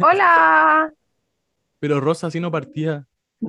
Hola. 0.00 0.92
Pero 1.80 2.00
Rosa 2.00 2.26
así 2.28 2.40
no 2.40 2.50
partía. 2.50 3.06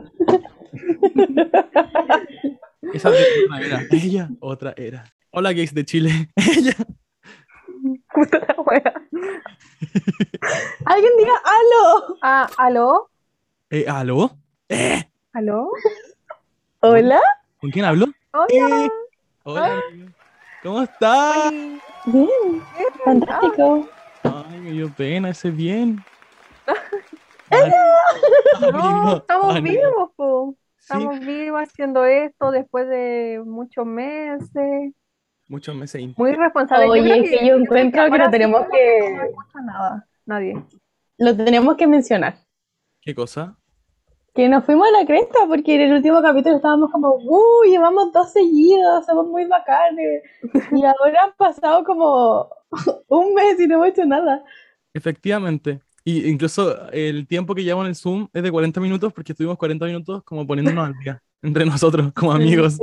Esa 2.93 3.09
otra 3.09 3.21
era. 3.61 3.81
Ella, 3.91 4.29
otra 4.39 4.73
era. 4.77 5.03
Hola, 5.31 5.51
gays 5.53 5.73
de 5.73 5.85
Chile. 5.85 6.29
Ella. 6.35 6.75
Puta 8.13 8.39
la 8.39 8.55
wea. 8.65 8.93
Alguien 10.85 11.11
diga 11.17 11.33
aló. 11.43 12.17
Ah, 12.21 12.49
¿aló? 12.57 13.09
Eh, 13.69 13.85
¿Aló? 13.87 14.37
Eh, 14.67 15.03
¿Aló? 15.33 15.69
Hola. 16.79 17.21
¿Con 17.59 17.69
quién 17.69 17.85
hablo? 17.85 18.07
Hola. 18.33 18.85
Eh, 18.85 18.89
Hola. 19.43 19.81
¿Cómo 20.63 20.81
estás? 20.81 21.51
Bien. 22.05 22.61
Fantástico. 23.05 23.87
Ay, 24.23 24.59
me 24.59 24.71
dio 24.71 24.91
pena 24.93 25.29
ese 25.29 25.51
bien. 25.51 26.03
No, 28.71 29.17
estamos 29.17 29.61
vivos, 29.61 30.11
po. 30.15 30.55
Sí, 30.77 30.81
Estamos 30.81 31.19
vivos 31.19 31.61
haciendo 31.61 32.05
esto 32.05 32.51
después 32.51 32.87
de 32.87 33.41
muchos 33.45 33.85
meses. 33.85 34.93
muchos 35.47 35.75
meses. 35.75 36.01
Muy 36.17 36.33
responsable. 36.33 36.87
Oye, 36.87 37.19
es 37.19 37.29
que 37.39 37.47
yo 37.47 37.55
encuentro 37.55 38.09
que 38.11 38.17
lo 38.17 38.29
tenemos 38.29 38.61
sí 38.63 38.67
que- 38.71 39.13
No 39.15 39.23
escucha 39.23 39.61
nada, 39.61 40.07
nadie. 40.25 40.63
Lo 41.17 41.35
tenemos 41.35 41.75
que 41.75 41.85
mencionar. 41.87 42.35
¿Qué 43.01 43.13
cosa? 43.13 43.55
Que 44.33 44.47
nos 44.47 44.63
fuimos 44.63 44.87
a 44.87 44.99
la 44.99 45.05
cresta 45.05 45.39
porque 45.47 45.75
en 45.75 45.81
el 45.81 45.93
último 45.93 46.21
capítulo 46.21 46.55
estábamos 46.55 46.91
como, 46.91 47.15
¡uh! 47.15 47.63
Llevamos 47.65 48.11
dos 48.13 48.31
seguidos, 48.31 49.05
somos 49.05 49.27
muy 49.27 49.45
bacanes. 49.45 50.23
Y 50.81 50.85
ahora 50.85 51.23
han 51.25 51.33
pasado 51.35 51.83
como 51.83 52.49
un 53.09 53.33
mes 53.33 53.59
y 53.59 53.67
no 53.67 53.75
hemos 53.75 53.87
hecho 53.89 54.05
nada. 54.05 54.43
Efectivamente. 54.93 55.81
Y 56.09 56.27
incluso 56.27 56.89
el 56.91 57.27
tiempo 57.27 57.53
que 57.53 57.63
llevamos 57.63 57.85
en 57.85 57.89
el 57.89 57.95
Zoom 57.95 58.27
es 58.33 58.41
de 58.41 58.51
40 58.51 58.81
minutos 58.81 59.13
porque 59.13 59.33
estuvimos 59.33 59.59
40 59.59 59.85
minutos 59.85 60.23
como 60.23 60.47
poniéndonos 60.47 60.87
al 60.87 60.97
día 60.97 61.21
entre 61.43 61.65
nosotros 61.67 62.11
como 62.13 62.31
amigos. 62.31 62.77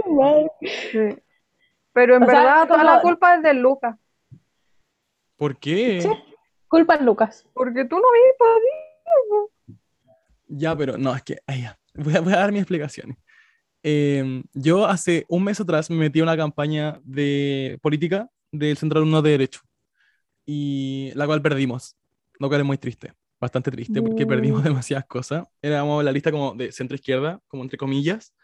Sí. 0.93 0.99
Pero 1.93 2.17
en 2.17 2.23
O 2.23 2.27
sea, 2.27 2.39
verdad, 2.41 2.69
toda 2.69 2.79
como- 2.83 2.91
la 2.95 3.01
culpa 3.01 3.35
es 3.35 3.43
de 3.43 3.55
Lucas. 3.55 3.97
¿Por 5.37 5.59
qué? 5.59 6.01
Sí. 6.03 6.09
Culpa 6.69 6.97
de 6.99 7.05
Lucas. 7.05 7.45
Porque 7.53 7.85
tú 7.85 7.97
no 7.97 8.05
vives 8.13 8.35
por 8.39 9.77
Ya, 10.47 10.77
pero 10.77 10.97
no, 10.97 11.15
es 11.17 11.23
que, 11.23 11.39
ay, 11.49 11.63
ya. 11.63 11.77
Voy, 11.95 12.15
a, 12.15 12.21
voy 12.21 12.33
a 12.33 12.37
dar 12.37 12.53
mis 12.53 12.61
explicaciones. 12.63 13.17
Em, 13.83 14.45
yo 14.53 14.87
hace 14.87 15.25
un 15.29 15.43
mes 15.43 15.61
atrás 15.61 15.91
me 15.91 15.97
metí 15.97 16.21
a 16.21 16.23
una 16.23 16.37
campaña 16.37 17.01
de 17.03 17.79
política 17.83 18.29
del 18.53 18.77
Centro 18.77 19.01
de 19.01 19.03
Alumnos 19.03 19.23
de 19.25 19.31
Derecho, 19.31 19.61
y 20.45 21.11
la 21.15 21.27
cual 21.27 21.43
perdimos, 21.43 21.97
lo 22.39 22.48
cual 22.48 22.61
es 22.62 22.67
muy 22.67 22.79
triste, 22.79 23.12
bastante 23.41 23.70
triste, 23.70 24.03
porque 24.03 24.27
Mm. 24.27 24.29
perdimos 24.29 24.65
demasiadas 24.65 25.06
cosas. 25.06 25.47
Éramos 25.62 26.05
la 26.05 26.12
lista 26.12 26.31
como 26.33 26.55
de 26.55 26.73
centro-izquierda, 26.73 27.41
como 27.48 27.62
entre 27.65 27.78
comillas. 27.78 28.34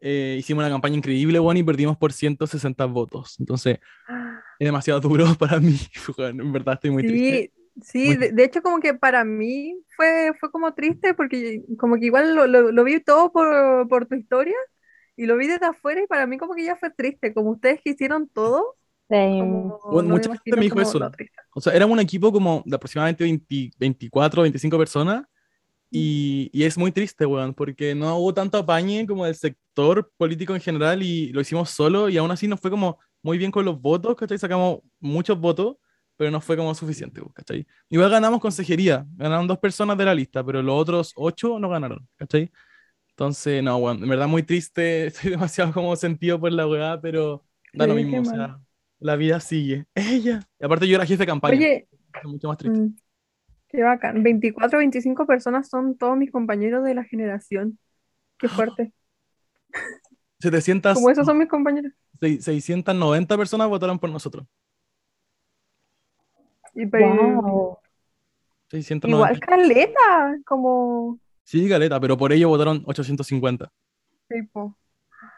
Eh, 0.00 0.36
hicimos 0.38 0.62
una 0.62 0.70
campaña 0.70 0.96
increíble, 0.96 1.38
bueno, 1.40 1.60
y 1.60 1.64
perdimos 1.64 1.96
por 1.98 2.12
160 2.12 2.86
votos. 2.86 3.36
Entonces, 3.40 3.78
es 4.58 4.66
demasiado 4.66 5.00
duro 5.00 5.26
para 5.38 5.60
mí. 5.60 5.76
Bueno, 6.16 6.42
en 6.44 6.52
verdad 6.52 6.74
estoy 6.74 6.90
muy 6.90 7.04
triste. 7.04 7.40
Sí, 7.40 7.52
sí, 7.82 8.14
Muy 8.14 8.16
de, 8.16 8.32
de 8.32 8.44
hecho 8.44 8.62
como 8.62 8.80
que 8.80 8.94
para 8.94 9.24
mí 9.24 9.74
fue, 9.96 10.32
fue 10.38 10.50
como 10.50 10.74
triste 10.74 11.14
porque 11.14 11.62
como 11.78 11.96
que 11.98 12.06
igual 12.06 12.34
lo, 12.34 12.46
lo- 12.46 12.72
lo 12.72 12.84
vi 12.84 13.00
todo 13.00 13.32
por, 13.32 13.88
por 13.88 14.06
tu 14.06 14.14
historia 14.14 14.54
y 15.16 15.26
lo 15.26 15.36
vi 15.36 15.46
desde 15.48 15.66
afuera 15.66 16.02
y 16.02 16.06
para 16.06 16.26
mí 16.26 16.38
como 16.38 16.54
que 16.54 16.64
ya 16.64 16.76
fue 16.76 16.90
triste, 16.90 17.34
como 17.34 17.50
ustedes 17.52 17.80
que 17.82 17.90
hicieron 17.90 18.28
todo, 18.28 18.76
como 19.36 19.80
Bueno, 19.88 20.08
no 20.08 20.10
mucha 20.10 20.30
gente 20.30 20.56
me 20.56 20.64
dijo 20.66 20.80
eso. 20.80 20.98
lo. 20.98 21.10
O 21.54 21.60
sea, 21.60 21.72
éramos 21.74 21.94
un 21.94 22.00
equipo 22.00 22.32
como 22.32 22.62
de 22.66 22.76
aproximadamente 22.76 23.24
20 23.24 23.70
24, 23.78 24.42
25 24.42 24.78
personas. 24.78 25.24
Y, 25.90 26.50
y 26.52 26.64
es 26.64 26.78
muy 26.78 26.92
triste, 26.92 27.26
weón, 27.26 27.54
porque 27.54 27.94
no 27.94 28.16
hubo 28.18 28.34
tanto 28.34 28.58
apañe 28.58 29.06
como 29.06 29.26
del 29.26 29.34
sector 29.36 30.12
político 30.16 30.54
en 30.54 30.60
general 30.60 31.02
y 31.02 31.32
lo 31.32 31.40
hicimos 31.42 31.70
solo 31.70 32.08
y 32.08 32.18
aún 32.18 32.30
así 32.30 32.48
nos 32.48 32.60
fue 32.60 32.70
como 32.70 32.98
muy 33.22 33.38
bien 33.38 33.50
con 33.52 33.64
los 33.64 33.80
votos, 33.80 34.16
¿cachai? 34.16 34.38
Sacamos 34.38 34.80
muchos 35.00 35.38
votos, 35.40 35.76
pero 36.16 36.30
no 36.30 36.40
fue 36.40 36.56
como 36.56 36.74
suficiente, 36.74 37.22
¿cachai? 37.34 37.66
Igual 37.90 38.10
ganamos 38.10 38.40
consejería, 38.40 39.06
ganaron 39.16 39.46
dos 39.48 39.58
personas 39.58 39.98
de 39.98 40.04
la 40.06 40.14
lista, 40.14 40.44
pero 40.44 40.62
los 40.62 40.80
otros 40.80 41.12
ocho 41.16 41.58
no 41.58 41.68
ganaron, 41.70 42.08
¿cachai? 42.16 42.50
Entonces, 43.10 43.62
no, 43.62 43.76
weón, 43.78 44.02
en 44.02 44.08
verdad 44.08 44.28
muy 44.28 44.42
triste, 44.42 45.06
estoy 45.08 45.30
demasiado 45.32 45.72
como 45.72 45.94
sentido 45.96 46.40
por 46.40 46.52
la 46.52 46.66
weá, 46.66 47.00
pero 47.00 47.44
da 47.76 47.86
lo 47.86 47.94
Sí, 47.94 47.96
mismo, 47.96 48.18
qué 48.18 48.20
o 48.20 48.24
sea, 48.24 48.38
mal. 48.38 48.62
La 49.02 49.16
vida 49.16 49.40
sigue. 49.40 49.86
Ella. 49.94 50.40
Y 50.58 50.64
aparte 50.64 50.86
yo 50.88 50.96
era 50.96 51.06
jefe 51.06 51.22
de 51.22 51.26
campaña, 51.26 51.54
Oye, 51.56 51.88
es 52.14 52.24
mucho 52.24 52.48
más 52.48 52.56
triste. 52.58 52.78
mm, 52.78 52.96
qué 53.68 53.82
bacán, 53.82 54.22
24 54.22 54.78
25 54.78 55.26
personas 55.26 55.68
son 55.68 55.96
todos 55.96 56.16
mis 56.16 56.30
compañeros 56.30 56.84
de 56.84 56.94
la 56.94 57.04
generación, 57.04 57.78
qué 58.38 58.48
fuerte, 58.48 58.92
700, 60.40 60.94
como 60.94 61.10
esos 61.10 61.24
son 61.26 61.38
mis 61.38 61.48
compañeros. 61.48 61.92
seis- 62.20 62.44
690 62.44 63.36
personas 63.36 63.68
votaron 63.68 63.98
por 63.98 64.10
nosotros. 64.10 64.46
Y, 66.74 66.86
pero- 66.86 67.42
Wow. 67.42 67.78
690. 68.70 69.08
igual 69.08 69.40
caleta, 69.40 70.36
como 70.46 71.18
Sí, 71.44 71.68
galeta, 71.68 72.00
pero 72.00 72.16
por 72.16 72.32
ello 72.32 72.48
votaron 72.48 72.82
850. 72.86 73.70
tipo, 74.28 74.76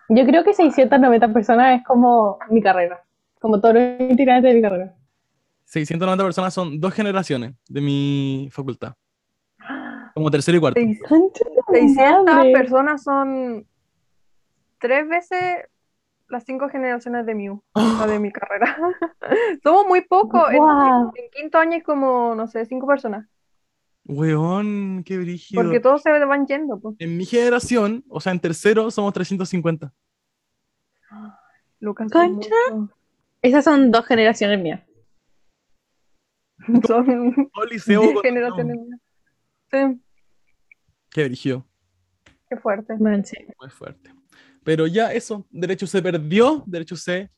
Yo 0.08 0.24
creo 0.26 0.44
que 0.44 0.52
690 0.54 1.32
personas 1.32 1.80
es 1.80 1.86
como 1.86 2.38
mi 2.50 2.62
carrera. 2.62 3.02
Como 3.44 3.60
todos 3.60 3.74
los 3.74 4.00
integrantes 4.00 4.50
de 4.50 4.54
mi 4.54 4.62
carrera. 4.62 4.94
690 5.64 6.24
personas 6.24 6.54
son 6.54 6.80
dos 6.80 6.94
generaciones 6.94 7.52
de 7.68 7.80
mi 7.82 8.48
facultad. 8.50 8.94
Como 10.14 10.30
tercero 10.30 10.56
y 10.56 10.60
cuarto. 10.62 10.80
seis- 10.80 10.98
Concha 11.06 11.44
tu 11.44 11.74
600 11.74 12.24
madre. 12.24 12.52
personas 12.52 13.02
son 13.02 13.66
tres 14.78 15.06
veces 15.06 15.66
las 16.30 16.44
cinco 16.44 16.70
generaciones 16.70 17.26
de 17.26 17.34
mi, 17.34 17.50
U, 17.50 17.62
de 18.08 18.18
mi 18.18 18.32
carrera. 18.32 18.78
Somos 19.62 19.88
muy 19.88 20.00
pocos. 20.00 20.48
En, 20.50 21.30
quinto 21.30 21.58
año 21.58 21.76
es 21.76 21.84
como, 21.84 22.34
no 22.34 22.46
sé, 22.46 22.64
cinco 22.64 22.86
personas. 22.86 23.28
Weón, 24.06 25.02
qué 25.04 25.18
brígido. 25.18 25.62
Porque 25.62 25.80
todos 25.80 26.00
se 26.00 26.10
van 26.24 26.46
yendo. 26.46 26.80
Pues. 26.80 26.96
En 26.98 27.18
mi 27.18 27.26
generación, 27.26 28.04
o 28.08 28.20
sea, 28.22 28.32
en 28.32 28.40
tercero 28.40 28.90
somos 28.90 29.12
350. 29.12 29.92
Lucas, 31.80 32.10
Concha. 32.10 32.48
Esas 33.44 33.62
son 33.62 33.90
dos 33.90 34.06
generaciones 34.06 34.58
mías. 34.58 34.80
Son 36.86 37.50
con- 37.52 38.22
generaciones. 38.22 38.76
más. 38.88 39.00
Sí, 39.70 40.00
Qué 41.10 41.24
brígido, 41.24 41.66
qué 42.48 42.56
fuerte. 42.56 42.94
Man, 42.98 43.22
sí. 43.24 43.36
muy 43.60 43.68
fuerte. 43.68 44.10
Pero 44.64 44.86
ya 44.86 45.12
eso, 45.12 45.46
derecho 45.50 45.86
se 45.86 46.00
perdió, 46.00 46.62
derecho 46.66 46.96
se 46.96 47.30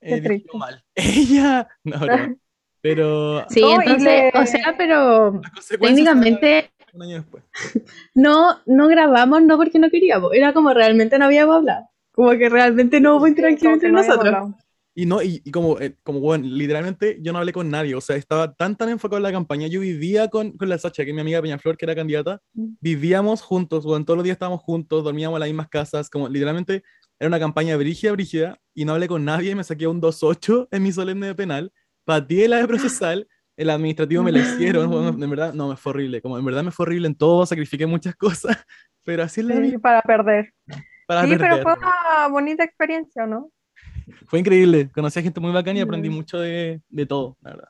eh, 0.00 0.20
dirigió 0.20 0.54
mal. 0.58 0.82
Ella, 0.96 1.68
no, 1.84 1.98
no. 2.06 2.36
Pero 2.80 3.46
Sí, 3.48 3.60
No, 3.60 3.68
y 3.70 3.74
entonces, 3.86 4.02
le- 4.02 4.32
o 4.34 4.46
sea, 4.46 4.74
pero 4.76 5.40
técnicamente 5.78 6.72
un 6.92 7.02
año 7.02 7.16
después. 7.18 7.44
no, 8.16 8.58
no 8.66 8.88
grabamos 8.88 9.42
no 9.42 9.56
porque 9.56 9.78
no 9.78 9.90
queríamos, 9.90 10.32
era 10.34 10.52
como 10.52 10.74
realmente 10.74 11.18
no 11.20 11.26
habíamos 11.26 11.54
hablado. 11.58 11.88
Como 12.10 12.30
que 12.32 12.48
realmente 12.48 13.00
no 13.00 13.16
hubo 13.16 13.28
interacción 13.28 13.74
entre 13.74 13.90
no 13.92 13.98
nosotros. 13.98 14.26
hablado. 14.26 14.58
Y 14.94 15.06
no, 15.06 15.22
y, 15.22 15.40
y 15.44 15.50
como, 15.50 15.80
eh, 15.80 15.96
como 16.02 16.20
bueno, 16.20 16.46
literalmente 16.46 17.16
yo 17.22 17.32
no 17.32 17.38
hablé 17.38 17.52
con 17.52 17.70
nadie, 17.70 17.94
o 17.94 18.00
sea, 18.02 18.16
estaba 18.16 18.52
tan 18.52 18.76
tan 18.76 18.90
enfocado 18.90 19.16
en 19.16 19.22
la 19.22 19.32
campaña, 19.32 19.66
yo 19.66 19.80
vivía 19.80 20.28
con, 20.28 20.52
con 20.58 20.68
la 20.68 20.76
Sacha, 20.76 21.02
que 21.04 21.10
es 21.10 21.14
mi 21.14 21.22
amiga 21.22 21.40
Peñaflor, 21.40 21.78
que 21.78 21.86
era 21.86 21.94
candidata, 21.94 22.40
Mm. 22.52 22.74
vivíamos 22.80 23.40
juntos, 23.40 23.84
bueno, 23.86 24.04
todos 24.04 24.18
los 24.18 24.24
días 24.24 24.34
estábamos 24.34 24.60
juntos, 24.60 25.02
dormíamos 25.02 25.36
en 25.36 25.40
las 25.40 25.48
mismas 25.48 25.68
casas, 25.68 26.10
como 26.10 26.28
literalmente 26.28 26.82
era 27.18 27.28
una 27.28 27.38
campaña 27.38 27.74
brígida, 27.78 28.12
brígida, 28.12 28.58
y 28.74 28.84
no 28.84 28.92
hablé 28.92 29.08
con 29.08 29.24
nadie, 29.24 29.54
me 29.54 29.64
saqué 29.64 29.86
un 29.86 30.00
2.8 30.00 30.68
en 30.70 30.82
mi 30.82 30.92
solemne 30.92 31.28
de 31.28 31.34
penal, 31.34 31.72
pateé 32.04 32.46
la 32.48 32.58
de 32.58 32.66
procesal, 32.68 33.26
el 33.56 33.70
administrativo 33.70 34.22
me 34.22 34.32
la 34.32 34.40
hicieron, 34.40 34.90
bueno, 34.90 35.08
en 35.24 35.30
verdad, 35.30 35.54
no, 35.54 35.68
me 35.70 35.76
fue 35.76 35.90
horrible, 35.90 36.20
como 36.20 36.38
en 36.38 36.44
verdad 36.44 36.64
me 36.64 36.70
fue 36.70 36.84
horrible 36.84 37.06
en 37.08 37.14
todo, 37.14 37.46
sacrifiqué 37.46 37.86
muchas 37.86 38.14
cosas, 38.14 38.58
pero 39.04 39.22
así 39.22 39.40
es 39.40 39.46
la 39.46 39.54
Sí, 39.56 39.62
vida, 39.62 39.78
para 39.78 40.02
perder. 40.02 40.52
para 41.06 41.22
Sí, 41.22 41.28
pero 41.30 41.40
perder. 41.56 41.62
fue 41.62 41.72
una 41.78 42.28
bonita 42.28 42.62
experiencia, 42.64 43.26
¿no? 43.26 43.50
Fue 44.26 44.38
increíble, 44.40 44.90
conocí 44.92 45.18
a 45.20 45.22
gente 45.22 45.40
muy 45.40 45.52
bacana 45.52 45.78
y 45.78 45.82
aprendí 45.82 46.08
Mm. 46.08 46.14
mucho 46.14 46.38
de, 46.38 46.80
de 46.88 47.06
todo, 47.06 47.36
la 47.40 47.50
verdad. 47.50 47.68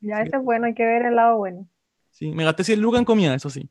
Ya, 0.00 0.22
Sí. 0.22 0.28
eso 0.28 0.36
es 0.38 0.42
bueno, 0.44 0.66
hay 0.66 0.74
que 0.74 0.84
ver 0.86 1.02
el 1.06 1.16
lado 1.16 1.36
bueno. 1.38 1.68
Sí, 2.10 2.30
me 2.32 2.44
gasté 2.44 2.64
100 2.64 2.80
lucas 2.80 2.98
en 3.00 3.04
comida, 3.04 3.34
eso 3.34 3.50
sí. 3.50 3.68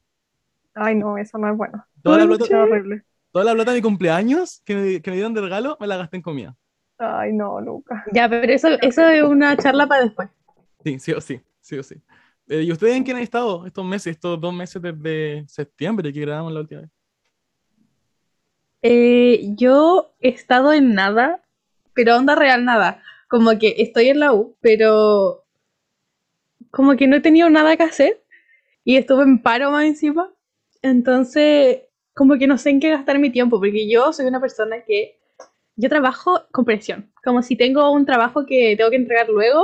Ay, 0.74 0.96
no, 0.96 1.18
eso 1.18 1.38
no 1.38 1.50
es 1.52 1.58
bueno. 1.58 1.86
Toda 2.04 2.18
la 2.20 2.28
plata, 2.28 2.46
horrible. 2.46 3.04
toda 3.32 3.46
la 3.46 3.54
plata 3.54 3.72
de 3.72 3.78
mi 3.78 3.82
cumpleaños 3.82 4.62
que 4.66 4.76
me, 4.76 5.02
que 5.02 5.10
me 5.12 5.18
dieron 5.18 5.34
de 5.34 5.42
regalo, 5.42 5.78
me 5.80 5.88
la 5.88 5.98
gasté 5.98 6.18
en 6.18 6.24
comida. 6.24 6.56
Ay, 6.98 7.34
no, 7.34 7.60
Lucas. 7.62 8.04
Ya, 8.14 8.30
pero 8.30 8.52
eso, 8.52 8.70
eso 8.82 9.08
es 9.08 9.24
una 9.24 9.56
charla 9.58 9.88
para 9.88 10.04
después. 10.04 10.30
Sí, 10.84 11.00
sí 11.00 11.12
o 11.14 11.22
sí, 11.22 11.42
sí 11.62 11.78
o 11.78 11.84
sí. 11.84 11.96
Eh, 12.48 12.62
¿Y 12.64 12.72
ustedes 12.72 12.96
en 12.96 13.04
qué 13.04 13.12
han 13.12 13.18
estado 13.20 13.66
estos 13.66 13.84
meses, 13.86 14.08
estos 14.16 14.40
dos 14.40 14.54
meses 14.54 14.82
desde 14.82 15.46
septiembre 15.48 16.14
que 16.14 16.22
grabamos 16.22 16.54
la 16.54 16.60
última 16.62 16.82
vez? 16.82 16.92
Eh, 18.82 19.54
yo 19.56 20.14
he 20.20 20.30
estado 20.30 20.72
en 20.74 20.94
nada, 20.94 21.42
pero 21.96 22.18
onda 22.18 22.36
real 22.36 22.66
nada. 22.66 23.02
Como 23.30 23.58
que 23.60 23.76
estoy 23.80 24.10
en 24.10 24.20
la 24.20 24.34
U, 24.34 24.56
pero 24.62 25.46
como 26.72 26.96
que 26.96 27.08
no 27.08 27.16
he 27.18 27.22
tenido 27.22 27.50
nada 27.50 27.76
que 27.78 27.84
hacer. 27.84 28.22
y 28.86 28.98
estuve 28.98 29.24
en 29.24 29.42
paro 29.42 29.72
más 29.72 29.86
encima. 29.86 30.34
Entonces, 30.82 31.82
como 32.14 32.38
que 32.38 32.48
no 32.48 32.58
sé 32.58 32.72
en 32.72 32.80
qué 32.82 32.90
gastar 32.92 33.20
mi 33.20 33.32
tiempo, 33.32 33.60
porque 33.60 33.90
yo 33.90 34.14
soy 34.14 34.26
una 34.28 34.42
persona 34.42 34.84
que 34.86 35.20
yo 35.76 35.90
trabajo 35.90 36.44
con 36.52 36.66
presión. 36.66 37.12
Como 37.24 37.42
si 37.44 37.56
tengo 37.58 37.92
un 37.92 38.06
trabajo 38.06 38.46
que 38.46 38.76
tengo 38.78 38.90
que 38.92 38.98
entregar 38.98 39.30
luego, 39.30 39.64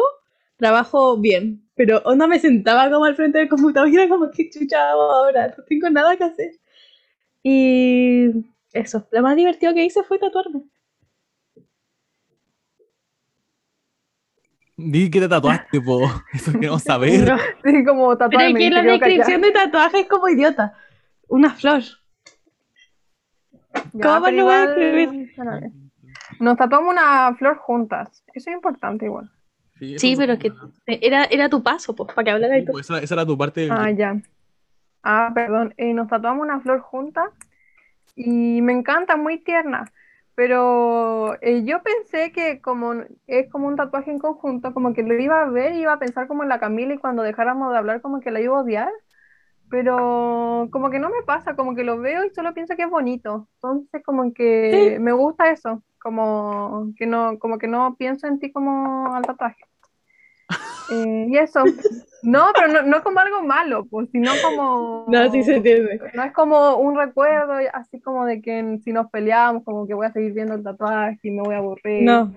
trabajo 0.57 1.18
bien. 1.18 1.63
Pero 1.75 2.00
onda 2.06 2.28
me 2.28 2.39
sentaba 2.39 2.89
como 2.92 3.06
al 3.06 3.16
frente 3.16 3.39
del 3.39 3.50
computador 3.50 3.89
y 3.89 3.95
era 3.95 4.10
como, 4.10 4.31
¿qué 4.31 4.50
chucha 4.50 4.92
hago 4.92 5.04
ahora? 5.04 5.56
No 5.57 5.63
tengo 5.66 5.89
nada 5.89 6.18
que 6.18 6.24
hacer. 6.25 6.51
Y 7.44 8.30
eso, 8.74 9.07
lo 9.12 9.22
más 9.22 9.36
divertido 9.36 9.74
que 9.74 9.86
hice 9.86 10.04
fue 10.04 10.19
tatuarme. 10.19 10.63
Di 14.83 15.10
que 15.10 15.19
te 15.19 15.28
tatuaste, 15.28 15.81
po. 15.81 16.10
Eso 16.33 16.51
queremos 16.54 16.83
saber. 16.83 17.38
sí, 17.63 17.86
como 17.86 18.18
tatuarme. 18.18 18.54
Pero 18.54 18.57
es 18.57 18.69
que 18.69 18.69
la 18.69 18.92
descripción 18.92 19.42
de 19.42 19.51
tatuaje 19.51 20.00
es 20.01 20.07
como 20.07 20.28
idiota. 20.30 20.74
Una 21.28 21.51
flor. 21.51 21.83
¿Cómo 24.01 24.31
lo 24.31 24.45
voy 24.45 24.54
a 24.54 24.63
escribir? 24.66 25.33
Nos 26.39 26.57
tatuamos 26.57 26.92
una 26.92 27.33
flor 27.36 27.57
juntas. 27.57 28.24
Eso 28.33 28.50
es 28.50 28.56
importante 28.56 29.06
igual. 29.06 29.30
Sí, 29.98 30.16
pero 30.16 30.38
que 30.38 30.51
era, 30.86 31.24
era 31.25 31.50
tu 31.50 31.63
paso, 31.63 31.95
pues, 31.95 32.13
para 32.13 32.24
que 32.24 32.31
hablara 32.31 32.56
de 32.56 32.63
pues, 32.63 32.89
esa, 32.89 33.16
era 33.16 33.25
tu 33.25 33.38
parte. 33.38 33.68
Ah, 33.72 33.89
ya. 33.89 34.16
Ah, 35.01 35.31
perdón. 35.33 35.74
Eh, 35.78 35.94
nos 35.94 36.07
tatuamos 36.07 36.44
una 36.44 36.60
flor 36.60 36.81
juntas 36.81 37.31
y 38.16 38.62
me 38.62 38.74
encanta, 38.74 39.18
muy 39.18 39.39
tierna. 39.39 39.92
Pero 40.36 41.36
eh, 41.42 41.63
yo 41.66 41.83
pensé 41.83 42.31
que 42.31 42.62
como 42.62 42.94
es 43.28 43.50
como 43.51 43.68
un 43.68 43.75
tatuaje 43.75 44.12
en 44.12 44.19
conjunto, 44.19 44.74
como 44.74 44.94
que 44.94 45.04
lo 45.04 45.13
iba 45.19 45.42
a 45.44 45.50
ver 45.50 45.74
y 45.75 45.81
iba 45.81 45.94
a 45.94 46.00
pensar 46.00 46.28
como 46.28 46.44
en 46.44 46.50
la 46.50 46.60
Camila 46.60 46.94
y 46.94 46.98
cuando 47.00 47.24
dejáramos 47.24 47.72
de 47.72 47.78
hablar 47.78 48.01
como 48.01 48.19
que 48.22 48.31
la 48.31 48.42
iba 48.42 48.57
a 48.57 48.62
odiar. 48.62 48.89
Pero 49.69 50.69
como 50.72 50.89
que 50.92 51.00
no 51.00 51.10
me 51.10 51.24
pasa, 51.25 51.56
como 51.56 51.75
que 51.75 51.83
lo 51.83 52.00
veo 52.00 52.25
y 52.25 52.31
solo 52.31 52.54
pienso 52.54 52.75
que 52.75 52.83
es 52.83 52.89
bonito. 52.89 53.50
Entonces 53.56 54.04
como 54.06 54.33
que 54.33 54.98
me 55.01 55.13
gusta 55.13 55.51
eso, 55.51 55.83
como 56.01 56.94
que 56.98 57.07
no, 57.07 57.39
como 57.39 57.57
que 57.57 57.68
no 57.68 57.95
pienso 57.98 58.28
en 58.28 58.39
ti 58.39 58.51
como 58.51 59.16
al 59.16 59.25
tatuaje. 59.25 59.63
Eh, 60.92 61.27
y 61.30 61.38
eso, 61.38 61.63
no, 62.24 62.48
pero 62.53 62.68
no, 62.68 62.81
no, 62.83 63.03
como 63.03 63.19
algo 63.19 63.44
malo, 63.44 63.86
pues, 63.89 64.09
sino 64.12 64.31
como... 64.44 65.06
No, 65.07 65.31
sí 65.31 65.42
se 65.44 65.56
entiende. 65.56 66.01
No 66.13 66.24
es 66.24 66.33
como 66.33 66.75
un 66.75 66.98
recuerdo, 66.98 67.53
así 67.74 68.00
como 68.01 68.25
de 68.25 68.42
que 68.42 68.80
si 68.83 68.92
nos 68.92 69.09
peleamos, 69.09 69.63
como 69.63 69.88
que 69.88 69.94
voy 69.94 70.07
a 70.07 70.12
seguir 70.12 70.33
viendo 70.33 70.53
el 70.56 70.63
tatuaje 70.63 71.19
y 71.24 71.31
me 71.31 71.42
voy 71.42 71.56
a 71.56 71.59
aburrir. 71.59 72.03
No, 72.03 72.33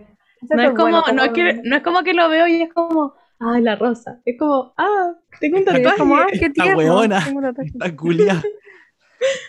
no 0.50 0.62
es, 0.62 0.70
como, 0.72 1.02
no, 1.12 1.25
es 1.25 1.32
que, 1.32 1.61
no 1.64 1.76
es 1.76 1.82
como 1.82 2.02
que 2.02 2.14
lo 2.14 2.28
veo 2.28 2.46
y 2.46 2.62
es 2.62 2.72
como, 2.72 3.14
ah, 3.40 3.58
la 3.61 3.76
rosa. 3.76 4.20
Es 4.25 4.38
como, 4.38 4.72
ah, 4.76 5.14
tengo 5.40 5.58
un 5.58 5.64
tatuaje. 5.64 5.99
como, 5.99 6.17
ah, 6.17 6.26
qué 6.31 6.50
tierno. 6.50 7.02
Está 7.64 7.96
culia. 7.96 8.43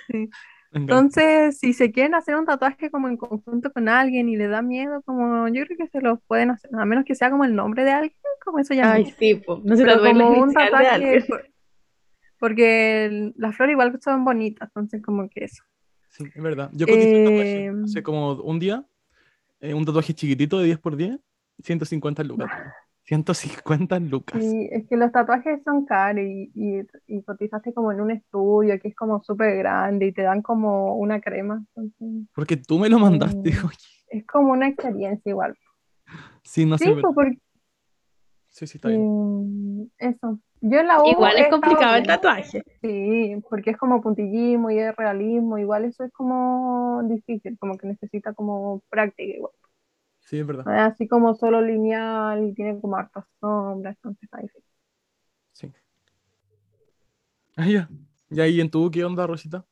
sí. 0.07 0.29
Entonces, 0.75 1.57
si 1.57 1.72
se 1.72 1.92
quieren 1.94 2.16
hacer 2.16 2.36
un 2.36 2.45
tatuaje 2.45 2.92
como 2.92 3.07
en 3.07 3.16
conjunto 3.16 3.72
con 3.72 3.88
alguien 3.88 4.27
y 4.27 4.36
le 4.36 4.50
da 4.50 4.62
miedo, 4.62 5.01
como 5.04 5.48
yo 5.48 5.63
creo 5.66 5.77
que 5.77 5.88
se 5.88 6.01
lo 6.01 6.18
pueden 6.27 6.51
hacer, 6.51 6.69
a 6.74 6.83
menos 6.83 7.06
que 7.06 7.16
sea 7.16 7.31
como 7.31 7.45
el 7.45 7.56
nombre 7.56 7.86
de 7.86 7.92
alguien, 7.92 8.18
como 8.44 8.60
eso 8.60 8.74
ya. 8.74 8.92
Ay, 8.92 9.06
sí, 9.18 9.42
no 9.63 9.77
se 9.77 9.86
como 9.86 10.30
un 10.42 10.54
tatuaje, 10.54 11.25
porque 12.39 13.31
las 13.38 13.56
flores 13.56 13.72
igual 13.72 13.98
son 14.04 14.25
bonitas, 14.25 14.68
entonces 14.68 15.01
como 15.01 15.30
que 15.30 15.45
eso. 15.45 15.63
Sí, 16.10 16.25
es 16.36 16.44
verdad. 16.44 16.69
Yo 16.74 16.86
cotizo 16.88 17.07
un 17.07 17.24
tatuaje 17.24 17.66
em, 17.66 17.83
hace 17.86 18.04
como 18.04 18.33
un 18.33 18.60
día, 18.60 18.86
eh, 19.62 19.74
un 19.74 19.86
tatuaje 19.86 20.13
chiquitito 20.13 20.60
de 20.60 20.66
10 20.66 20.80
por 20.80 20.98
10, 20.98 21.18
150 21.63 22.21
lucas. 22.25 22.51
150 23.06 24.00
lucas. 24.00 24.42
Sí, 24.42 24.68
es 24.72 24.88
que 24.88 24.98
los 24.98 25.12
tatuajes 25.12 25.62
son 25.63 25.86
caros 25.86 26.24
y, 26.25 26.52
y, 27.07 27.24
cotizaste 27.24 27.74
como 27.74 27.92
en 27.92 28.02
un 28.02 28.12
estudio 28.12 28.80
que 28.80 28.88
es 28.88 28.96
como 28.96 29.24
súper 29.24 29.57
grande 29.57 30.07
y 30.07 30.12
te 30.12 30.24
dan 30.24 30.42
como 30.42 30.96
una 30.96 31.22
crema. 31.22 31.63
porque 32.34 32.57
tú 32.57 32.80
me 32.80 32.90
lo 32.90 33.00
mandaste. 33.00 33.50
Eh, 33.50 34.19
es 34.19 34.25
como 34.25 34.54
una 34.54 34.68
experiencia 34.68 35.30
igual. 35.30 35.56
Sí, 36.44 36.66
no 36.66 36.78
sé. 36.78 36.94
Pues, 36.94 37.04
porque, 37.13 37.38
sí, 38.50 38.68
sí, 38.68 38.78
está 38.78 38.90
bien. 38.90 39.92
Eh, 40.00 40.10
eso. 40.10 40.40
Yo 40.62 40.80
en 40.80 40.88
la 40.88 41.04
U 41.04 41.07
igual 41.07 41.38
es 41.38 41.50
complicado 41.50 41.96
el 41.96 42.07
tatuaje. 42.07 42.63
Sí, 42.81 43.36
porque 43.50 43.72
es 43.72 43.78
como 43.78 44.02
puntillismo 44.02 44.72
y 44.72 44.80
es 44.80 44.96
realismo. 44.96 45.60
Igual 45.60 45.86
eso 45.86 46.04
es 46.04 46.12
como 46.12 47.04
difícil, 47.04 47.56
como 47.60 47.78
que 47.78 47.88
necesita 47.88 48.34
como 48.34 48.81
práctica 48.90 49.38
igual. 49.38 49.54
Sí, 50.35 50.41
es 50.41 50.47
verdad. 50.47 50.85
así 50.85 51.07
como 51.07 51.33
solo 51.33 51.61
lineal 51.61 52.43
y 52.43 52.53
tiene 52.53 52.79
como 52.81 52.97
hartas 52.97 53.23
sombras, 53.39 53.95
entonces 53.95 54.23
está 54.23 54.41
difícil. 54.41 54.69
Sí. 55.53 55.71
Ah, 57.55 57.67
ya. 57.67 57.89
¿Y 58.29 58.41
ahí 58.41 58.59
en 58.59 58.69
tu 58.69 58.91
qué 58.91 59.05
onda, 59.05 59.25
Rosita? 59.25 59.65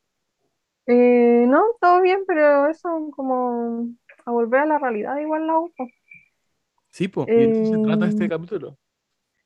Eh, 0.86 1.44
no, 1.46 1.62
todo 1.80 2.00
bien, 2.00 2.20
pero 2.26 2.68
eso 2.68 2.88
como 3.14 3.88
a 4.24 4.30
volver 4.30 4.60
a 4.60 4.66
la 4.66 4.78
realidad 4.78 5.18
igual 5.18 5.46
la 5.46 5.58
uso. 5.58 5.86
Sí, 6.88 7.08
pues, 7.08 7.28
y 7.28 7.66
se 7.66 7.78
trata 7.78 8.06
este 8.06 8.24
eh, 8.24 8.28
capítulo. 8.30 8.78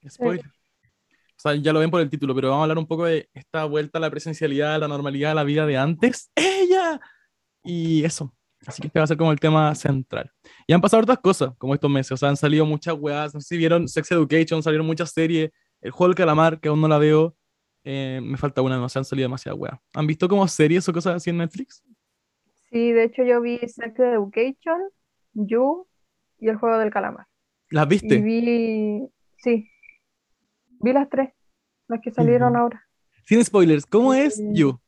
Spoiler. 0.08 0.46
O 0.46 1.40
sea, 1.40 1.56
ya 1.56 1.72
lo 1.72 1.80
ven 1.80 1.90
por 1.90 2.00
el 2.00 2.10
título, 2.10 2.32
pero 2.32 2.50
vamos 2.50 2.60
a 2.60 2.64
hablar 2.64 2.78
un 2.78 2.86
poco 2.86 3.06
de 3.06 3.28
esta 3.34 3.64
vuelta 3.64 3.98
a 3.98 4.00
la 4.00 4.10
presencialidad, 4.10 4.74
a 4.76 4.78
la 4.78 4.88
normalidad, 4.88 5.32
a 5.32 5.34
la 5.34 5.44
vida 5.44 5.66
de 5.66 5.76
antes. 5.76 6.30
¡Ella! 6.36 7.00
Y 7.64 8.04
eso. 8.04 8.32
Así 8.68 8.82
que 8.82 8.88
este 8.88 8.98
va 8.98 9.04
a 9.04 9.06
ser 9.06 9.16
como 9.16 9.32
el 9.32 9.40
tema 9.40 9.74
central. 9.74 10.30
Y 10.66 10.74
han 10.74 10.82
pasado 10.82 11.02
otras 11.02 11.18
cosas, 11.20 11.56
como 11.56 11.72
estos 11.72 11.90
meses. 11.90 12.12
O 12.12 12.16
sea, 12.18 12.28
han 12.28 12.36
salido 12.36 12.66
muchas 12.66 12.94
weas. 12.98 13.32
No 13.32 13.40
sé 13.40 13.48
si 13.48 13.56
vieron 13.56 13.88
Sex 13.88 14.10
Education, 14.12 14.62
salieron 14.62 14.86
muchas 14.86 15.10
series. 15.10 15.50
El 15.80 15.90
juego 15.90 16.08
del 16.08 16.16
calamar, 16.16 16.60
que 16.60 16.68
aún 16.68 16.78
no 16.78 16.86
la 16.86 16.98
veo. 16.98 17.34
Eh, 17.82 18.20
me 18.22 18.36
falta 18.36 18.60
una, 18.60 18.76
no 18.76 18.90
se 18.90 18.98
han 18.98 19.06
salido 19.06 19.24
demasiadas 19.24 19.58
weas. 19.58 19.78
¿Han 19.94 20.06
visto 20.06 20.28
como 20.28 20.46
series 20.46 20.86
o 20.86 20.92
cosas 20.92 21.16
así 21.16 21.30
en 21.30 21.38
Netflix? 21.38 21.82
Sí, 22.70 22.92
de 22.92 23.04
hecho 23.04 23.22
yo 23.22 23.40
vi 23.40 23.58
Sex 23.58 23.98
Education, 23.98 24.82
You 25.32 25.86
y 26.38 26.48
el 26.48 26.56
juego 26.56 26.76
del 26.76 26.90
calamar. 26.90 27.26
¿Las 27.70 27.88
viste? 27.88 28.16
Y 28.16 28.20
vi, 28.20 29.08
sí, 29.38 29.70
vi 30.80 30.92
las 30.92 31.08
tres, 31.08 31.30
las 31.86 32.02
que 32.02 32.10
salieron 32.10 32.54
ahora. 32.54 32.86
Sin 33.24 33.42
spoilers, 33.42 33.86
¿cómo 33.86 34.12
es 34.12 34.38
You? 34.52 34.78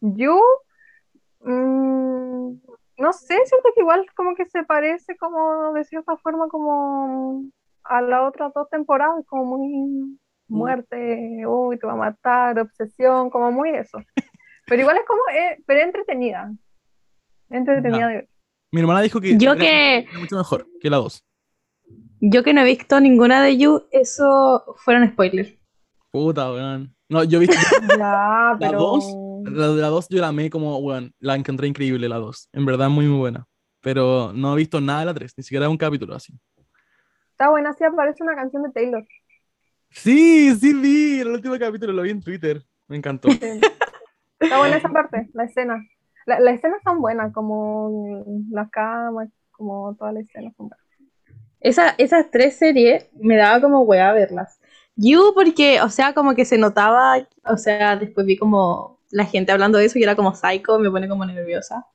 You, 0.00 0.38
mmm, 1.44 2.58
no 2.98 3.12
sé, 3.12 3.36
siento 3.46 3.68
que 3.74 3.80
igual 3.80 4.06
como 4.16 4.34
que 4.34 4.46
se 4.46 4.64
parece 4.64 5.16
como 5.16 5.72
de 5.72 5.84
cierta 5.84 6.16
forma 6.16 6.48
como 6.48 7.44
a 7.84 8.00
las 8.00 8.22
otras 8.28 8.52
dos 8.54 8.68
temporadas, 8.70 9.24
como 9.26 9.56
muy 9.56 9.68
mm. 9.68 10.16
muerte, 10.48 11.46
uy, 11.46 11.78
te 11.78 11.86
va 11.86 11.92
a 11.92 11.96
matar, 11.96 12.58
obsesión, 12.58 13.30
como 13.30 13.52
muy 13.52 13.70
eso. 13.70 13.98
Pero 14.66 14.80
igual 14.80 14.96
es 14.96 15.04
como, 15.06 15.20
eh, 15.34 15.62
pero 15.66 15.80
entretenida. 15.80 16.50
Entretenida 17.50 18.08
de 18.08 18.14
ver. 18.14 18.28
Mi 18.72 18.80
hermana 18.80 19.02
dijo 19.02 19.20
que, 19.20 19.36
yo 19.36 19.56
que 19.56 20.06
mucho 20.18 20.36
mejor 20.36 20.66
que 20.80 20.88
la 20.88 20.96
dos. 20.96 21.22
Yo 22.20 22.42
que 22.42 22.54
no 22.54 22.62
he 22.62 22.64
visto 22.64 22.98
ninguna 23.00 23.42
de 23.42 23.58
You, 23.58 23.84
eso 23.90 24.64
fueron 24.78 25.08
spoilers. 25.08 25.52
Puta, 26.10 26.50
weón. 26.50 26.96
No, 27.10 27.22
yo 27.24 27.36
he 27.36 27.40
visto 27.40 27.56
ya, 27.98 28.56
pero... 28.58 28.72
la 28.72 28.78
dos 28.78 29.14
la 29.44 29.68
de 29.68 29.80
la 29.82 29.88
2 29.88 30.08
yo 30.08 30.20
la 30.20 30.28
amé 30.28 30.50
como, 30.50 30.80
bueno, 30.80 31.10
la 31.20 31.34
encontré 31.36 31.68
increíble 31.68 32.08
la 32.08 32.16
2. 32.16 32.48
En 32.52 32.66
verdad 32.66 32.88
muy, 32.88 33.06
muy 33.06 33.18
buena. 33.18 33.46
Pero 33.80 34.32
no 34.34 34.54
he 34.54 34.56
visto 34.56 34.80
nada 34.80 35.00
de 35.00 35.06
la 35.06 35.14
3, 35.14 35.34
ni 35.36 35.42
siquiera 35.44 35.68
un 35.68 35.76
capítulo 35.76 36.14
así. 36.14 36.32
Está 37.30 37.50
buena, 37.50 37.72
sí 37.74 37.84
aparece 37.84 38.22
una 38.22 38.34
canción 38.34 38.62
de 38.62 38.70
Taylor. 38.70 39.04
Sí, 39.90 40.54
sí 40.56 40.72
vi 40.72 41.20
el 41.20 41.28
último 41.28 41.58
capítulo, 41.58 41.92
lo 41.92 42.02
vi 42.02 42.10
en 42.10 42.22
Twitter. 42.22 42.62
Me 42.88 42.96
encantó. 42.96 43.28
Está 43.28 44.58
buena 44.58 44.76
esa 44.76 44.88
parte, 44.92 45.28
la 45.34 45.44
escena. 45.44 45.84
La, 46.26 46.40
las 46.40 46.54
escenas 46.54 46.82
son 46.82 47.00
buenas, 47.00 47.32
como 47.32 48.24
la 48.50 48.68
cama, 48.70 49.28
como 49.50 49.94
toda 49.96 50.12
la 50.12 50.20
escena 50.20 50.50
son 50.56 50.68
buenas. 50.68 50.84
Esa, 51.60 51.94
esas 51.98 52.30
tres 52.30 52.56
series 52.56 53.08
me 53.14 53.36
daba 53.36 53.60
como 53.60 53.82
hueá 53.82 54.12
verlas. 54.12 54.60
You 54.96 55.32
porque, 55.34 55.80
o 55.80 55.88
sea, 55.88 56.12
como 56.14 56.34
que 56.34 56.44
se 56.44 56.58
notaba, 56.58 57.26
o 57.44 57.56
sea, 57.56 57.96
después 57.96 58.26
vi 58.26 58.36
como 58.36 58.93
la 59.14 59.24
gente 59.24 59.52
hablando 59.52 59.78
de 59.78 59.84
eso 59.84 59.98
y 59.98 60.02
era 60.02 60.16
como 60.16 60.34
psycho, 60.34 60.78
me 60.80 60.90
pone 60.90 61.08
como 61.08 61.24
nerviosa. 61.24 61.86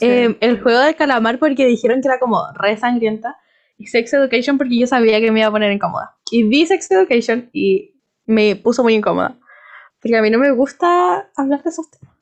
Eh, 0.00 0.36
el 0.40 0.62
juego 0.62 0.78
de 0.78 0.94
calamar 0.94 1.40
porque 1.40 1.66
dijeron 1.66 2.00
que 2.00 2.08
era 2.08 2.20
como 2.20 2.40
re 2.54 2.76
sangrienta. 2.76 3.36
Y 3.78 3.88
Sex 3.88 4.14
Education 4.14 4.56
porque 4.56 4.78
yo 4.78 4.86
sabía 4.86 5.20
que 5.20 5.30
me 5.32 5.40
iba 5.40 5.48
a 5.48 5.50
poner 5.50 5.72
incómoda. 5.72 6.16
Y 6.30 6.44
vi 6.44 6.64
Sex 6.64 6.88
Education 6.90 7.50
y 7.52 7.94
me 8.26 8.54
puso 8.54 8.84
muy 8.84 8.94
incómoda. 8.94 9.36
Porque 10.00 10.16
a 10.16 10.22
mí 10.22 10.30
no 10.30 10.38
me 10.38 10.52
gusta 10.52 11.28
hablar 11.36 11.62
de 11.64 11.70
esos 11.70 11.90
temas. 11.90 12.14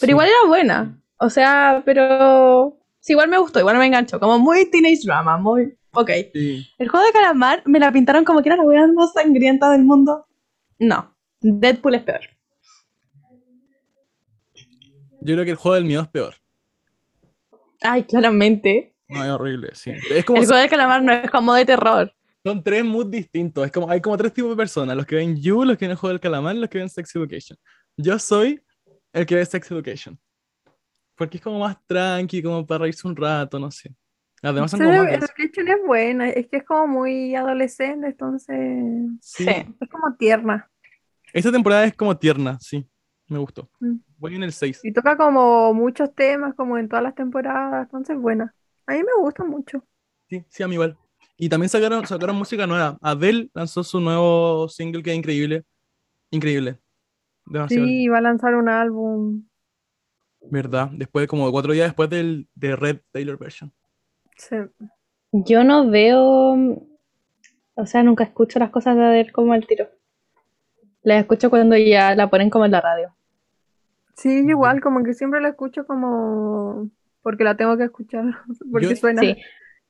Pero 0.00 0.12
igual 0.12 0.28
era 0.28 0.48
buena. 0.48 0.98
O 1.18 1.28
sea, 1.28 1.82
pero... 1.84 2.78
Sí, 3.00 3.12
igual 3.12 3.28
me 3.28 3.38
gustó, 3.38 3.60
igual 3.60 3.76
me 3.76 3.86
enganchó. 3.86 4.18
Como 4.18 4.38
muy 4.38 4.70
teenage 4.70 5.02
drama, 5.04 5.36
muy... 5.36 5.76
Ok. 5.92 6.10
El 6.32 6.88
juego 6.88 7.04
de 7.04 7.12
calamar 7.12 7.62
me 7.66 7.78
la 7.78 7.92
pintaron 7.92 8.24
como 8.24 8.42
que 8.42 8.48
era 8.48 8.56
la 8.56 8.64
wea 8.64 8.86
más 8.88 9.12
sangrienta 9.12 9.70
del 9.70 9.84
mundo. 9.84 10.26
No. 10.78 11.14
Deadpool 11.40 11.94
es 11.94 12.02
peor. 12.02 12.37
Yo 15.28 15.34
creo 15.34 15.44
que 15.44 15.50
el 15.50 15.56
juego 15.58 15.74
del 15.74 15.84
miedo 15.84 16.00
es 16.00 16.08
peor. 16.08 16.34
Ay, 17.82 18.04
claramente. 18.04 18.94
No, 19.08 19.22
es 19.22 19.30
horrible, 19.30 19.74
sí. 19.74 19.90
Es 20.10 20.24
como 20.24 20.38
el 20.38 20.46
juego 20.46 20.58
del 20.58 20.70
calamar 20.70 21.02
no 21.02 21.12
es 21.12 21.30
como 21.30 21.52
de 21.52 21.66
terror. 21.66 22.10
Son 22.42 22.62
tres 22.62 22.82
moods 22.82 23.10
distintos. 23.10 23.66
Es 23.66 23.70
como, 23.70 23.90
hay 23.90 24.00
como 24.00 24.16
tres 24.16 24.32
tipos 24.32 24.48
de 24.48 24.56
personas: 24.56 24.96
los 24.96 25.04
que 25.04 25.16
ven 25.16 25.36
You, 25.36 25.64
los 25.64 25.76
que 25.76 25.84
ven 25.84 25.90
el 25.90 25.98
juego 25.98 26.14
del 26.14 26.20
calamar, 26.20 26.56
los 26.56 26.70
que 26.70 26.78
ven 26.78 26.88
Sex 26.88 27.14
Education. 27.14 27.58
Yo 27.98 28.18
soy 28.18 28.62
el 29.12 29.26
que 29.26 29.34
ve 29.34 29.44
Sex 29.44 29.70
Education. 29.70 30.18
Porque 31.14 31.36
es 31.36 31.42
como 31.42 31.58
más 31.58 31.76
tranqui, 31.86 32.42
como 32.42 32.66
para 32.66 32.84
reírse 32.84 33.06
un 33.06 33.14
rato, 33.14 33.58
no 33.58 33.70
sé. 33.70 33.94
Además 34.40 34.70
son 34.70 34.80
como 34.80 35.04
más 35.04 35.12
Education 35.12 35.68
es 35.68 35.86
buena, 35.86 36.30
es 36.30 36.46
que 36.48 36.56
es 36.56 36.64
como 36.64 36.86
muy 36.86 37.34
adolescente, 37.34 38.06
entonces 38.06 38.56
sí. 39.20 39.46
es 39.46 39.90
como 39.90 40.16
tierna. 40.16 40.70
Esta 41.34 41.52
temporada 41.52 41.84
es 41.84 41.94
como 41.94 42.16
tierna, 42.16 42.56
sí. 42.60 42.88
Me 43.26 43.36
gustó. 43.36 43.68
Mm. 43.78 44.07
Voy 44.18 44.34
en 44.34 44.42
el 44.42 44.52
6. 44.52 44.80
Y 44.84 44.92
toca 44.92 45.16
como 45.16 45.72
muchos 45.72 46.14
temas, 46.14 46.54
como 46.54 46.76
en 46.76 46.88
todas 46.88 47.02
las 47.02 47.14
temporadas, 47.14 47.84
entonces 47.84 48.18
buena. 48.18 48.54
A 48.86 48.92
mí 48.92 48.98
me 48.98 49.22
gusta 49.22 49.44
mucho. 49.44 49.84
Sí, 50.28 50.44
sí, 50.48 50.62
a 50.62 50.68
mí 50.68 50.74
igual. 50.74 50.96
Y 51.36 51.48
también 51.48 51.68
sacaron, 51.68 52.04
sacaron 52.06 52.36
música 52.36 52.66
nueva. 52.66 52.98
Adele 53.00 53.48
lanzó 53.54 53.84
su 53.84 54.00
nuevo 54.00 54.68
single 54.68 55.02
que 55.02 55.12
es 55.12 55.16
increíble. 55.16 55.64
Increíble. 56.30 56.78
Demasiado. 57.46 57.86
Sí, 57.86 58.08
va 58.08 58.18
a 58.18 58.22
lanzar 58.22 58.56
un 58.56 58.68
álbum. 58.68 59.46
¿Verdad? 60.40 60.90
Después, 60.92 61.28
como 61.28 61.50
cuatro 61.52 61.72
días 61.72 61.86
después 61.86 62.10
del 62.10 62.48
de 62.54 62.76
Red 62.76 63.00
Taylor 63.12 63.38
version. 63.38 63.72
Sí. 64.36 64.56
Yo 65.32 65.62
no 65.62 65.88
veo, 65.88 66.56
o 67.74 67.86
sea, 67.86 68.02
nunca 68.02 68.24
escucho 68.24 68.58
las 68.58 68.70
cosas 68.70 68.96
de 68.96 69.04
Adele 69.04 69.32
como 69.32 69.54
el 69.54 69.66
tiro. 69.66 69.88
Las 71.02 71.20
escucho 71.20 71.50
cuando 71.50 71.76
ya 71.76 72.14
la 72.14 72.28
ponen 72.28 72.50
como 72.50 72.64
en 72.64 72.72
la 72.72 72.80
radio. 72.80 73.14
Sí, 74.18 74.28
igual, 74.48 74.80
como 74.80 75.04
que 75.04 75.14
siempre 75.14 75.40
la 75.40 75.50
escucho 75.50 75.86
como 75.86 76.90
porque 77.22 77.44
la 77.44 77.56
tengo 77.56 77.76
que 77.76 77.84
escuchar, 77.84 78.24
porque 78.72 78.96
suena. 78.96 79.22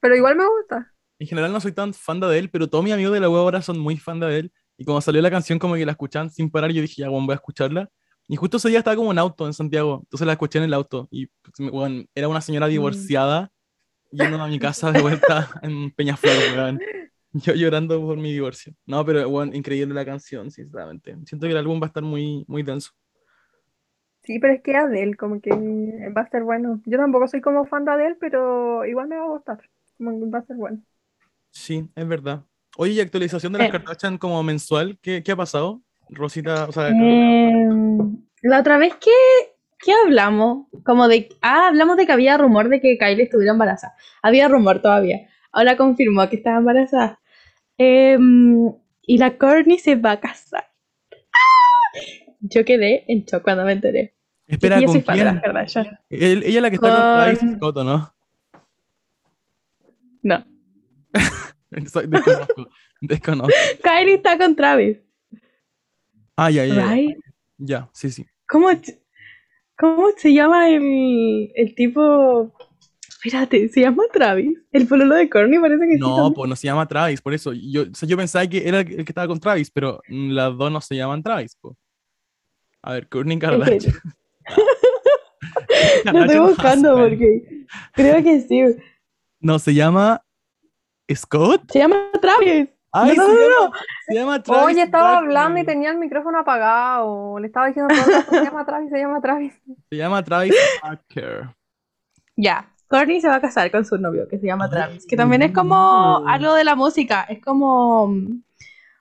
Pero 0.01 0.17
igual 0.17 0.37
me 0.37 0.47
gusta. 0.47 0.93
En 1.19 1.27
general 1.27 1.51
no 1.51 1.61
soy 1.61 1.73
tan 1.73 1.95
fan 1.95 2.21
de 2.21 2.39
él, 2.39 2.51
pero 2.51 2.69
todos 2.69 2.85
mis 2.85 2.93
amigos 2.93 3.15
de 3.15 3.21
la 3.21 3.31
web 3.31 3.41
ahora 3.41 3.63
son 3.63 3.79
muy 3.79 3.97
fan 3.97 4.21
de 4.21 4.39
él. 4.39 4.53
Y 4.77 4.85
cuando 4.85 5.01
salió 5.01 5.23
la 5.23 5.31
canción, 5.31 5.59
como 5.59 5.75
que 5.75 5.87
la 5.87 5.93
escuchan 5.93 6.31
sin 6.31 6.51
parar, 6.51 6.71
yo 6.71 6.83
dije, 6.83 7.03
ya, 7.03 7.09
bueno, 7.09 7.27
voy 7.27 7.33
a 7.33 7.37
escucharla. 7.37 7.89
Y 8.29 8.37
justo 8.37 8.59
ese 8.59 8.69
día 8.69 8.79
estaba 8.79 8.97
como 8.97 9.11
en 9.11 9.19
auto 9.19 9.47
en 9.47 9.55
Santiago, 9.55 10.01
entonces 10.05 10.27
la 10.27 10.35
escuché 10.35 10.59
en 10.59 10.65
el 10.65 10.75
auto. 10.75 11.09
Y 11.11 11.29
bueno, 11.59 11.97
pues, 11.97 12.07
era 12.15 12.29
una 12.29 12.43
señora 12.43 12.67
mm. 12.67 12.71
divorciada 12.71 13.51
yendo 14.11 14.43
a 14.43 14.47
mi 14.47 14.59
casa 14.59 14.93
de 14.93 15.01
vuelta 15.01 15.49
en 15.63 15.91
Peñaflor, 15.93 16.35
weón. 16.55 16.81
Yo 17.33 17.55
llorando 17.55 17.99
por 18.01 18.19
mi 18.19 18.33
divorcio. 18.33 18.75
No, 18.85 19.05
pero 19.05 19.29
bueno, 19.29 19.55
increíble 19.55 19.95
la 19.95 20.05
canción, 20.05 20.51
sinceramente. 20.51 21.17
Siento 21.25 21.47
que 21.47 21.53
el 21.53 21.59
álbum 21.59 21.81
va 21.81 21.87
a 21.87 21.89
estar 21.89 22.03
muy, 22.03 22.45
muy 22.47 22.63
denso. 22.63 22.91
Sí, 24.29 24.39
pero 24.41 24.53
es 24.53 24.61
que 24.61 24.77
Adele, 24.77 25.17
como 25.17 25.41
que 25.41 25.51
va 26.15 26.21
a 26.21 26.29
ser 26.29 26.43
bueno. 26.43 26.83
Yo 26.85 26.99
tampoco 26.99 27.29
soy 27.29 27.41
como 27.41 27.65
fan 27.65 27.87
de 27.87 27.93
Adele, 27.93 28.17
pero 28.21 28.85
igual 28.85 29.09
me 29.09 29.17
va 29.17 29.25
a 29.25 29.29
gustar. 29.29 29.59
Como 29.97 30.11
que 30.11 30.31
va 30.31 30.41
a 30.41 30.45
ser 30.45 30.57
bueno. 30.57 30.83
Sí, 31.51 31.89
es 31.97 32.07
verdad. 32.07 32.45
Oye, 32.77 32.93
¿y 32.93 33.01
actualización 33.01 33.55
de 33.55 33.61
las 33.61 34.05
eh. 34.05 34.19
como 34.19 34.43
mensual? 34.43 34.99
¿Qué, 35.01 35.23
¿Qué, 35.23 35.33
ha 35.33 35.37
pasado? 35.37 35.81
Rosita, 36.11 36.67
o 36.67 36.73
sea... 36.73 36.89
Em, 36.89 38.19
la 38.43 38.61
otra 38.61 38.77
vez 38.77 38.97
que, 38.97 39.11
¿qué 39.79 39.93
hablamos? 40.05 40.67
Como 40.85 41.09
de... 41.09 41.31
Ah, 41.41 41.69
hablamos 41.69 41.97
de 41.97 42.05
que 42.05 42.13
había 42.13 42.37
rumor 42.37 42.69
de 42.69 42.83
que 42.83 42.99
Kylie 42.99 43.23
estuviera 43.23 43.53
embarazada. 43.53 43.95
Había 44.21 44.49
rumor 44.49 44.83
todavía. 44.83 45.27
Ahora 45.53 45.79
confirmó 45.79 46.29
que 46.29 46.37
estaba 46.37 46.59
embarazada. 46.59 47.19
Em, 47.79 48.75
y 49.01 49.17
la 49.17 49.39
Courtney 49.39 49.79
se 49.79 49.97
va 49.97 50.11
a 50.13 50.21
casar. 50.21 50.67
Yo 52.41 52.67
quedé 52.67 53.11
en 53.11 53.25
shock 53.25 53.43
cuando 53.43 53.65
me 53.65 53.73
enteré. 53.73 54.18
Espera, 54.49 54.83
¿con 54.83 55.01
quién? 55.03 55.43
ella 56.09 56.57
es 56.57 56.63
la 56.63 56.71
que 56.71 56.77
está 56.77 56.89
con, 56.89 56.97
Travis 56.97 57.57
Scott, 57.57 57.77
¿no? 57.85 58.15
No. 60.23 60.45
desconozco, 61.71 62.71
desconozco. 63.03 63.55
Kylie 63.83 64.15
está 64.15 64.39
con 64.39 64.57
Travis. 64.57 64.99
Ah, 66.35 66.51
ya, 66.51 66.65
ya. 66.65 66.97
Ya, 67.59 67.91
sí, 67.93 68.11
sí. 68.11 68.25
¿Cómo, 68.49 68.69
cómo 69.77 70.09
se 70.17 70.33
llama 70.33 70.71
el, 70.71 71.53
el 71.55 71.75
tipo? 71.75 72.55
Espérate, 73.23 73.69
¿se 73.69 73.81
llama 73.81 74.05
Travis? 74.13 74.57
El 74.73 74.87
pololo 74.87 75.17
de 75.17 75.29
Corny 75.29 75.59
parece 75.59 75.87
que 75.89 75.99
no, 75.99 76.33
pues 76.33 76.49
no 76.49 76.57
se 76.57 76.69
llama 76.69 76.87
Travis, 76.87 77.21
por 77.21 77.35
eso. 77.35 77.53
Yo, 77.53 77.85
yo 77.85 78.17
pensaba 78.17 78.47
que 78.47 78.67
era 78.67 78.81
el 78.81 78.87
que 78.87 79.03
estaba 79.03 79.27
con 79.27 79.41
Travis, 79.41 79.71
pero 79.71 80.01
las 80.09 80.57
dos 80.57 80.73
no 80.73 80.81
se 80.81 80.97
llaman 80.97 81.23
Travis, 81.23 81.55
pues. 81.61 81.77
A 82.81 82.93
ver, 82.95 83.09
Kourtney 83.09 83.39
Kardashian. 83.39 83.95
Lo 86.13 86.25
estoy 86.25 86.39
buscando 86.39 86.97
porque 86.97 87.67
creo 87.95 88.23
que 88.23 88.41
sí. 88.41 88.63
No, 89.41 89.59
se 89.59 89.75
llama 89.75 90.23
Scott. 91.15 91.71
Se 91.71 91.79
llama 91.79 91.97
Travis. 92.21 92.69
Ay, 92.91 93.17
no, 93.17 93.29
no, 93.29 93.35
no, 93.35 93.73
Se 94.07 94.15
llama 94.15 94.43
Travis. 94.43 94.65
Oye, 94.65 94.83
estaba 94.83 95.19
hablando 95.19 95.61
y 95.61 95.65
tenía 95.65 95.91
el 95.91 95.99
micrófono 95.99 96.39
apagado. 96.39 97.39
Le 97.39 97.47
estaba 97.47 97.67
diciendo 97.67 97.95
todo 97.95 98.23
se 98.39 98.45
llama 98.45 98.65
Travis, 98.65 98.91
se 98.91 98.99
llama 98.99 99.21
Travis. 99.21 99.53
Se 99.91 99.97
llama 99.97 100.25
Travis 100.25 100.55
Parker. 100.81 101.51
Ya. 102.37 102.73
Courtney 102.89 103.21
se 103.21 103.29
va 103.29 103.37
a 103.37 103.41
casar 103.41 103.71
con 103.71 103.85
su 103.85 103.99
novio 103.99 104.27
que 104.29 104.39
se 104.39 104.47
llama 104.47 104.71
Travis, 104.71 105.07
que 105.07 105.15
también 105.15 105.43
es 105.43 105.53
como 105.53 106.27
algo 106.27 106.55
de 106.55 106.65
la 106.65 106.75
música, 106.75 107.25
es 107.29 107.39
como 107.43 108.17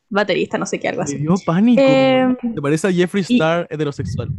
baterista, 0.09 0.57
no 0.57 0.65
sé 0.65 0.77
qué, 0.77 0.89
algo 0.89 1.03
así. 1.03 1.15
Me 1.15 1.21
dio 1.21 1.35
pánico. 1.45 1.81
Eh, 1.81 2.35
¿Te 2.53 2.61
parece 2.61 2.87
a 2.89 2.91
Jeffree 2.91 3.21
Star 3.21 3.65
heterosexual? 3.69 4.29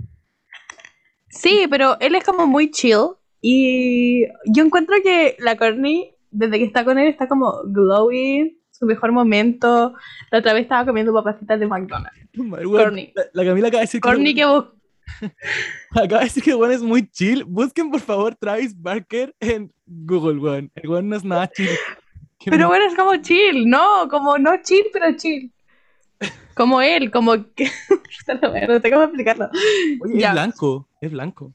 Sí, 1.39 1.67
pero 1.71 1.97
él 2.01 2.17
es 2.17 2.25
como 2.25 2.47
muy 2.47 2.71
chill. 2.71 3.11
Y 3.41 4.27
yo 4.47 4.65
encuentro 4.65 4.97
que 5.03 5.37
la 5.39 5.57
Courtney, 5.57 6.15
desde 6.33 6.59
que 6.59 6.65
está 6.65 6.85
con 6.85 6.99
él, 6.99 7.07
está 7.07 7.29
como 7.29 7.63
glowy, 7.65 8.59
su 8.73 8.87
mejor 8.87 9.13
momento. 9.13 9.95
La 10.33 10.39
otra 10.39 10.53
vez 10.53 10.63
estaba 10.63 10.85
comiendo 10.85 11.15
papacitas 11.15 11.61
de 11.61 11.67
McDonald's. 11.67 12.19
Courtney. 12.65 13.13
La, 13.33 13.45
Camila 13.45 13.69
acaba 13.69 13.81
de 13.81 13.87
decir 13.87 14.01
Courtney 14.01 14.35
que, 14.35 14.43
Acaba 15.93 16.19
de 16.19 16.25
decir 16.25 16.43
que 16.43 16.55
bueno 16.55 16.75
es 16.75 16.83
muy 16.83 17.09
chill. 17.09 17.45
Busquen 17.45 17.91
por 17.91 18.01
favor 18.01 18.35
Travis 18.35 18.81
Barker 18.81 19.33
en 19.39 19.73
Google, 19.87 20.41
weón. 20.41 20.73
El 20.75 20.89
weón 20.89 21.09
no 21.09 21.17
es 21.17 21.25
nada 21.25 21.49
chill. 21.49 21.71
pero 22.47 22.67
bueno, 22.67 22.85
es 22.85 22.97
como 22.97 23.15
chill, 23.17 23.69
no, 23.69 24.09
como 24.11 24.39
no 24.39 24.61
chill, 24.63 24.87
pero 24.93 25.17
chill. 25.17 25.53
Como 26.55 26.81
él, 26.81 27.11
como 27.11 27.35
que. 27.55 27.71
no 28.69 28.81
tengo 28.81 28.99
que 28.99 29.05
explicarlo. 29.05 29.49
Oye, 30.01 30.25
es 30.25 30.33
blanco, 30.33 30.89
es 31.01 31.11
blanco. 31.13 31.55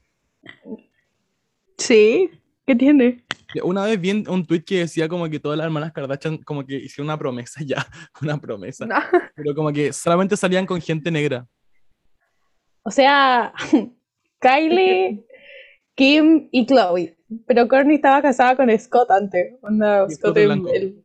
Sí, 1.76 2.30
¿qué 2.66 2.74
tiene? 2.74 3.24
Una 3.62 3.84
vez 3.84 4.00
vi 4.00 4.10
un 4.26 4.46
tweet 4.46 4.64
que 4.64 4.78
decía 4.78 5.08
como 5.08 5.28
que 5.28 5.38
todas 5.38 5.58
las 5.58 5.66
hermanas 5.66 5.92
Kardashian 5.92 6.38
como 6.38 6.64
que 6.64 6.76
hicieron 6.76 7.06
una 7.06 7.18
promesa 7.18 7.60
ya, 7.66 7.86
una 8.22 8.38
promesa. 8.38 8.86
Pero 9.34 9.54
como 9.54 9.72
que 9.72 9.92
solamente 9.92 10.36
salían 10.36 10.66
con 10.66 10.80
gente 10.80 11.10
negra. 11.10 11.46
O 12.82 12.90
sea, 12.90 13.52
Kylie, 14.40 15.26
Kim 15.94 16.48
y 16.50 16.66
Chloe. 16.66 17.16
Pero 17.46 17.68
Courtney 17.68 17.96
estaba 17.96 18.22
casada 18.22 18.56
con 18.56 18.70
Scott 18.78 19.10
antes. 19.10 19.54
Scott 20.10 20.36
el, 20.36 21.03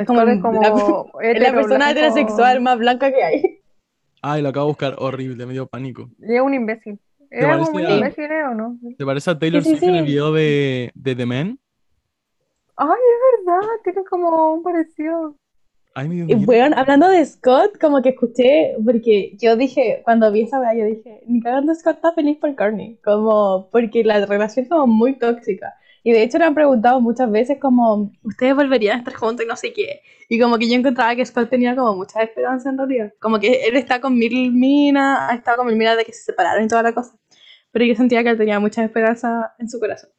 es 0.00 0.06
como, 0.06 0.22
la, 1.22 1.52
persona 1.52 1.90
heterosexual 1.90 2.60
más 2.60 2.78
blanca 2.78 3.10
que 3.10 3.22
hay. 3.22 3.60
Ay, 4.22 4.42
lo 4.42 4.50
acabo 4.50 4.66
de 4.66 4.70
buscar 4.70 4.94
horrible, 4.98 5.46
me 5.46 5.52
dio 5.52 5.66
pánico. 5.66 6.10
Y 6.20 6.34
es 6.34 6.40
un 6.40 6.54
imbécil. 6.54 6.98
¿Es 7.30 7.44
algo 7.44 7.70
muy 7.72 7.84
imbécil 7.84 8.30
o 8.50 8.54
no? 8.54 8.78
¿Te 8.96 9.04
parece 9.04 9.30
a 9.30 9.38
Taylor 9.38 9.62
Swift 9.62 9.82
en 9.82 9.96
el 9.96 10.04
video 10.04 10.32
de, 10.32 10.90
de 10.94 11.16
The 11.16 11.26
Man? 11.26 11.58
Ay, 12.76 12.88
es 12.88 13.46
verdad, 13.46 13.68
tiene 13.84 14.04
como 14.04 14.54
un 14.54 14.62
parecido. 14.62 15.36
Ay, 15.94 16.08
me 16.08 16.26
dio 16.26 16.38
bueno, 16.40 16.76
hablando 16.78 17.08
de 17.08 17.24
Scott, 17.24 17.78
como 17.80 18.02
que 18.02 18.10
escuché, 18.10 18.76
porque 18.84 19.34
yo 19.38 19.56
dije, 19.56 20.02
cuando 20.04 20.30
vi 20.30 20.42
esa 20.42 20.60
vea, 20.60 20.74
yo 20.74 20.84
dije, 20.84 21.22
ni 21.26 21.40
cagando 21.40 21.74
Scott 21.74 21.96
está 21.96 22.12
feliz 22.12 22.36
por 22.36 22.54
Courtney, 22.54 22.98
como, 23.02 23.70
porque 23.72 24.04
la 24.04 24.26
relación 24.26 24.64
es 24.64 24.70
como 24.70 24.86
muy 24.86 25.18
tóxica. 25.18 25.74
Y 26.06 26.12
de 26.12 26.22
hecho 26.22 26.38
le 26.38 26.44
han 26.44 26.54
preguntado 26.54 27.00
muchas 27.00 27.28
veces 27.28 27.58
como, 27.60 28.12
¿ustedes 28.22 28.54
volverían 28.54 28.94
a 28.94 28.98
estar 29.00 29.14
juntos 29.14 29.44
y 29.44 29.48
no 29.48 29.56
sé 29.56 29.72
qué? 29.72 30.02
Y 30.28 30.38
como 30.38 30.56
que 30.56 30.68
yo 30.68 30.76
encontraba 30.76 31.16
que 31.16 31.26
Scott 31.26 31.50
tenía 31.50 31.74
como 31.74 31.96
mucha 31.96 32.22
esperanza 32.22 32.70
en 32.70 32.78
realidad. 32.78 33.12
Como 33.18 33.40
que 33.40 33.66
él 33.66 33.74
está 33.74 34.00
con 34.00 34.16
mil 34.16 34.52
minas, 34.52 35.28
ha 35.28 35.34
estado 35.34 35.56
con 35.56 35.66
mil 35.66 35.74
minas 35.74 35.96
de 35.96 36.04
que 36.04 36.12
se 36.12 36.22
separaron 36.22 36.64
y 36.64 36.68
toda 36.68 36.84
la 36.84 36.94
cosa. 36.94 37.18
Pero 37.72 37.84
yo 37.86 37.96
sentía 37.96 38.22
que 38.22 38.30
él 38.30 38.38
tenía 38.38 38.60
mucha 38.60 38.84
esperanza 38.84 39.52
en 39.58 39.68
su 39.68 39.80
corazón. 39.80 40.10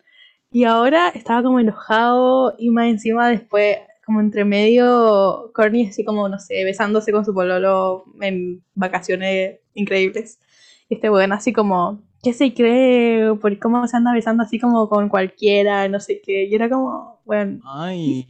Y 0.52 0.66
ahora 0.66 1.08
estaba 1.16 1.42
como 1.42 1.58
enojado 1.58 2.54
y 2.58 2.70
más 2.70 2.88
encima 2.88 3.30
después, 3.30 3.78
como 4.06 4.20
entre 4.20 4.44
medio, 4.44 5.54
Courtney 5.56 5.88
así 5.88 6.04
como, 6.04 6.28
no 6.28 6.38
sé, 6.38 6.66
besándose 6.66 7.14
con 7.14 7.24
su 7.24 7.34
pololo 7.34 8.04
en 8.20 8.62
vacaciones 8.76 9.62
increíbles. 9.74 10.42
Y 10.90 10.96
este 10.96 11.08
bueno 11.08 11.34
así 11.36 11.54
como, 11.54 12.02
¿qué 12.24 12.34
se 12.34 12.54
cree? 12.54 13.34
¿Por 13.36 13.58
cómo 13.60 13.88
se 13.88 13.98
anda 13.98 14.14
besando 14.14 14.44
así 14.44 14.60
como 14.60 14.88
con 14.90 15.10
cualquiera? 15.10 15.88
No 15.88 16.00
sé 16.00 16.22
qué. 16.24 16.46
Y 16.46 16.56
era 16.56 16.70
como, 16.70 17.22
bueno. 17.26 17.60
Ay, 17.66 18.28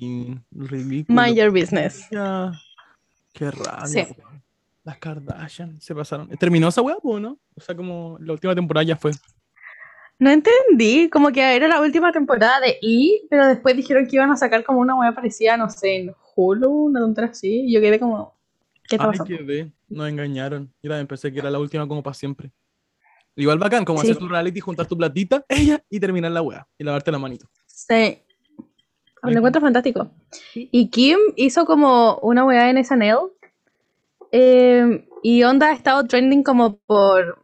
ridículo. 0.52 1.22
Mind 1.22 1.38
your 1.38 1.52
business. 1.52 2.08
Qué 3.34 3.52
raro. 3.52 3.86
Las 4.84 4.98
Kardashian 5.00 5.82
se 5.82 5.94
pasaron. 5.94 6.30
¿Terminó 6.30 6.70
esa 6.70 6.82
web 6.82 7.00
o 7.04 7.20
no? 7.20 7.38
O 7.56 7.62
sea, 7.62 7.76
como 7.76 8.18
la 8.22 8.34
última 8.34 8.56
temporada 8.56 8.84
ya 8.84 8.96
fue. 8.96 9.12
No 10.20 10.32
entendí, 10.32 11.10
como 11.10 11.32
que 11.32 11.42
era 11.56 11.68
la 11.68 11.80
última 11.80 12.12
temporada 12.12 12.60
de 12.60 12.80
E, 12.82 13.28
pero 13.30 13.46
después 13.48 13.76
dijeron 13.76 14.08
que 14.08 14.16
iban 14.16 14.32
a 14.32 14.38
sacar 14.38 14.64
como 14.64 14.80
una 14.80 14.96
wea 14.96 15.14
parecida, 15.14 15.58
no 15.58 15.70
sé, 15.70 15.98
en 15.98 16.16
Hulu, 16.36 16.86
una 16.86 17.02
tontería 17.02 17.30
así, 17.30 17.66
y 17.66 17.74
yo 17.74 17.82
quedé 17.82 18.00
como, 18.00 18.34
¿qué 18.88 18.96
está 18.96 19.08
pasando? 19.08 19.26
quedé, 19.26 19.72
nos 19.90 20.10
engañaron, 20.10 20.74
yo 20.82 20.90
también 20.90 21.06
pensé 21.06 21.32
que 21.32 21.38
era 21.38 21.52
la 21.52 21.60
última 21.60 21.88
como 21.88 22.02
para 22.02 22.16
siempre. 22.16 22.52
Igual 23.38 23.60
bacán, 23.60 23.86
como 23.86 24.02
hacer 24.02 24.18
tu 24.18 24.28
reality, 24.28 24.60
juntar 24.60 24.88
tu 24.88 24.98
platita, 24.98 25.46
ella, 25.48 25.84
y 25.90 26.00
terminar 26.00 26.32
la 26.32 26.42
wea, 26.42 26.68
y 26.78 26.84
lavarte 26.84 27.12
la 27.12 27.20
manito. 27.20 27.48
Sí, 27.68 28.20
lo 29.22 29.32
encuentro 29.32 29.62
fantástico. 29.62 30.12
Y 30.56 30.90
Kim 30.90 31.20
hizo 31.36 31.66
como 31.66 32.18
una 32.24 32.44
weá 32.46 32.70
en 32.70 32.84
SNL, 32.84 33.32
eh, 34.32 35.08
y 35.22 35.44
Onda 35.44 35.68
ha 35.68 35.74
estado 35.74 36.06
trending 36.06 36.44
como 36.44 36.78
por 36.78 37.44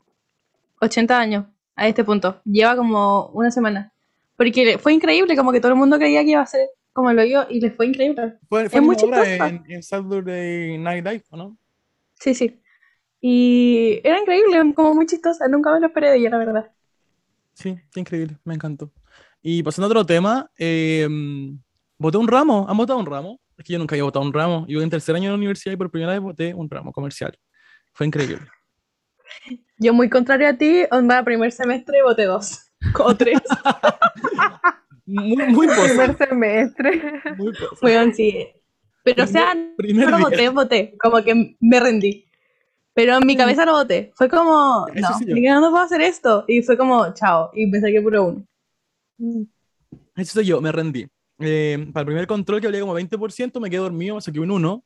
80 0.82 1.20
años 1.20 1.46
a 1.76 1.88
este 1.88 2.04
punto. 2.04 2.42
Lleva 2.44 2.76
como 2.76 3.28
una 3.28 3.52
semana. 3.52 3.94
Porque 4.36 4.80
fue 4.80 4.94
increíble, 4.94 5.36
como 5.36 5.52
que 5.52 5.60
todo 5.62 5.72
el 5.72 5.78
mundo 5.78 5.98
creía 5.98 6.24
que 6.24 6.32
iba 6.32 6.42
a 6.42 6.46
ser 6.48 6.70
como 6.92 7.12
lo 7.14 7.24
yo 7.24 7.46
y 7.50 7.60
le 7.60 7.72
fue 7.72 7.88
increíble. 7.88 8.38
Fue, 8.50 8.70
fue 8.70 8.80
es 8.80 8.86
muy 8.86 8.96
en, 9.00 9.64
en, 9.68 9.84
Saturday 9.84 10.78
Night 10.78 11.06
Live, 11.06 11.24
no? 11.32 11.58
Sí, 12.20 12.34
sí. 12.34 12.63
Y 13.26 14.02
era 14.04 14.20
increíble, 14.20 14.74
como 14.76 14.94
muy 14.94 15.06
chistosa. 15.06 15.48
Nunca 15.48 15.72
me 15.72 15.80
lo 15.80 15.88
esperé 15.88 16.10
de 16.10 16.18
ella, 16.18 16.32
la 16.32 16.40
verdad. 16.40 16.72
Sí, 17.54 17.80
qué 17.94 18.02
increíble, 18.02 18.38
me 18.44 18.54
encantó. 18.54 18.92
Y 19.42 19.64
pasando 19.64 19.86
a 19.86 19.92
otro 19.92 20.06
tema, 20.06 20.52
eh, 20.58 21.08
voté 21.98 22.18
un 22.18 22.28
ramo. 22.28 22.66
¿Han 22.68 22.76
votado 22.76 23.00
un 23.00 23.06
ramo? 23.06 23.40
Es 23.58 23.64
que 23.64 23.72
yo 23.72 23.80
nunca 23.80 23.96
había 23.96 24.04
votado 24.04 24.26
un 24.26 24.34
ramo. 24.34 24.66
Yo 24.68 24.82
en 24.82 24.90
tercer 24.90 25.16
año 25.16 25.24
de 25.24 25.30
la 25.30 25.38
universidad 25.38 25.72
y 25.72 25.78
por 25.78 25.90
primera 25.90 26.12
vez 26.12 26.20
voté 26.20 26.54
un 26.54 26.70
ramo 26.70 26.92
comercial. 26.92 27.40
Fue 27.94 28.06
increíble. 28.06 28.46
Yo 29.78 29.94
muy 29.94 30.10
contrario 30.10 30.50
a 30.50 30.54
ti, 30.54 30.84
onda, 30.92 31.24
primer 31.24 31.54
semestre 31.54 32.04
voté 32.04 32.26
dos 32.26 32.72
o 33.00 33.16
tres. 33.16 33.40
muy, 35.06 35.38
muy 35.48 35.68
Primer 35.68 36.18
semestre. 36.18 37.22
Muy, 37.38 37.54
muy 37.82 38.14
sí. 38.14 38.48
Pero 39.06 39.24
o 39.24 39.28
sea, 39.28 39.56
no 39.56 40.20
voté, 40.20 40.50
voté, 40.50 40.98
como 41.02 41.24
que 41.24 41.56
me 41.62 41.80
rendí. 41.80 42.28
Pero 42.94 43.18
en 43.18 43.26
mi 43.26 43.36
mm. 43.36 43.38
cabeza 43.38 43.66
no 43.66 43.74
voté. 43.74 44.12
Fue 44.16 44.30
como, 44.30 44.88
no, 44.94 45.20
ni 45.26 45.42
no 45.42 45.72
puedo 45.72 45.84
hacer 45.84 46.02
esto. 46.02 46.46
Y 46.48 46.62
fue 46.62 46.78
como, 46.78 47.14
chao. 47.14 47.50
Y 47.54 47.66
me 47.66 47.80
saqué 47.80 48.02
puro 48.02 48.26
uno. 48.26 48.48
Mm. 49.18 49.44
Eso 50.16 50.34
soy 50.34 50.46
yo, 50.46 50.62
me 50.62 50.72
rendí. 50.72 51.08
Eh, 51.40 51.90
para 51.92 52.02
el 52.02 52.08
primer 52.08 52.28
control 52.28 52.62
que 52.62 52.68
hablé 52.68 52.80
como 52.80 52.98
20%, 52.98 53.60
me 53.60 53.70
quedé 53.70 53.80
dormido, 53.80 54.16
me 54.16 54.22
saqué 54.22 54.40
un 54.40 54.52
1. 54.52 54.84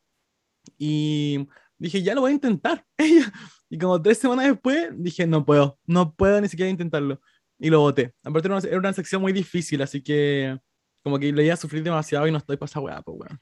Y 0.77 1.47
dije, 1.77 2.01
ya 2.01 2.15
lo 2.15 2.21
voy 2.21 2.31
a 2.31 2.35
intentar. 2.35 2.85
y 3.69 3.77
como 3.77 4.01
tres 4.01 4.19
semanas 4.19 4.47
después, 4.47 4.89
dije, 4.93 5.27
no 5.27 5.45
puedo, 5.45 5.77
no 5.85 6.13
puedo 6.13 6.39
ni 6.39 6.47
siquiera 6.47 6.69
intentarlo. 6.69 7.19
Y 7.59 7.69
lo 7.69 7.81
voté. 7.81 8.13
Aparte 8.23 8.47
era 8.47 8.57
una, 8.57 8.67
era 8.67 8.77
una 8.77 8.93
sección 8.93 9.21
muy 9.21 9.33
difícil, 9.33 9.81
así 9.81 10.01
que 10.01 10.57
como 11.03 11.19
que 11.19 11.31
le 11.31 11.45
iba 11.45 11.53
a 11.53 11.57
sufrir 11.57 11.83
demasiado 11.83 12.27
y 12.27 12.31
no 12.31 12.37
estoy 12.37 12.57
para 12.57 12.67
esa 12.67 12.79
weá, 12.79 13.01
pues 13.01 13.17
weón. 13.19 13.39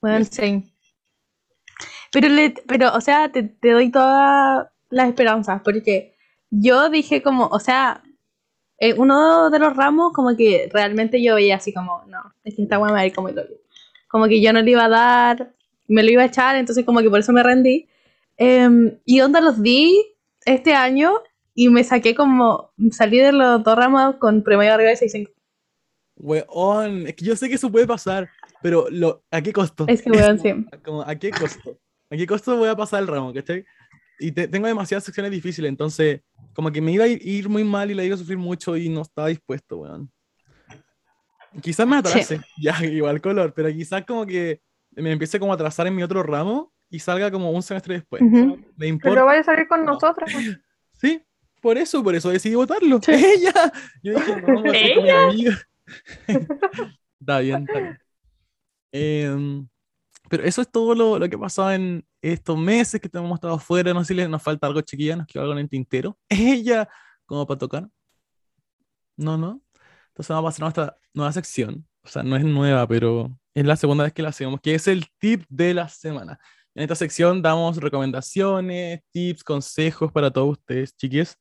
Bueno, 0.00 0.24
sí. 0.24 0.72
Pero, 2.12 2.28
le, 2.28 2.54
pero, 2.66 2.94
o 2.94 3.00
sea, 3.00 3.30
te, 3.30 3.42
te 3.42 3.70
doy 3.70 3.90
todas 3.90 4.68
las 4.90 5.08
esperanzas, 5.08 5.62
porque 5.62 6.14
yo 6.50 6.88
dije 6.90 7.22
como, 7.22 7.46
o 7.46 7.60
sea, 7.60 8.02
eh, 8.78 8.94
uno 8.94 9.50
de 9.50 9.58
los 9.58 9.76
ramos 9.76 10.12
como 10.12 10.36
que 10.36 10.68
realmente 10.72 11.22
yo 11.22 11.34
veía 11.34 11.56
así 11.56 11.72
como, 11.72 12.04
no, 12.06 12.34
es 12.44 12.54
que 12.54 12.62
esta 12.62 12.78
weá 12.78 12.88
me 12.88 12.92
va 12.94 13.00
a 13.00 13.06
ir 13.06 13.14
como 13.14 13.28
el 13.28 13.60
Como 14.08 14.26
que 14.26 14.40
yo 14.40 14.52
no 14.52 14.62
le 14.62 14.70
iba 14.70 14.84
a 14.84 14.88
dar 14.88 15.52
me 15.88 16.02
lo 16.02 16.10
iba 16.10 16.22
a 16.22 16.26
echar, 16.26 16.54
entonces 16.54 16.84
como 16.84 17.00
que 17.00 17.10
por 17.10 17.18
eso 17.18 17.32
me 17.32 17.42
rendí. 17.42 17.88
Em, 18.36 18.98
y 19.04 19.20
onda 19.20 19.40
los 19.40 19.60
di 19.60 20.00
este 20.44 20.74
año 20.74 21.12
y 21.54 21.70
me 21.70 21.82
saqué 21.82 22.14
como, 22.14 22.70
salí 22.92 23.18
de 23.18 23.32
los 23.32 23.64
dos 23.64 23.76
ramos 23.76 24.16
con 24.16 24.44
promedio 24.44 24.74
arriba 24.74 24.90
de 24.90 24.96
6.5. 24.96 25.32
Weón, 26.16 27.06
es 27.06 27.14
que 27.14 27.24
yo 27.24 27.36
sé 27.36 27.48
que 27.48 27.54
eso 27.54 27.70
puede 27.70 27.86
pasar, 27.86 28.28
pero 28.62 28.86
lo, 28.90 29.24
¿a 29.30 29.40
qué 29.40 29.52
costo? 29.52 29.84
Es 29.88 30.02
que 30.02 30.10
weón, 30.10 30.38
sí. 30.38 30.52
Como, 30.84 31.02
¿A 31.02 31.14
qué 31.14 31.30
costo? 31.30 31.78
¿A 32.10 32.16
qué 32.16 32.26
costo 32.26 32.56
voy 32.56 32.68
a 32.68 32.76
pasar 32.76 33.02
el 33.02 33.08
ramo? 33.08 33.32
¿Cachai? 33.32 33.64
Y 34.18 34.32
tengo 34.32 34.66
demasiadas 34.66 35.04
secciones 35.04 35.30
difíciles, 35.30 35.68
entonces 35.68 36.22
como 36.52 36.72
que 36.72 36.80
me 36.80 36.90
iba 36.90 37.04
a 37.04 37.08
ir, 37.08 37.48
muy 37.48 37.62
mal 37.62 37.88
y 37.90 37.94
la 37.94 38.02
iba 38.02 38.16
a 38.16 38.18
sufrir 38.18 38.36
mucho 38.36 38.76
y 38.76 38.88
no 38.88 39.02
estaba 39.02 39.28
dispuesto, 39.28 39.76
weón. 39.76 40.10
Quizás 41.62 41.86
me 41.86 41.96
atrase, 41.96 42.40
ya, 42.60 42.84
igual 42.84 43.20
color, 43.20 43.54
pero 43.54 43.68
quizás 43.72 44.04
como 44.04 44.26
que 44.26 44.60
me 44.90 45.12
empiece 45.12 45.38
como 45.38 45.52
a 45.52 45.56
trazar 45.56 45.86
en 45.86 45.94
mi 45.94 46.02
otro 46.02 46.24
ramo 46.24 46.72
y 46.90 46.98
salga 46.98 47.30
como 47.30 47.52
un 47.52 47.62
semestre 47.62 47.94
después. 47.94 48.20
me 48.22 48.88
importa. 48.88 49.14
Pero 49.14 49.26
vaya 49.26 49.40
a 49.40 49.44
salir 49.44 49.68
con 49.68 49.84
nosotros. 49.84 50.30
Sí, 51.00 51.22
por 51.60 51.78
eso, 51.78 52.02
por 52.02 52.16
eso 52.16 52.28
decidí 52.30 52.56
votarlo. 52.56 52.98
Ella. 53.06 53.72
Yo 54.02 54.14
dije, 54.14 54.34
no, 54.34 54.46
vamos 54.48 54.64
a 54.64 54.94
con 54.96 55.04
mi 55.04 55.10
amiga. 55.10 55.58
está 57.20 57.38
bien, 57.38 57.64
está 57.68 57.78
bien. 57.78 57.98
Em, 58.92 59.68
pero 60.28 60.44
eso 60.44 60.62
es 60.62 60.70
todo 60.70 60.94
lo, 60.94 61.18
lo 61.18 61.28
que 61.28 61.36
ha 61.36 61.40
pasado 61.40 61.72
en 61.72 62.06
estos 62.22 62.58
meses 62.58 63.00
que 63.00 63.10
hemos 63.12 63.34
estado 63.34 63.54
afuera. 63.54 63.94
No 63.94 64.04
sé 64.04 64.14
si 64.14 64.28
nos 64.28 64.42
falta 64.42 64.66
algo, 64.66 64.80
chiquilla, 64.82 65.16
nos 65.16 65.26
quedó 65.26 65.42
algo 65.42 65.54
en 65.54 65.60
el 65.60 65.68
tintero. 65.68 66.18
Ella, 66.28 66.88
como 67.26 67.46
para 67.46 67.58
tocar. 67.58 67.88
No, 69.16 69.36
no. 69.36 69.62
Entonces 70.08 70.28
vamos 70.30 70.44
a 70.44 70.50
pasar 70.50 70.62
a 70.62 70.66
nuestra 70.66 70.98
nueva 71.14 71.32
sección. 71.32 71.86
O 72.02 72.08
sea, 72.08 72.22
no 72.22 72.36
es 72.36 72.44
nueva, 72.44 72.86
pero 72.86 73.36
es 73.54 73.64
la 73.66 73.76
segunda 73.76 74.04
vez 74.04 74.12
que 74.12 74.22
la 74.22 74.30
hacemos, 74.30 74.60
que 74.60 74.74
es 74.74 74.88
el 74.88 75.06
tip 75.18 75.44
de 75.48 75.74
la 75.74 75.88
semana. 75.88 76.38
En 76.74 76.82
esta 76.82 76.94
sección 76.94 77.42
damos 77.42 77.78
recomendaciones, 77.78 79.00
tips, 79.12 79.42
consejos 79.44 80.12
para 80.12 80.30
todos 80.30 80.58
ustedes, 80.58 80.94
chiquis. 80.96 81.36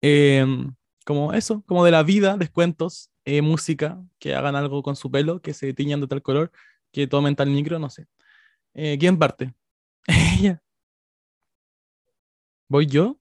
Em, 0.00 0.74
como 1.04 1.32
eso, 1.32 1.62
como 1.66 1.84
de 1.84 1.90
la 1.90 2.02
vida, 2.02 2.36
descuentos, 2.36 3.10
eh, 3.24 3.42
música, 3.42 4.00
que 4.18 4.34
hagan 4.34 4.56
algo 4.56 4.82
con 4.82 4.96
su 4.96 5.10
pelo, 5.10 5.40
que 5.42 5.54
se 5.54 5.72
tiñan 5.74 6.00
de 6.00 6.06
tal 6.06 6.22
color, 6.22 6.52
que 6.96 7.06
tomen 7.06 7.36
tal 7.36 7.50
micro, 7.50 7.78
no 7.78 7.90
sé. 7.90 8.06
Eh, 8.74 8.96
¿Quién 8.98 9.18
parte? 9.18 9.54
Ella. 10.06 10.62
¿Voy 12.68 12.86
yo? 12.86 13.18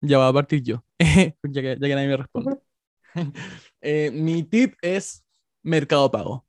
Ya 0.00 0.18
va 0.18 0.28
a 0.28 0.32
partir 0.32 0.62
yo, 0.62 0.84
ya, 0.98 1.62
que, 1.62 1.78
ya 1.80 1.88
que 1.88 1.94
nadie 1.94 2.08
me 2.08 2.16
responde. 2.16 2.58
Eh, 3.86 4.10
mi 4.10 4.42
tip 4.42 4.74
es 4.80 5.22
Mercado 5.62 6.10
Pago. 6.10 6.46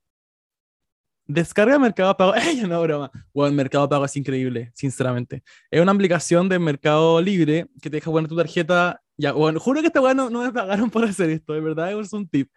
Descarga 1.28 1.78
Mercado 1.78 2.16
Pago. 2.16 2.34
¡Ey, 2.34 2.62
no 2.62 2.82
broma! 2.82 3.12
Bueno, 3.34 3.54
Mercado 3.54 3.90
Pago 3.90 4.06
es 4.06 4.16
increíble, 4.16 4.72
sinceramente. 4.74 5.44
Es 5.70 5.82
una 5.82 5.92
aplicación 5.92 6.48
de 6.48 6.58
Mercado 6.58 7.22
Libre 7.22 7.68
que 7.82 7.90
te 7.90 7.98
deja 7.98 8.10
poner 8.10 8.30
tu 8.30 8.38
tarjeta. 8.38 9.02
Ya, 9.18 9.34
bueno, 9.34 9.60
juro 9.60 9.82
que 9.82 9.88
esta 9.88 10.02
weá 10.02 10.14
no, 10.14 10.30
me 10.32 10.52
pagaron 10.54 10.90
por 10.90 11.04
hacer 11.04 11.30
esto, 11.30 11.54
de 11.54 11.60
verdad, 11.60 11.92
es 12.00 12.14
un 12.14 12.28
tip. 12.28 12.50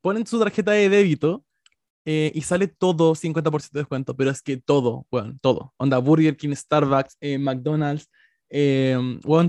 Ponen 0.00 0.24
tu 0.24 0.38
tarjeta 0.40 0.72
de 0.72 0.88
débito 0.88 1.45
eh, 2.08 2.30
y 2.34 2.42
sale 2.42 2.68
todo 2.68 3.16
50% 3.16 3.72
de 3.72 3.80
descuento, 3.80 4.16
pero 4.16 4.30
es 4.30 4.40
que 4.40 4.56
todo, 4.56 5.06
bueno, 5.10 5.36
todo. 5.42 5.74
Onda, 5.76 5.98
Burger 5.98 6.36
King, 6.36 6.54
Starbucks, 6.54 7.16
eh, 7.20 7.36
McDonald's, 7.36 8.08
eh, 8.48 8.96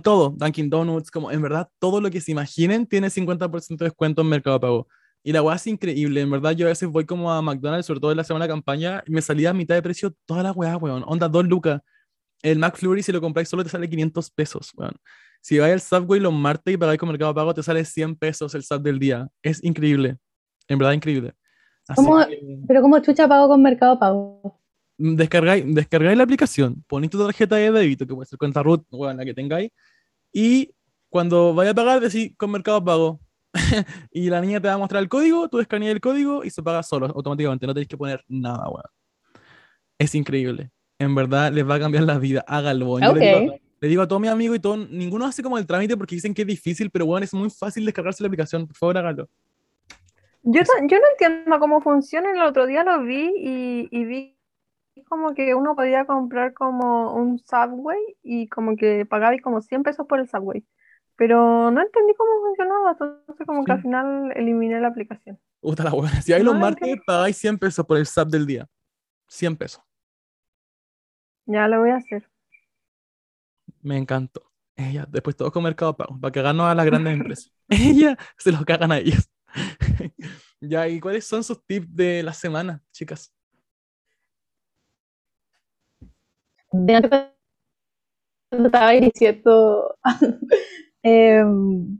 todo, 0.03 0.33
Dunkin' 0.35 0.67
Donuts, 0.67 1.11
como 1.11 1.31
en 1.31 1.39
verdad 1.39 1.69
todo 1.79 2.01
lo 2.01 2.09
que 2.09 2.19
se 2.19 2.31
imaginen 2.31 2.87
tiene 2.87 3.11
50% 3.11 3.83
de 3.83 3.89
descuento 3.89 4.23
en 4.23 4.29
Mercado 4.29 4.59
Pago. 4.59 4.87
Y 5.23 5.33
la 5.33 5.43
weá 5.43 5.55
es 5.55 5.67
increíble, 5.67 6.21
en 6.21 6.31
verdad 6.31 6.51
yo 6.53 6.65
a 6.65 6.69
veces 6.69 6.89
voy 6.89 7.05
como 7.05 7.31
a 7.31 7.41
McDonald's, 7.43 7.85
sobre 7.85 7.99
todo 7.99 8.09
en 8.11 8.17
la 8.17 8.23
semana 8.23 8.45
de 8.45 8.49
campaña, 8.49 9.03
y 9.05 9.11
me 9.11 9.21
salía 9.21 9.51
a 9.51 9.53
mitad 9.53 9.75
de 9.75 9.83
precio 9.83 10.15
toda 10.25 10.41
la 10.41 10.51
weá, 10.51 10.77
weón. 10.77 11.03
Onda, 11.05 11.29
2 11.29 11.45
lucas. 11.47 11.81
El 12.41 12.59
McFlurry, 12.59 13.03
si 13.03 13.11
lo 13.11 13.21
compráis 13.21 13.49
solo 13.49 13.63
te 13.63 13.69
sale 13.69 13.87
500 13.87 14.31
pesos, 14.31 14.71
weón. 14.75 14.95
Si 15.41 15.59
vais 15.59 15.73
al 15.73 15.81
Subway 15.81 16.19
los 16.19 16.33
martes 16.33 16.73
y 16.73 16.77
pagáis 16.77 16.99
con 16.99 17.09
Mercado 17.09 17.35
Pago, 17.35 17.53
te 17.53 17.61
sale 17.61 17.85
100 17.85 18.15
pesos 18.15 18.55
el 18.55 18.63
sub 18.63 18.81
del 18.81 18.97
día. 18.99 19.27
Es 19.43 19.63
increíble. 19.63 20.17
En 20.67 20.79
verdad, 20.79 20.93
increíble. 20.93 21.33
¿Pero 22.67 22.81
cómo 22.81 22.99
chucha 22.99 23.27
pago 23.27 23.47
con 23.47 23.61
Mercado 23.61 23.99
Pago? 23.99 24.59
Descargáis, 24.97 25.63
descargáis 25.67 26.17
la 26.17 26.23
aplicación, 26.23 26.83
ponéis 26.87 27.11
tu 27.11 27.23
tarjeta 27.23 27.55
de 27.55 27.71
débito, 27.71 28.07
que 28.07 28.15
puede 28.15 28.25
ser 28.25 28.39
cuenta 28.39 28.63
root, 28.63 28.83
o 28.89 29.11
la 29.11 29.23
que 29.23 29.33
tengáis, 29.33 29.69
y 30.33 30.73
cuando 31.09 31.53
vaya 31.53 31.71
a 31.71 31.75
pagar, 31.75 31.99
decís 31.99 32.33
con 32.35 32.51
Mercado 32.51 32.83
Pago, 32.83 33.19
y 34.11 34.29
la 34.29 34.41
niña 34.41 34.59
te 34.59 34.67
va 34.67 34.73
a 34.73 34.77
mostrar 34.77 35.01
el 35.01 35.09
código, 35.09 35.47
tú 35.49 35.59
escaneas 35.59 35.93
el 35.93 36.01
código 36.01 36.43
y 36.43 36.49
se 36.49 36.63
paga 36.63 36.81
solo, 36.83 37.07
automáticamente, 37.07 37.67
no 37.67 37.73
tenéis 37.73 37.87
que 37.87 37.97
poner 37.97 38.23
nada, 38.27 38.67
weón. 38.69 38.83
Es 39.99 40.13
increíble. 40.15 40.71
En 40.99 41.15
verdad, 41.15 41.51
les 41.51 41.67
va 41.67 41.75
a 41.75 41.79
cambiar 41.79 42.03
la 42.03 42.17
vida. 42.17 42.43
Hágalo. 42.47 42.99
Le, 42.99 43.87
digo, 43.87 44.01
a 44.01 44.07
todos 44.07 44.21
mis 44.21 44.31
amigos 44.31 44.57
y 44.57 44.59
todo, 44.59 44.77
ninguno 44.77 45.25
hace 45.25 45.43
como 45.43 45.57
el 45.57 45.65
trámite 45.67 45.95
porque 45.95 46.15
dicen 46.15 46.33
que 46.33 46.41
es 46.41 46.47
difícil, 46.47 46.89
pero 46.89 47.05
bueno, 47.05 47.23
es 47.23 47.33
muy 47.33 47.49
fácil 47.49 47.85
descargarse 47.85 48.23
la 48.23 48.27
aplicación. 48.27 48.67
Por 48.67 48.75
favor, 48.75 48.97
hágalo. 48.97 49.29
Yo, 50.49 50.61
yo 50.61 50.97
no 50.99 51.05
entiendo 51.11 51.59
cómo 51.59 51.81
funciona. 51.81 52.31
El 52.31 52.41
otro 52.41 52.65
día 52.67 52.85
lo 52.85 53.03
vi 53.03 53.33
y, 53.35 53.89
y 53.91 54.05
vi 54.05 54.37
como 55.09 55.33
que 55.33 55.53
uno 55.55 55.75
podía 55.75 56.05
comprar 56.05 56.53
como 56.53 57.13
un 57.15 57.37
Subway 57.39 57.99
y 58.23 58.47
como 58.47 58.77
que 58.77 59.05
pagaba 59.05 59.35
como 59.43 59.61
100 59.61 59.83
pesos 59.83 60.07
por 60.07 60.19
el 60.21 60.29
Subway. 60.29 60.65
Pero 61.17 61.69
no 61.69 61.81
entendí 61.81 62.13
cómo 62.15 62.45
funcionaba, 62.45 62.91
entonces 62.91 63.45
como 63.45 63.65
que 63.65 63.73
al 63.73 63.81
final 63.81 64.31
eliminé 64.35 64.79
la 64.79 64.87
aplicación. 64.87 65.37
Gusta 65.61 65.83
la 65.83 65.91
buena. 65.91 66.21
Si 66.21 66.31
hay 66.31 66.43
los 66.43 66.55
martes, 66.55 66.97
pagáis 67.05 67.35
100 67.37 67.57
pesos 67.57 67.85
por 67.85 67.97
el 67.97 68.05
sub 68.05 68.29
del 68.29 68.45
día. 68.45 68.67
100 69.27 69.57
pesos. 69.57 69.83
Ya 71.45 71.67
lo 71.67 71.81
voy 71.81 71.89
a 71.89 71.97
hacer. 71.97 72.29
Me 73.81 73.97
encantó. 73.97 74.43
Ella, 74.77 75.05
después 75.09 75.35
todos 75.35 75.51
con 75.51 75.63
Mercado 75.63 75.97
Pago, 75.97 76.17
para 76.21 76.31
cagarnos 76.31 76.67
a 76.67 76.75
las 76.75 76.85
grandes 76.85 77.13
empresas. 77.19 77.51
Ella 77.67 78.17
se 78.37 78.51
los 78.53 78.63
cagan 78.63 78.93
a 78.93 78.99
ellos. 78.99 79.29
ya, 80.61 80.87
¿y 80.87 80.99
cuáles 80.99 81.25
son 81.25 81.43
sus 81.43 81.65
tips 81.65 81.95
de 81.95 82.23
la 82.23 82.33
semana, 82.33 82.81
chicas? 82.91 83.31
De 86.71 86.93
estaba 88.51 88.91
diciendo 88.91 89.95
em, 91.03 91.97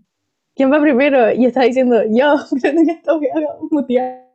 ¿quién 0.55 0.71
va 0.71 0.81
primero? 0.81 1.31
Y 1.31 1.45
estaba 1.45 1.65
diciendo 1.65 2.03
yo, 2.09 2.35
pero 2.61 3.59
mutear. 3.71 4.27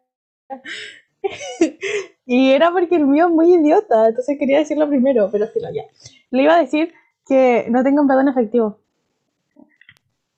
y 2.26 2.50
era 2.50 2.70
porque 2.72 2.96
el 2.96 3.06
mío 3.06 3.26
es 3.26 3.32
muy 3.32 3.54
idiota, 3.54 4.08
entonces 4.08 4.37
quería 4.38 4.58
decirlo 4.58 4.88
primero, 4.88 5.30
pero 5.30 5.46
sí 5.46 5.61
lo 5.61 5.72
ya. 5.72 5.85
Le 6.30 6.42
iba 6.42 6.54
a 6.56 6.61
decir 6.61 6.92
que 7.26 7.66
no 7.70 7.82
tengan 7.82 8.06
plata 8.06 8.22
en 8.22 8.28
efectivo. 8.28 8.78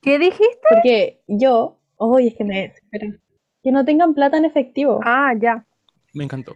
¿Qué 0.01 0.19
dijiste? 0.19 0.61
Porque 0.69 1.23
yo, 1.27 1.79
oye, 1.97 2.29
es 2.29 2.35
que 2.35 2.45
me 2.45 2.75
que 3.63 3.73
no 3.73 3.85
tengan 3.85 4.15
plata 4.15 4.37
en 4.37 4.45
efectivo. 4.45 5.01
Ah, 5.03 5.33
ya. 5.41 5.65
Me 6.13 6.25
encantó. 6.25 6.55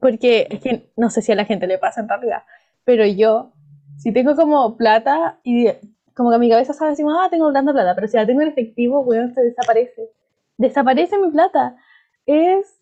Porque 0.00 0.46
es 0.50 0.60
que 0.60 0.90
no 0.96 1.10
sé 1.10 1.20
si 1.20 1.32
a 1.32 1.34
la 1.34 1.44
gente 1.44 1.66
le 1.66 1.76
pasa 1.76 2.00
en 2.00 2.08
realidad, 2.08 2.42
pero 2.84 3.04
yo, 3.04 3.52
si 3.98 4.12
tengo 4.12 4.34
como 4.34 4.76
plata 4.78 5.38
y 5.44 5.68
como 6.14 6.30
que 6.30 6.36
a 6.36 6.38
mi 6.38 6.48
cabeza 6.48 6.72
sabe 6.72 6.92
decimos, 6.92 7.14
ah, 7.18 7.28
tengo 7.30 7.52
tanta 7.52 7.72
plata, 7.72 7.94
pero 7.94 8.08
si 8.08 8.16
la 8.16 8.26
tengo 8.26 8.40
en 8.40 8.48
efectivo, 8.48 9.00
weón, 9.00 9.34
se 9.34 9.42
desaparece. 9.42 10.10
Desaparece 10.56 11.18
mi 11.18 11.30
plata. 11.30 11.76
Es, 12.24 12.80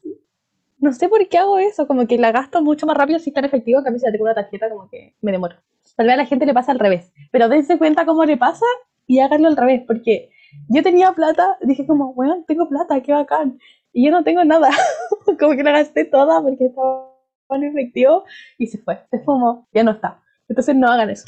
no 0.79 0.93
sé 0.93 1.09
por 1.09 1.27
qué 1.29 1.39
hago 1.39 1.59
eso, 1.59 1.89
como 1.89 2.07
que 2.07 2.19
la 2.19 2.31
gasto 2.31 2.63
mucho 2.63 2.87
más 2.87 2.97
rápido 2.97 3.19
si 3.19 3.31
está 3.31 3.41
en 3.41 3.47
efectivo, 3.47 3.83
que 3.83 3.89
a 3.89 3.93
mí 3.93 3.99
si 3.99 4.07
la 4.07 4.13
tengo 4.13 4.25
una 4.25 4.35
tarjeta, 4.35 4.69
como 4.69 4.89
que 4.89 5.17
me 5.21 5.33
demoro. 5.33 5.57
Tal 5.97 6.07
vez 6.07 6.15
a 6.15 6.19
la 6.19 6.27
gente 6.27 6.47
le 6.47 6.55
pasa 6.55 6.71
al 6.71 6.79
revés, 6.79 7.13
pero 7.33 7.49
dense 7.49 7.79
cuenta 7.79 8.05
cómo 8.05 8.25
le 8.25 8.37
pasa 8.37 8.67
y 9.07 9.19
háganlo 9.19 9.49
al 9.49 9.57
revés, 9.57 9.83
porque 9.87 10.31
yo 10.69 10.83
tenía 10.83 11.13
plata, 11.13 11.57
dije 11.63 11.87
como, 11.87 12.15
bueno, 12.15 12.45
tengo 12.47 12.69
plata, 12.69 13.01
qué 13.03 13.13
bacán. 13.13 13.59
Y 13.93 14.07
yo 14.07 14.11
no 14.11 14.25
tengo 14.25 14.45
nada. 14.45 14.71
como 15.39 15.57
que 15.57 15.63
la 15.63 15.73
gasté 15.73 16.05
toda 16.05 16.43
porque 16.43 16.67
estaba 16.67 17.13
en 17.51 17.65
efectivo 17.65 18.25
y 18.59 18.67
se 18.67 18.79
fue. 18.79 18.99
Se 19.11 19.21
fumó, 19.21 19.69
ya 19.73 19.85
no 19.85 19.93
está. 19.93 20.23
Entonces 20.49 20.75
no 20.77 20.89
hagan 20.89 21.11
eso. 21.11 21.27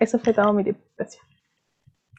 Eso 0.00 0.18
fue 0.18 0.32
todo 0.32 0.52
mi 0.52 0.64
tip. 0.64 0.76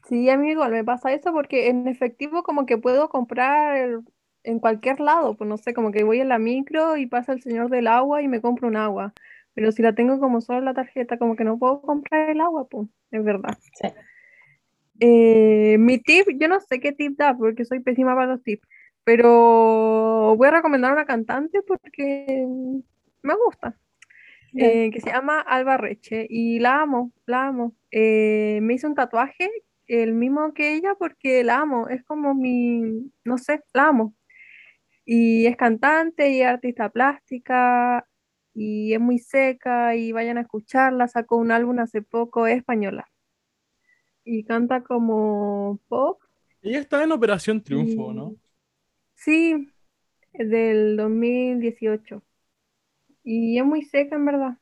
Sí, 0.08 0.28
a 0.28 0.36
mí 0.36 0.50
igual 0.50 0.72
me 0.72 0.84
pasa 0.84 1.12
eso 1.12 1.32
porque 1.32 1.68
en 1.68 1.86
efectivo 1.86 2.42
como 2.42 2.66
que 2.66 2.78
puedo 2.78 3.08
comprar 3.08 4.02
en 4.42 4.58
cualquier 4.58 5.00
lado, 5.00 5.36
pues 5.36 5.48
no 5.48 5.56
sé, 5.56 5.74
como 5.74 5.92
que 5.92 6.02
voy 6.02 6.20
en 6.20 6.28
la 6.28 6.38
micro 6.38 6.96
y 6.96 7.06
pasa 7.06 7.32
el 7.32 7.42
señor 7.42 7.70
del 7.70 7.86
agua 7.86 8.22
y 8.22 8.28
me 8.28 8.40
compro 8.40 8.68
un 8.68 8.76
agua. 8.76 9.12
Pero 9.54 9.72
si 9.72 9.82
la 9.82 9.94
tengo 9.94 10.18
como 10.18 10.40
solo 10.40 10.60
la 10.60 10.74
tarjeta, 10.74 11.18
como 11.18 11.36
que 11.36 11.44
no 11.44 11.58
puedo 11.58 11.82
comprar 11.82 12.30
el 12.30 12.40
agua, 12.40 12.66
pues, 12.68 12.88
es 13.10 13.22
verdad. 13.22 13.56
Sí. 13.74 13.88
Eh, 15.00 15.76
mi 15.78 15.98
tip, 15.98 16.26
yo 16.38 16.46
no 16.48 16.60
sé 16.60 16.78
qué 16.78 16.92
tip 16.92 17.16
da 17.18 17.34
porque 17.36 17.64
soy 17.64 17.80
pésima 17.80 18.14
para 18.14 18.32
los 18.32 18.42
tips, 18.42 18.68
pero 19.02 20.34
voy 20.36 20.48
a 20.48 20.50
recomendar 20.50 20.92
una 20.92 21.06
cantante 21.06 21.62
porque 21.62 22.46
me 23.22 23.34
gusta, 23.34 23.78
eh, 24.54 24.90
que 24.90 25.00
se 25.00 25.10
llama 25.10 25.40
Alba 25.40 25.78
Reche 25.78 26.26
y 26.28 26.58
la 26.60 26.82
amo, 26.82 27.12
la 27.26 27.46
amo. 27.46 27.74
Eh, 27.90 28.60
me 28.62 28.74
hizo 28.74 28.88
un 28.88 28.94
tatuaje, 28.94 29.50
el 29.86 30.12
mismo 30.14 30.52
que 30.54 30.74
ella, 30.74 30.94
porque 30.98 31.44
la 31.44 31.60
amo, 31.60 31.88
es 31.88 32.04
como 32.04 32.34
mi, 32.34 33.10
no 33.24 33.38
sé, 33.38 33.62
la 33.72 33.88
amo. 33.88 34.14
Y 35.04 35.46
es 35.46 35.56
cantante 35.56 36.30
y 36.30 36.42
artista 36.42 36.90
plástica 36.90 38.06
y 38.54 38.94
es 38.94 39.00
muy 39.00 39.18
seca 39.18 39.96
y 39.96 40.12
vayan 40.12 40.38
a 40.38 40.42
escucharla, 40.42 41.08
sacó 41.08 41.36
un 41.36 41.52
álbum 41.52 41.78
hace 41.80 42.02
poco, 42.02 42.46
es 42.46 42.58
española 42.58 43.08
y 44.24 44.44
canta 44.44 44.82
como 44.82 45.80
pop. 45.88 46.20
Ella 46.62 46.80
está 46.80 47.02
en 47.02 47.12
Operación 47.12 47.62
Triunfo, 47.62 48.12
¿no? 48.12 48.36
Sí, 49.14 49.68
del 50.32 50.96
2018. 50.96 52.22
Y 53.24 53.58
es 53.58 53.64
muy 53.64 53.82
seca, 53.82 54.16
en 54.16 54.24
verdad. 54.24 54.58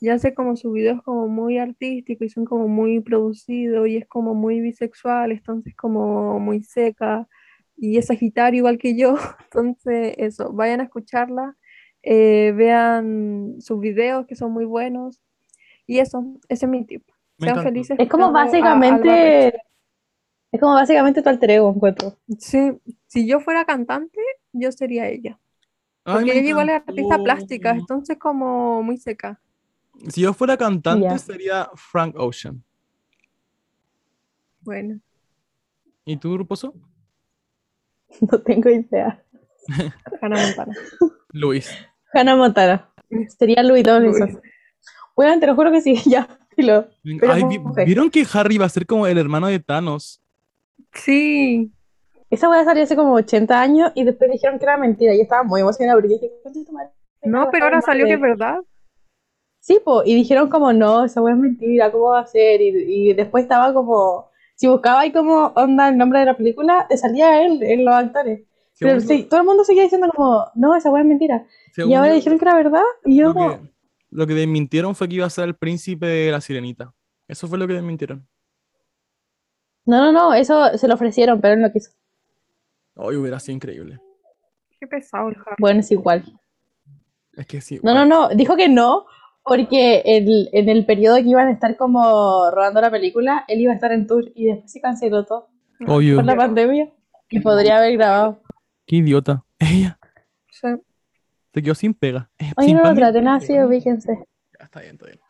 Ya 0.00 0.18
sé 0.18 0.34
como 0.34 0.56
su 0.56 0.72
video 0.72 0.96
es 0.96 1.02
como 1.02 1.28
muy 1.28 1.58
artístico 1.58 2.24
y 2.24 2.28
son 2.28 2.44
como 2.44 2.66
muy 2.66 3.00
producidos 3.00 3.86
y 3.88 3.98
es 3.98 4.06
como 4.08 4.34
muy 4.34 4.60
bisexual, 4.60 5.30
entonces 5.30 5.76
como 5.76 6.40
muy 6.40 6.64
seca 6.64 7.28
y 7.76 7.98
es 7.98 8.06
sagitario 8.06 8.58
igual 8.58 8.78
que 8.78 8.96
yo. 8.96 9.14
Entonces, 9.44 10.14
eso, 10.18 10.52
vayan 10.52 10.80
a 10.80 10.84
escucharla, 10.84 11.56
eh, 12.02 12.52
vean 12.56 13.56
sus 13.60 13.80
videos 13.80 14.26
que 14.26 14.34
son 14.34 14.52
muy 14.52 14.64
buenos 14.64 15.20
y 15.86 15.98
eso, 15.98 16.24
ese 16.48 16.66
es 16.66 16.70
mi 16.70 16.84
tipo. 16.84 17.11
Sean 17.38 17.62
felices. 17.62 17.96
Es 17.98 18.08
como 18.08 18.32
básicamente. 18.32 19.48
es 20.52 20.60
como 20.60 20.74
básicamente 20.74 21.22
tu 21.22 21.28
alter 21.28 21.50
ego, 21.50 21.72
encuentro. 21.74 22.16
Sí, 22.38 22.80
si 23.06 23.26
yo 23.26 23.40
fuera 23.40 23.64
cantante, 23.64 24.20
yo 24.52 24.70
sería 24.72 25.08
ella. 25.08 25.38
Porque 26.04 26.38
ella 26.38 26.48
igual 26.48 26.68
es 26.68 26.82
artista 26.86 27.22
plástica, 27.22 27.70
entonces 27.70 28.18
como 28.18 28.82
muy 28.82 28.96
seca. 28.96 29.40
Si 30.08 30.22
yo 30.22 30.32
fuera 30.32 30.56
cantante, 30.56 31.18
sería 31.18 31.70
Frank 31.74 32.14
Ocean. 32.18 32.62
Bueno. 34.60 35.00
¿Y 36.04 36.16
tú, 36.16 36.32
Gruposo? 36.32 36.74
No 38.20 38.40
tengo 38.42 38.68
idea. 38.68 39.24
Hannah 40.20 40.36
Montana. 40.36 40.74
Luis. 41.32 41.70
Hannah 42.12 42.36
Montana. 42.36 42.92
Sería 43.38 43.62
Luis 43.62 43.86
Luis. 43.86 44.38
Bueno, 45.14 45.40
te 45.40 45.46
lo 45.46 45.54
juro 45.54 45.70
que 45.70 45.80
sí, 45.80 45.96
ya. 46.10 46.28
¿Vieron 47.84 48.10
que 48.10 48.26
Harry 48.32 48.58
va 48.58 48.66
a 48.66 48.70
ser 48.70 48.86
como 48.86 49.06
el 49.06 49.18
hermano 49.18 49.46
de 49.46 49.58
Thanos? 49.58 50.20
Sí. 50.92 51.70
Esa 52.30 52.48
weá 52.48 52.64
salió 52.64 52.82
hace 52.82 52.96
como 52.96 53.14
80 53.14 53.60
años 53.60 53.92
y 53.94 54.04
después 54.04 54.30
dijeron 54.30 54.58
que 54.58 54.64
era 54.64 54.76
mentira. 54.76 55.14
Y 55.14 55.20
estaba 55.20 55.42
muy 55.42 55.60
emocionada 55.60 56.00
porque 56.00 56.14
dije, 56.14 56.30
No, 57.24 57.48
pero 57.50 57.66
ahora 57.66 57.80
salió 57.82 58.06
que 58.06 58.14
es 58.14 58.20
verdad. 58.20 58.60
Sí, 59.60 59.78
po, 59.84 60.02
y 60.04 60.14
dijeron 60.16 60.48
como, 60.48 60.72
no, 60.72 61.04
esa 61.04 61.22
weá 61.22 61.34
es 61.34 61.40
mentira, 61.40 61.92
¿cómo 61.92 62.06
va 62.06 62.20
a 62.20 62.26
ser? 62.26 62.60
Y, 62.60 63.12
después 63.14 63.44
estaba 63.44 63.72
como, 63.72 64.28
si 64.56 64.66
buscaba 64.66 65.00
ahí 65.00 65.12
como 65.12 65.52
onda 65.54 65.88
el 65.88 65.96
nombre 65.96 66.18
de 66.18 66.26
la 66.26 66.36
película, 66.36 66.86
te 66.88 66.96
salía 66.96 67.44
él 67.44 67.62
en 67.62 67.84
los 67.84 67.94
actores. 67.94 68.40
Pero 68.80 68.98
sí, 68.98 69.22
todo 69.22 69.38
el 69.38 69.46
mundo 69.46 69.62
seguía 69.62 69.84
diciendo 69.84 70.08
como, 70.12 70.46
no, 70.56 70.74
esa 70.74 70.90
weá 70.90 71.02
es 71.02 71.08
mentira. 71.08 71.46
y 71.76 71.94
ahora 71.94 72.12
dijeron 72.12 72.40
que 72.40 72.44
era 72.44 72.56
verdad 72.56 72.82
y 73.04 73.18
yo 73.18 73.32
como, 73.32 73.60
lo 74.12 74.26
que 74.26 74.34
desmintieron 74.34 74.94
fue 74.94 75.08
que 75.08 75.16
iba 75.16 75.26
a 75.26 75.30
ser 75.30 75.44
el 75.44 75.56
príncipe 75.56 76.06
de 76.06 76.30
la 76.30 76.40
sirenita. 76.40 76.94
Eso 77.26 77.48
fue 77.48 77.58
lo 77.58 77.66
que 77.66 77.72
desmintieron. 77.72 78.28
No, 79.86 79.98
no, 79.98 80.12
no, 80.12 80.34
eso 80.34 80.76
se 80.76 80.86
lo 80.86 80.94
ofrecieron, 80.94 81.40
pero 81.40 81.54
él 81.54 81.62
no 81.62 81.72
quiso. 81.72 81.90
Hoy 82.94 83.16
hubiera 83.16 83.40
sido 83.40 83.56
increíble. 83.56 83.98
Qué 84.78 84.86
pesado 84.86 85.30
el 85.30 85.36
Harry. 85.36 85.56
Bueno, 85.58 85.80
es 85.80 85.90
igual. 85.90 86.24
Es 87.32 87.46
que 87.46 87.60
sí. 87.60 87.80
No, 87.82 87.94
no, 87.94 88.04
no, 88.04 88.28
dijo 88.28 88.54
que 88.54 88.68
no, 88.68 89.06
porque 89.42 90.02
en 90.04 90.68
el 90.68 90.84
periodo 90.84 91.16
que 91.16 91.28
iban 91.28 91.48
a 91.48 91.52
estar 91.52 91.76
como 91.76 92.50
rodando 92.50 92.82
la 92.82 92.90
película, 92.90 93.44
él 93.48 93.62
iba 93.62 93.72
a 93.72 93.76
estar 93.76 93.92
en 93.92 94.06
tour 94.06 94.30
y 94.34 94.46
después 94.46 94.70
se 94.70 94.80
canceló 94.80 95.24
todo. 95.24 95.48
Por 95.84 96.24
la 96.24 96.36
pandemia. 96.36 96.92
Y 97.30 97.40
podría 97.40 97.78
haber 97.78 97.96
grabado. 97.96 98.42
Qué 98.86 98.96
idiota. 98.96 99.42
Ella. 99.58 99.98
Sí. 100.50 100.68
Se 101.52 101.62
quedó 101.62 101.74
sin 101.74 101.94
pega. 101.94 102.30
Oye, 102.56 102.74
no 102.74 102.82
lo 102.82 102.94
traten 102.94 103.28
así, 103.28 103.58
ubíquense. 103.60 104.24
Ya, 104.58 104.64
está 104.64 104.80
bien, 104.80 104.94
está 104.94 105.06
bien. 105.06 105.20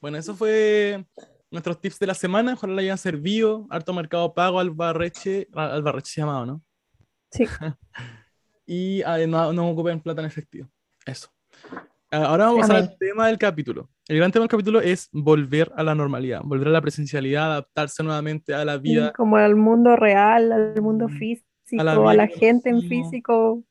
Bueno, 0.00 0.18
eso 0.18 0.34
fue 0.34 1.04
nuestros 1.50 1.80
tips 1.80 1.98
de 1.98 2.06
la 2.06 2.14
semana. 2.14 2.54
Ojalá 2.54 2.74
le 2.74 2.82
hayan 2.82 2.98
servido. 2.98 3.66
Harto 3.70 3.92
mercado 3.92 4.34
pago, 4.34 4.60
Albarreche. 4.60 5.48
Albarreche 5.54 6.12
se 6.12 6.20
llamaba, 6.20 6.46
¿no? 6.46 6.62
Sí. 7.30 7.44
y 8.66 9.02
ah, 9.02 9.18
no, 9.26 9.52
no 9.52 9.70
ocupen 9.70 10.00
plata 10.00 10.20
en 10.20 10.26
efectivo. 10.26 10.68
Eso. 11.06 11.28
Ah, 12.10 12.26
ahora 12.26 12.46
vamos 12.46 12.68
a 12.68 12.76
al 12.76 12.98
tema 12.98 13.26
del 13.26 13.38
capítulo. 13.38 13.88
El 14.06 14.18
gran 14.18 14.30
tema 14.30 14.42
del 14.42 14.50
capítulo 14.50 14.80
es 14.80 15.08
volver 15.12 15.72
a 15.76 15.82
la 15.82 15.94
normalidad, 15.94 16.42
volver 16.44 16.68
a 16.68 16.72
la 16.72 16.80
presencialidad, 16.80 17.52
adaptarse 17.52 18.02
nuevamente 18.02 18.52
a 18.52 18.64
la 18.64 18.76
vida. 18.76 19.12
como 19.12 19.36
al 19.36 19.56
mundo 19.56 19.96
real, 19.96 20.52
al 20.52 20.82
mundo 20.82 21.08
físico, 21.08 21.46
a 21.78 21.84
la, 21.84 21.92
a 21.92 22.14
la 22.14 22.26
gente 22.26 22.68
en 22.68 22.82
físico. 22.82 23.64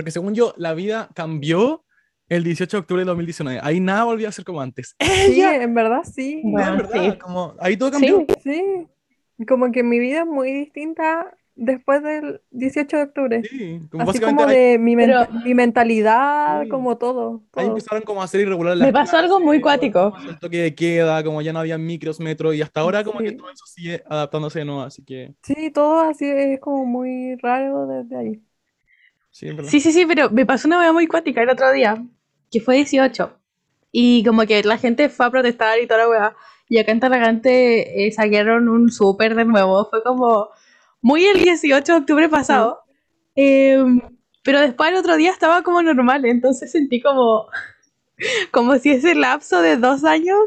Porque 0.00 0.12
según 0.12 0.34
yo, 0.34 0.54
la 0.56 0.72
vida 0.72 1.10
cambió 1.12 1.84
el 2.30 2.42
18 2.42 2.74
de 2.74 2.80
octubre 2.80 3.02
de 3.02 3.04
2019. 3.04 3.60
Ahí 3.62 3.80
nada 3.80 4.04
volvió 4.04 4.30
a 4.30 4.32
ser 4.32 4.46
como 4.46 4.62
antes. 4.62 4.96
Sí, 4.98 5.42
en 5.42 5.74
verdad 5.74 6.04
sí. 6.10 6.40
Bueno, 6.42 6.88
sí. 6.90 7.18
Como, 7.18 7.54
ahí 7.60 7.76
todo 7.76 7.90
cambió. 7.90 8.24
Sí, 8.42 8.88
sí. 9.36 9.44
Como 9.46 9.70
que 9.70 9.82
mi 9.82 9.98
vida 9.98 10.20
es 10.20 10.26
muy 10.26 10.50
distinta 10.52 11.36
después 11.54 12.02
del 12.02 12.40
18 12.50 12.96
de 12.96 13.02
octubre. 13.02 13.42
Sí, 13.44 13.78
como 13.90 14.08
Así 14.08 14.20
como 14.20 14.46
de 14.46 14.78
mi, 14.78 14.96
mi 14.96 15.54
mentalidad, 15.54 16.66
como 16.68 16.96
todo, 16.96 17.42
Ahí 17.52 17.66
empezaron 17.66 18.02
como 18.02 18.22
a 18.22 18.24
hacer 18.24 18.40
irregular 18.40 18.78
Me 18.78 18.94
pasó 18.94 19.18
algo 19.18 19.38
muy 19.38 19.60
cuático. 19.60 20.14
El 20.26 20.38
toque 20.38 20.62
de 20.62 20.74
queda, 20.74 21.22
como 21.22 21.42
ya 21.42 21.52
no 21.52 21.58
había 21.58 21.76
micros, 21.76 22.20
metros, 22.20 22.54
y 22.54 22.62
hasta 22.62 22.80
ahora 22.80 23.04
como 23.04 23.18
que 23.18 23.32
todo 23.32 23.50
eso 23.50 23.66
sigue 23.66 24.02
adaptándose 24.08 24.60
de 24.60 24.64
nuevo, 24.64 24.80
así 24.80 25.04
que... 25.04 25.34
Sí, 25.42 25.70
todo 25.70 26.00
así 26.00 26.24
es 26.24 26.58
como 26.58 26.86
muy 26.86 27.36
raro 27.36 27.86
desde 27.86 28.16
ahí. 28.16 28.42
Sí, 29.30 29.80
sí, 29.80 29.92
sí, 29.92 30.06
pero 30.06 30.30
me 30.30 30.44
pasó 30.44 30.68
una 30.68 30.78
vez 30.78 30.92
muy 30.92 31.06
cuática 31.06 31.42
el 31.42 31.50
otro 31.50 31.72
día, 31.72 32.02
que 32.50 32.60
fue 32.60 32.76
18. 32.76 33.38
Y 33.92 34.24
como 34.24 34.42
que 34.46 34.62
la 34.62 34.78
gente 34.78 35.08
fue 35.08 35.26
a 35.26 35.30
protestar 35.30 35.80
y 35.80 35.86
toda 35.86 36.00
la 36.00 36.08
weá. 36.08 36.36
y 36.68 36.78
acá 36.78 36.92
en 36.92 37.00
Talagante 37.00 38.06
eh, 38.06 38.12
saquearon 38.12 38.68
un 38.68 38.90
súper 38.90 39.34
de 39.34 39.44
nuevo. 39.44 39.88
Fue 39.90 40.02
como 40.02 40.48
muy 41.00 41.24
el 41.26 41.42
18 41.42 41.92
de 41.92 41.98
octubre 41.98 42.28
pasado. 42.28 42.80
Em, 43.34 44.00
pero 44.42 44.60
después 44.60 44.90
el 44.90 44.96
otro 44.96 45.16
día 45.16 45.30
estaba 45.30 45.62
como 45.62 45.82
normal, 45.82 46.24
entonces 46.24 46.72
sentí 46.72 47.00
como, 47.00 47.46
como 48.50 48.76
si 48.78 48.90
ese 48.90 49.14
lapso 49.14 49.62
de 49.62 49.76
dos 49.76 50.04
años 50.04 50.38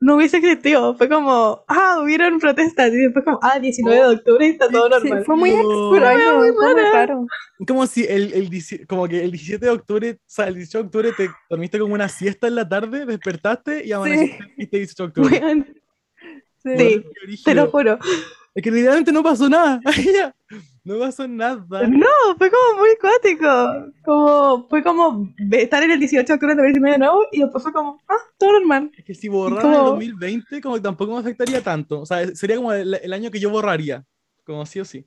no 0.00 0.16
hubiese 0.16 0.38
existido. 0.38 0.96
Fue 0.96 1.08
como, 1.08 1.64
ah, 1.66 1.98
hubieron 2.02 2.38
protestas. 2.38 2.92
Y 2.92 2.96
después 2.96 3.24
como, 3.24 3.38
ah, 3.42 3.58
19 3.58 3.96
de 3.96 4.14
octubre 4.16 4.46
y 4.46 4.50
está 4.50 4.68
todo 4.68 4.88
normal. 4.88 5.24
fue 5.24 5.36
muy 5.36 5.50
extraño, 5.50 6.38
muy, 6.38 6.52
muy 6.52 6.82
raro. 6.92 7.26
Como 7.66 7.86
si 7.86 8.04
el, 8.04 8.32
el, 8.32 8.86
como 8.86 9.08
que 9.08 9.24
el 9.24 9.32
17 9.32 9.64
de 9.64 9.72
octubre, 9.72 10.12
o 10.12 10.18
sea, 10.26 10.46
el 10.46 10.54
18 10.54 10.78
de 10.78 10.84
octubre 10.84 11.12
te 11.16 11.30
dormiste 11.50 11.78
como 11.78 11.94
una 11.94 12.08
siesta 12.08 12.46
en 12.46 12.54
la 12.54 12.68
tarde, 12.68 13.06
despertaste 13.06 13.84
y 13.84 13.92
amaneciste 13.92 14.44
el 14.58 14.68
18 14.70 15.02
de 15.02 15.08
octubre. 15.08 15.66
Sí, 16.62 17.04
te 17.44 17.54
lo 17.54 17.70
juro. 17.70 17.98
Es 18.54 18.62
que 18.62 18.70
literalmente 18.70 19.12
no 19.12 19.22
pasó 19.22 19.48
nada. 19.48 19.80
no 20.88 20.98
pasó 20.98 21.28
nada. 21.28 21.86
No, 21.86 22.06
fue 22.38 22.50
como 22.50 22.78
muy 22.78 22.96
cuático. 22.98 23.92
Como, 24.04 24.68
fue 24.68 24.82
como 24.82 25.28
estar 25.50 25.82
en 25.82 25.90
el 25.90 26.00
18 26.00 26.26
de 26.26 26.32
octubre 26.32 26.54
de 26.54 26.62
2019 26.62 26.92
de 26.92 26.98
nuevo 26.98 27.26
y 27.30 27.40
después 27.40 27.62
fue 27.62 27.72
como, 27.72 28.00
ah, 28.08 28.16
todo 28.38 28.52
normal. 28.52 28.90
Es 28.96 29.04
que 29.04 29.14
si 29.14 29.28
borrara 29.28 29.68
el 29.68 29.74
2020, 29.74 30.62
como 30.62 30.76
que 30.76 30.80
tampoco 30.80 31.12
me 31.12 31.20
afectaría 31.20 31.62
tanto. 31.62 32.00
O 32.00 32.06
sea, 32.06 32.26
sería 32.34 32.56
como 32.56 32.72
el, 32.72 33.12
año 33.12 33.30
que 33.30 33.38
yo 33.38 33.50
borraría. 33.50 34.02
Como 34.44 34.64
sí 34.64 34.80
o 34.80 34.84
sí. 34.86 35.04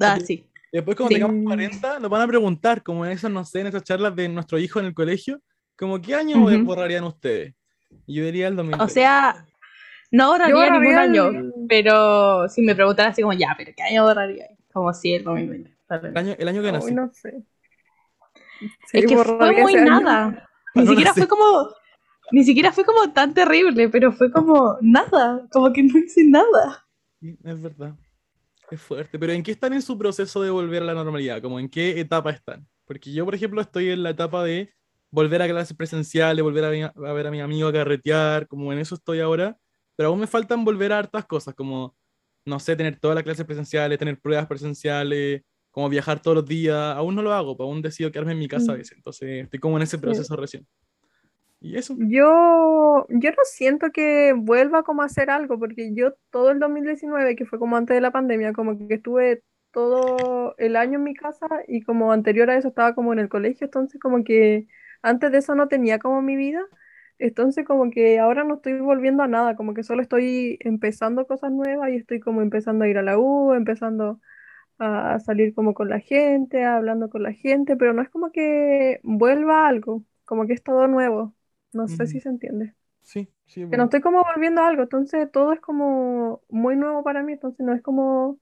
Ah, 0.00 0.18
sí. 0.18 0.48
Después, 0.72 0.96
cuando 0.96 1.12
tengamos 1.12 1.44
40, 1.44 1.98
nos 1.98 2.10
van 2.10 2.22
a 2.22 2.26
preguntar, 2.26 2.82
como 2.82 3.04
en 3.04 3.12
esas, 3.12 3.30
no 3.30 3.44
sé, 3.44 3.60
en 3.60 3.66
esas 3.66 3.84
charlas 3.84 4.16
de 4.16 4.30
nuestro 4.30 4.58
hijo 4.58 4.80
en 4.80 4.86
el 4.86 4.94
colegio, 4.94 5.42
como, 5.76 6.00
¿qué 6.00 6.14
año 6.14 6.38
borrarían 6.64 7.04
ustedes? 7.04 7.54
Y 8.06 8.14
yo 8.14 8.24
diría 8.24 8.48
el 8.48 8.56
2020. 8.56 8.82
O 8.82 8.88
sea, 8.88 9.46
no 10.12 10.28
borraría 10.30 10.78
ningún 10.78 10.94
año, 10.94 11.52
pero 11.68 12.46
si 12.48 12.60
me 12.60 12.74
preguntan 12.74 13.08
así 13.08 13.22
como, 13.22 13.32
ya, 13.32 13.54
pero 13.56 13.72
¿qué 13.74 13.82
año 13.82 14.04
borraría? 14.04 14.46
Como 14.70 14.92
si 14.92 15.14
el 15.14 15.24
2020. 15.24 15.74
El 15.88 16.16
año, 16.16 16.34
el 16.38 16.48
año 16.48 16.62
que 16.62 16.72
nací. 16.72 16.94
no 16.94 17.10
sé. 17.12 17.42
es 18.92 19.06
que 19.06 19.16
fue 19.16 19.52
muy 19.52 19.74
nada. 19.74 20.48
Ni 20.74 20.86
siquiera 20.86 21.12
fue 21.14 21.26
como, 21.26 21.68
ni 22.30 22.44
siquiera 22.44 22.72
fue 22.72 22.84
como 22.84 23.12
tan 23.12 23.34
terrible, 23.34 23.88
pero 23.88 24.12
fue 24.12 24.30
como 24.30 24.78
nada, 24.80 25.46
como 25.50 25.72
que 25.72 25.82
no 25.82 25.98
hice 25.98 26.24
nada. 26.24 26.86
es 27.20 27.60
verdad. 27.60 27.94
Es 28.70 28.80
fuerte. 28.80 29.18
Pero 29.18 29.32
¿en 29.32 29.42
qué 29.42 29.52
están 29.52 29.74
en 29.74 29.82
su 29.82 29.98
proceso 29.98 30.42
de 30.42 30.48
volver 30.48 30.82
a 30.82 30.86
la 30.86 30.94
normalidad? 30.94 31.42
Como 31.42 31.60
en 31.60 31.68
qué 31.68 32.00
etapa 32.00 32.30
están? 32.30 32.66
Porque 32.86 33.12
yo, 33.12 33.26
por 33.26 33.34
ejemplo, 33.34 33.60
estoy 33.60 33.90
en 33.90 34.02
la 34.02 34.10
etapa 34.10 34.42
de 34.44 34.72
volver 35.10 35.42
a 35.42 35.48
clases 35.48 35.76
presenciales, 35.76 36.42
volver 36.42 36.64
a, 36.64 37.08
a 37.08 37.12
ver 37.12 37.26
a 37.26 37.30
mi 37.30 37.42
amigo 37.42 37.68
a 37.68 37.72
carretear, 37.72 38.46
como 38.46 38.72
en 38.72 38.78
eso 38.78 38.94
estoy 38.94 39.20
ahora 39.20 39.58
pero 39.96 40.08
aún 40.08 40.20
me 40.20 40.26
faltan 40.26 40.64
volver 40.64 40.92
a 40.92 40.98
hartas 40.98 41.24
cosas, 41.26 41.54
como, 41.54 41.94
no 42.44 42.58
sé, 42.58 42.76
tener 42.76 42.98
todas 42.98 43.14
las 43.14 43.24
clases 43.24 43.44
presenciales, 43.44 43.98
tener 43.98 44.18
pruebas 44.20 44.46
presenciales, 44.46 45.42
como 45.70 45.88
viajar 45.88 46.20
todos 46.20 46.36
los 46.36 46.46
días. 46.46 46.76
Aún 46.96 47.14
no 47.14 47.22
lo 47.22 47.32
hago, 47.32 47.56
pero 47.56 47.68
aún 47.68 47.82
decido 47.82 48.12
quedarme 48.12 48.32
en 48.32 48.38
mi 48.38 48.48
casa 48.48 48.72
a 48.72 48.74
mm. 48.74 48.78
veces. 48.78 48.96
Entonces, 48.96 49.44
estoy 49.44 49.58
como 49.58 49.76
en 49.76 49.82
ese 49.82 49.98
proceso 49.98 50.36
recién. 50.36 50.66
¿Y 51.60 51.76
eso? 51.76 51.94
Yo, 51.96 53.06
yo 53.08 53.30
no 53.30 53.44
siento 53.44 53.90
que 53.92 54.34
vuelva 54.36 54.82
como 54.82 55.02
a 55.02 55.06
hacer 55.06 55.30
algo, 55.30 55.58
porque 55.58 55.94
yo 55.94 56.14
todo 56.30 56.50
el 56.50 56.58
2019, 56.58 57.36
que 57.36 57.46
fue 57.46 57.58
como 57.58 57.76
antes 57.76 57.94
de 57.94 58.00
la 58.00 58.10
pandemia, 58.10 58.52
como 58.52 58.76
que 58.76 58.94
estuve 58.94 59.44
todo 59.72 60.54
el 60.58 60.76
año 60.76 60.98
en 60.98 61.04
mi 61.04 61.14
casa 61.14 61.46
y 61.68 61.82
como 61.82 62.12
anterior 62.12 62.50
a 62.50 62.56
eso 62.56 62.68
estaba 62.68 62.94
como 62.94 63.12
en 63.12 63.20
el 63.20 63.28
colegio, 63.28 63.64
entonces 63.64 64.00
como 64.00 64.22
que 64.24 64.66
antes 65.02 65.32
de 65.32 65.38
eso 65.38 65.54
no 65.54 65.68
tenía 65.68 65.98
como 65.98 66.20
mi 66.20 66.36
vida. 66.36 66.62
Entonces 67.22 67.64
como 67.64 67.90
que 67.90 68.18
ahora 68.18 68.42
no 68.44 68.56
estoy 68.56 68.80
volviendo 68.80 69.22
a 69.22 69.28
nada, 69.28 69.54
como 69.56 69.74
que 69.74 69.84
solo 69.84 70.02
estoy 70.02 70.58
empezando 70.60 71.26
cosas 71.26 71.52
nuevas 71.52 71.90
y 71.90 71.96
estoy 71.96 72.18
como 72.20 72.42
empezando 72.42 72.84
a 72.84 72.88
ir 72.88 72.98
a 72.98 73.02
la 73.02 73.16
U, 73.18 73.54
empezando 73.54 74.20
a 74.78 75.20
salir 75.20 75.54
como 75.54 75.74
con 75.74 75.88
la 75.88 76.00
gente, 76.00 76.64
hablando 76.64 77.10
con 77.10 77.22
la 77.22 77.32
gente, 77.32 77.76
pero 77.76 77.92
no 77.92 78.02
es 78.02 78.10
como 78.10 78.32
que 78.32 79.00
vuelva 79.04 79.68
algo, 79.68 80.04
como 80.24 80.46
que 80.46 80.54
es 80.54 80.64
todo 80.64 80.88
nuevo. 80.88 81.34
No 81.72 81.86
sé 81.88 82.06
si 82.08 82.20
se 82.20 82.28
entiende. 82.28 82.74
Sí, 83.02 83.28
sí. 83.46 83.64
Que 83.70 83.76
no 83.76 83.84
estoy 83.84 84.00
como 84.00 84.24
volviendo 84.24 84.60
a 84.62 84.68
algo, 84.68 84.82
entonces 84.82 85.30
todo 85.30 85.52
es 85.52 85.60
como 85.60 86.42
muy 86.48 86.76
nuevo 86.76 87.04
para 87.04 87.22
mí, 87.22 87.34
entonces 87.34 87.64
no 87.64 87.72
es 87.72 87.82
como 87.82 88.38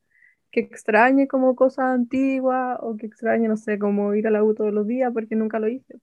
que 0.51 0.61
extrañe 0.61 1.29
como 1.29 1.55
cosas 1.55 1.87
antiguas 1.87 2.79
o 2.81 2.97
que 2.97 3.07
extrañe, 3.07 3.47
no 3.47 3.59
sé, 3.59 3.79
como 3.79 4.15
ir 4.15 4.27
a 4.27 4.31
la 4.31 4.43
U 4.43 4.55
todos 4.55 4.73
los 4.73 4.87
días 4.87 5.13
porque 5.13 5.37
nunca 5.37 5.59
lo 5.59 5.69
hice. 5.69 6.01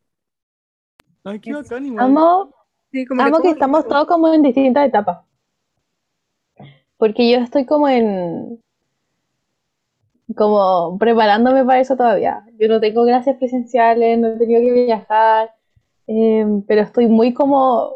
Ay, 1.23 1.39
qué 1.39 1.53
bacán, 1.53 1.85
igual. 1.85 2.05
Amo 2.05 2.53
que, 2.91 3.49
estamos 3.49 3.87
todos 3.87 4.07
como 4.07 4.33
en 4.33 4.43
distintas 4.43 4.87
etapas. 4.87 5.19
Porque 6.97 7.29
yo 7.29 7.39
estoy 7.39 7.65
como 7.65 7.87
en. 7.87 8.59
como 10.35 10.97
preparándome 10.97 11.63
para 11.65 11.79
eso 11.79 11.95
todavía. 11.95 12.43
Yo 12.59 12.67
no 12.67 12.79
tengo 12.79 13.05
clases 13.05 13.35
presenciales, 13.37 14.17
no 14.19 14.29
he 14.29 14.37
tenido 14.37 14.61
que 14.61 14.71
viajar, 14.71 15.51
em, 16.07 16.61
pero 16.63 16.81
estoy 16.81 17.07
muy 17.07 17.33
como. 17.33 17.91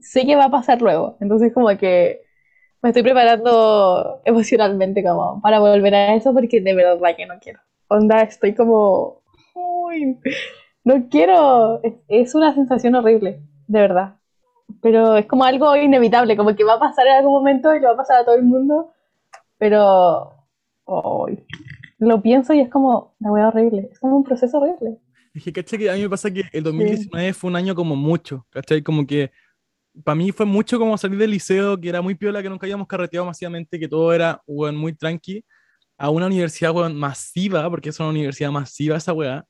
sé 0.00 0.26
que 0.26 0.36
va 0.36 0.46
a 0.46 0.50
pasar 0.50 0.82
luego. 0.82 1.16
Entonces, 1.20 1.52
como 1.54 1.68
que 1.78 2.22
me 2.82 2.90
estoy 2.90 3.02
preparando 3.02 4.20
emocionalmente 4.24 5.02
como 5.02 5.40
para 5.40 5.60
volver 5.60 5.94
a 5.94 6.14
eso 6.14 6.32
porque 6.34 6.60
de 6.60 6.74
verdad 6.74 7.16
que 7.16 7.26
no 7.26 7.34
quiero. 7.40 7.60
Onda, 7.88 8.22
estoy 8.22 8.54
como. 8.54 9.22
Uy, 9.54 10.18
no 10.84 11.08
quiero. 11.08 11.80
es 12.08 12.34
una 12.34 12.54
sensación 12.54 12.94
horrible 12.96 13.40
de 13.66 13.80
verdad. 13.80 14.16
Pero 14.82 15.16
es 15.16 15.26
como 15.26 15.44
algo 15.44 15.76
inevitable, 15.76 16.36
como 16.36 16.54
que 16.54 16.64
va 16.64 16.74
a 16.74 16.80
pasar 16.80 17.06
en 17.06 17.14
algún 17.14 17.34
momento 17.34 17.74
y 17.74 17.80
lo 17.80 17.88
va 17.88 17.94
a 17.94 17.98
pasar 17.98 18.20
a 18.20 18.24
todo 18.24 18.34
el 18.34 18.42
mundo. 18.42 18.92
Pero 19.58 20.32
lo 21.98 22.22
pienso 22.22 22.52
y 22.52 22.60
es 22.60 22.68
como 22.68 23.14
una 23.20 23.32
wea 23.32 23.48
horrible. 23.48 23.88
Es 23.90 23.98
como 23.98 24.16
un 24.16 24.24
proceso 24.24 24.58
horrible. 24.58 24.98
Es 25.34 25.44
que, 25.44 25.52
¿cachai? 25.52 25.78
Que 25.78 25.90
a 25.90 25.94
mí 25.94 26.02
me 26.02 26.08
pasa 26.08 26.30
que 26.30 26.44
el 26.52 26.62
2019 26.62 27.32
fue 27.32 27.50
un 27.50 27.56
año 27.56 27.74
como 27.74 27.94
mucho, 27.94 28.46
¿cachai? 28.50 28.82
Como 28.82 29.06
que 29.06 29.30
para 30.04 30.14
mí 30.14 30.32
fue 30.32 30.44
mucho 30.46 30.78
como 30.78 30.98
salir 30.98 31.18
del 31.18 31.30
liceo, 31.30 31.80
que 31.80 31.88
era 31.88 32.02
muy 32.02 32.14
piola, 32.14 32.42
que 32.42 32.50
nunca 32.50 32.66
habíamos 32.66 32.86
carreteado 32.86 33.24
masivamente, 33.24 33.78
que 33.78 33.88
todo 33.88 34.12
era, 34.12 34.42
muy 34.46 34.92
tranqui, 34.94 35.44
a 35.96 36.10
una 36.10 36.26
universidad, 36.26 36.74
masiva, 36.90 37.68
porque 37.70 37.88
es 37.88 38.00
una 38.00 38.10
universidad 38.10 38.50
masiva 38.50 38.98
esa 38.98 39.14
weá, 39.14 39.44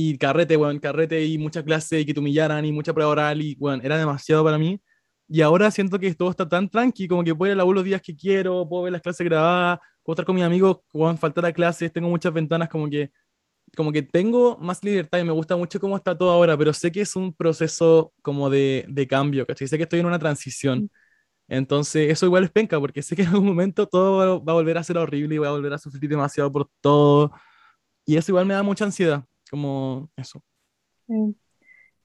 y 0.00 0.16
carrete, 0.16 0.56
weón, 0.56 0.78
carrete 0.78 1.24
y 1.26 1.38
muchas 1.38 1.64
clases 1.64 2.02
y 2.02 2.06
que 2.06 2.14
te 2.14 2.20
humillaran 2.20 2.64
y 2.64 2.70
mucha 2.72 2.94
prueba 2.94 3.10
oral 3.10 3.42
y, 3.42 3.56
bueno, 3.56 3.82
era 3.82 3.98
demasiado 3.98 4.44
para 4.44 4.56
mí. 4.56 4.80
Y 5.28 5.40
ahora 5.42 5.70
siento 5.72 5.98
que 5.98 6.14
todo 6.14 6.30
está 6.30 6.48
tan 6.48 6.68
tranqui, 6.70 7.08
como 7.08 7.24
que 7.24 7.34
puedo 7.34 7.50
ir 7.50 7.54
a 7.54 7.56
la 7.56 7.64
U 7.64 7.72
los 7.72 7.84
días 7.84 8.00
que 8.00 8.14
quiero, 8.16 8.68
puedo 8.68 8.84
ver 8.84 8.92
las 8.92 9.02
clases 9.02 9.24
grabadas, 9.26 9.80
puedo 10.04 10.14
estar 10.14 10.24
con 10.24 10.36
mis 10.36 10.44
amigos, 10.44 10.78
weón, 10.92 11.18
faltar 11.18 11.44
a 11.46 11.52
clases, 11.52 11.92
tengo 11.92 12.08
muchas 12.08 12.32
ventanas, 12.32 12.68
como 12.68 12.88
que, 12.88 13.10
como 13.76 13.92
que 13.92 14.02
tengo 14.02 14.56
más 14.58 14.84
libertad 14.84 15.18
y 15.20 15.24
me 15.24 15.32
gusta 15.32 15.56
mucho 15.56 15.80
cómo 15.80 15.96
está 15.96 16.16
todo 16.16 16.30
ahora, 16.30 16.56
pero 16.56 16.72
sé 16.72 16.92
que 16.92 17.02
es 17.02 17.16
un 17.16 17.34
proceso 17.34 18.12
como 18.22 18.50
de, 18.50 18.84
de 18.88 19.06
cambio, 19.08 19.46
¿cachai? 19.46 19.68
Sé 19.68 19.76
que 19.78 19.84
estoy 19.84 20.00
en 20.00 20.06
una 20.06 20.18
transición. 20.18 20.90
Entonces, 21.48 22.10
eso 22.10 22.26
igual 22.26 22.44
es 22.44 22.50
penca, 22.52 22.80
porque 22.80 23.02
sé 23.02 23.16
que 23.16 23.22
en 23.22 23.28
algún 23.28 23.46
momento 23.46 23.86
todo 23.88 24.44
va 24.44 24.52
a 24.52 24.54
volver 24.56 24.78
a 24.78 24.84
ser 24.84 24.98
horrible 24.98 25.36
y 25.36 25.38
voy 25.38 25.48
a 25.48 25.52
volver 25.52 25.72
a 25.74 25.78
sufrir 25.78 26.10
demasiado 26.10 26.52
por 26.52 26.70
todo. 26.80 27.32
Y 28.06 28.16
eso 28.16 28.32
igual 28.32 28.46
me 28.46 28.54
da 28.54 28.62
mucha 28.62 28.84
ansiedad 28.84 29.24
como 29.50 30.08
eso. 30.16 30.42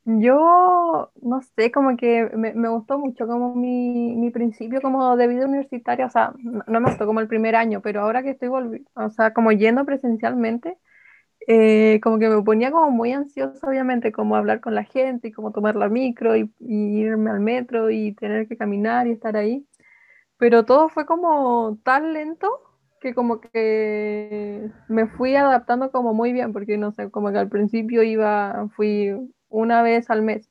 Yo, 0.05 1.11
no 1.21 1.41
sé, 1.41 1.71
como 1.71 1.95
que 1.95 2.29
me, 2.35 2.53
me 2.53 2.67
gustó 2.67 2.99
mucho 2.99 3.25
como 3.25 3.55
mi, 3.55 4.15
mi, 4.17 4.31
principio 4.31 4.81
como 4.81 5.15
de 5.15 5.27
vida 5.27 5.45
universitaria, 5.45 6.05
o 6.07 6.09
sea, 6.09 6.33
no, 6.67 6.81
me 6.81 6.89
gustó 6.89 7.05
como 7.05 7.21
el 7.21 7.29
primer 7.29 7.55
año, 7.55 7.81
pero 7.81 8.01
ahora 8.01 8.21
que 8.21 8.31
estoy 8.31 8.49
volviendo, 8.49 8.89
o 8.95 9.09
sea, 9.09 9.33
como 9.33 9.53
yendo 9.53 9.85
presencialmente, 9.85 10.77
eh, 11.47 11.99
como 12.03 12.19
que 12.19 12.29
me 12.29 12.41
ponía 12.43 12.71
como 12.71 12.91
muy 12.91 13.13
ansiosa, 13.13 13.67
obviamente, 13.67 14.11
como 14.11 14.35
hablar 14.35 14.61
con 14.61 14.75
la 14.75 14.83
gente 14.85 15.29
y 15.29 15.31
como 15.31 15.51
tomar 15.51 15.75
la 15.77 15.89
micro 15.89 16.35
y, 16.37 16.53
y 16.59 16.99
irme 17.01 17.31
al 17.31 17.39
metro 17.41 17.89
y 17.89 18.13
tener 18.15 18.47
que 18.47 18.57
caminar 18.57 19.07
y 19.07 19.11
estar 19.13 19.37
ahí, 19.37 19.67
pero 20.37 20.65
todo 20.65 20.89
fue 20.89 21.05
como 21.05 21.79
tan 21.83 22.13
lento 22.13 22.49
que 23.03 23.13
como 23.13 23.39
que 23.41 24.71
me 24.87 25.07
fui 25.07 25.35
adaptando 25.35 25.91
como 25.91 26.13
muy 26.13 26.33
bien, 26.33 26.53
porque 26.53 26.77
no 26.77 26.91
sé, 26.93 27.11
como 27.11 27.31
que 27.31 27.37
al 27.37 27.49
principio 27.49 28.01
iba, 28.01 28.69
fui 28.75 29.11
una 29.49 29.83
vez 29.83 30.09
al 30.09 30.23
mes. 30.23 30.49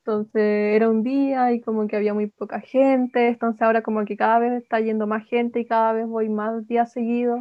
Entonces 0.00 0.76
era 0.76 0.90
un 0.90 1.02
día 1.02 1.52
y 1.52 1.60
como 1.60 1.86
que 1.88 1.96
había 1.96 2.14
muy 2.14 2.26
poca 2.28 2.60
gente, 2.60 3.28
entonces 3.28 3.62
ahora 3.62 3.82
como 3.82 4.04
que 4.04 4.16
cada 4.16 4.38
vez 4.40 4.52
está 4.62 4.80
yendo 4.80 5.06
más 5.06 5.24
gente 5.26 5.60
y 5.60 5.66
cada 5.66 5.92
vez 5.92 6.06
voy 6.06 6.28
más 6.28 6.66
días 6.68 6.92
seguidos. 6.92 7.40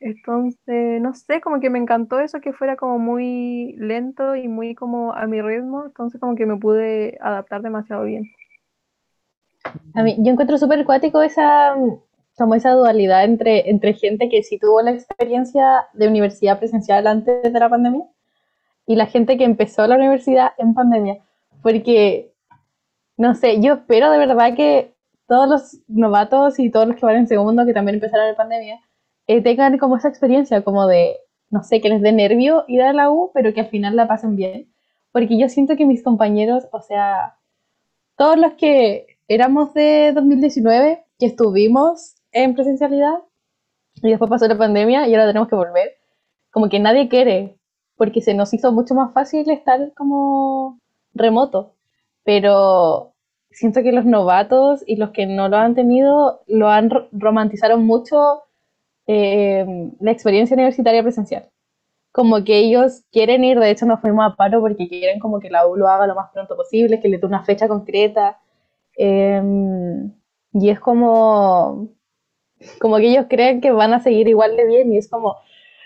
Entonces, 0.00 1.00
no 1.00 1.14
sé, 1.14 1.40
como 1.40 1.60
que 1.60 1.70
me 1.70 1.78
encantó 1.78 2.20
eso 2.20 2.40
que 2.40 2.52
fuera 2.52 2.76
como 2.76 2.98
muy 2.98 3.74
lento 3.78 4.36
y 4.36 4.48
muy 4.48 4.74
como 4.74 5.12
a 5.12 5.26
mi 5.26 5.40
ritmo, 5.42 5.86
entonces 5.86 6.20
como 6.20 6.36
que 6.36 6.46
me 6.46 6.56
pude 6.56 7.18
adaptar 7.20 7.62
demasiado 7.62 8.04
bien. 8.04 8.24
A 9.94 10.02
mí, 10.02 10.16
yo 10.18 10.32
encuentro 10.32 10.56
súper 10.58 10.80
acuático 10.80 11.22
esa, 11.22 11.74
como 12.38 12.54
esa 12.54 12.72
dualidad 12.72 13.24
entre, 13.24 13.68
entre 13.70 13.94
gente 13.94 14.28
que 14.28 14.42
sí 14.42 14.58
tuvo 14.58 14.80
la 14.82 14.92
experiencia 14.92 15.88
de 15.92 16.08
universidad 16.08 16.58
presencial 16.58 17.06
antes 17.06 17.42
de 17.42 17.60
la 17.60 17.68
pandemia 17.68 18.06
y 18.86 18.96
la 18.96 19.06
gente 19.06 19.36
que 19.36 19.44
empezó 19.44 19.86
la 19.86 19.96
universidad 19.96 20.52
en 20.58 20.74
pandemia. 20.74 21.18
Porque 21.62 22.32
no 23.18 23.34
sé, 23.34 23.60
yo 23.60 23.74
espero 23.74 24.10
de 24.10 24.18
verdad 24.18 24.54
que 24.54 24.94
todos 25.26 25.48
los 25.48 25.78
novatos 25.88 26.58
y 26.58 26.70
todos 26.70 26.86
los 26.86 26.96
que 26.96 27.04
van 27.04 27.16
en 27.16 27.26
segundo, 27.26 27.66
que 27.66 27.74
también 27.74 27.96
empezaron 27.96 28.28
en 28.28 28.36
pandemia, 28.36 28.80
eh, 29.26 29.42
tengan 29.42 29.76
como 29.76 29.96
esa 29.96 30.08
experiencia, 30.08 30.62
como 30.62 30.86
de, 30.86 31.16
no 31.50 31.62
sé, 31.62 31.80
que 31.80 31.90
les 31.90 32.00
dé 32.00 32.12
nervio 32.12 32.64
ir 32.68 32.80
a 32.80 32.92
la 32.92 33.10
U, 33.10 33.30
pero 33.34 33.52
que 33.52 33.60
al 33.60 33.68
final 33.68 33.96
la 33.96 34.08
pasen 34.08 34.36
bien. 34.36 34.72
Porque 35.12 35.38
yo 35.38 35.48
siento 35.48 35.76
que 35.76 35.84
mis 35.84 36.02
compañeros, 36.02 36.68
o 36.72 36.80
sea, 36.80 37.36
todos 38.16 38.38
los 38.38 38.54
que 38.54 39.18
éramos 39.26 39.74
de 39.74 40.12
2019, 40.14 41.04
que 41.18 41.26
estuvimos 41.26 42.14
en 42.44 42.54
presencialidad, 42.54 43.18
y 44.02 44.10
después 44.10 44.30
pasó 44.30 44.46
la 44.48 44.58
pandemia 44.58 45.08
y 45.08 45.14
ahora 45.14 45.26
tenemos 45.26 45.48
que 45.48 45.56
volver, 45.56 45.92
como 46.50 46.68
que 46.68 46.80
nadie 46.80 47.08
quiere, 47.08 47.58
porque 47.96 48.20
se 48.22 48.34
nos 48.34 48.54
hizo 48.54 48.72
mucho 48.72 48.94
más 48.94 49.12
fácil 49.12 49.48
estar 49.50 49.92
como 49.94 50.80
remoto 51.14 51.74
pero 52.28 53.14
siento 53.50 53.82
que 53.82 53.90
los 53.90 54.04
novatos 54.04 54.84
y 54.86 54.96
los 54.96 55.12
que 55.12 55.24
no 55.24 55.48
lo 55.48 55.56
han 55.56 55.74
tenido 55.74 56.42
lo 56.46 56.68
han 56.68 56.90
romantizaron 57.10 57.86
mucho 57.86 58.42
eh, 59.06 59.64
la 59.98 60.10
experiencia 60.10 60.52
universitaria 60.52 61.02
presencial. 61.02 61.48
Como 62.12 62.44
que 62.44 62.58
ellos 62.58 63.04
quieren 63.12 63.44
ir, 63.44 63.58
de 63.58 63.70
hecho 63.70 63.86
nos 63.86 64.00
fuimos 64.02 64.30
a 64.30 64.36
paro 64.36 64.60
porque 64.60 64.88
quieren 64.88 65.20
como 65.20 65.40
que 65.40 65.48
la 65.48 65.66
U 65.66 65.76
lo 65.76 65.88
haga 65.88 66.06
lo 66.06 66.14
más 66.14 66.30
pronto 66.30 66.54
posible, 66.54 67.00
que 67.00 67.08
le 67.08 67.16
dé 67.16 67.26
una 67.26 67.44
fecha 67.44 67.66
concreta. 67.66 68.38
Em, 68.98 70.12
y 70.52 70.68
es 70.68 70.80
como, 70.80 71.88
como 72.80 72.96
que 72.96 73.10
ellos 73.10 73.26
creen 73.28 73.60
que 73.60 73.70
van 73.70 73.94
a 73.94 74.00
seguir 74.00 74.28
igual 74.28 74.56
de 74.56 74.66
bien 74.66 74.92
y 74.92 74.98
es 74.98 75.08
como 75.08 75.36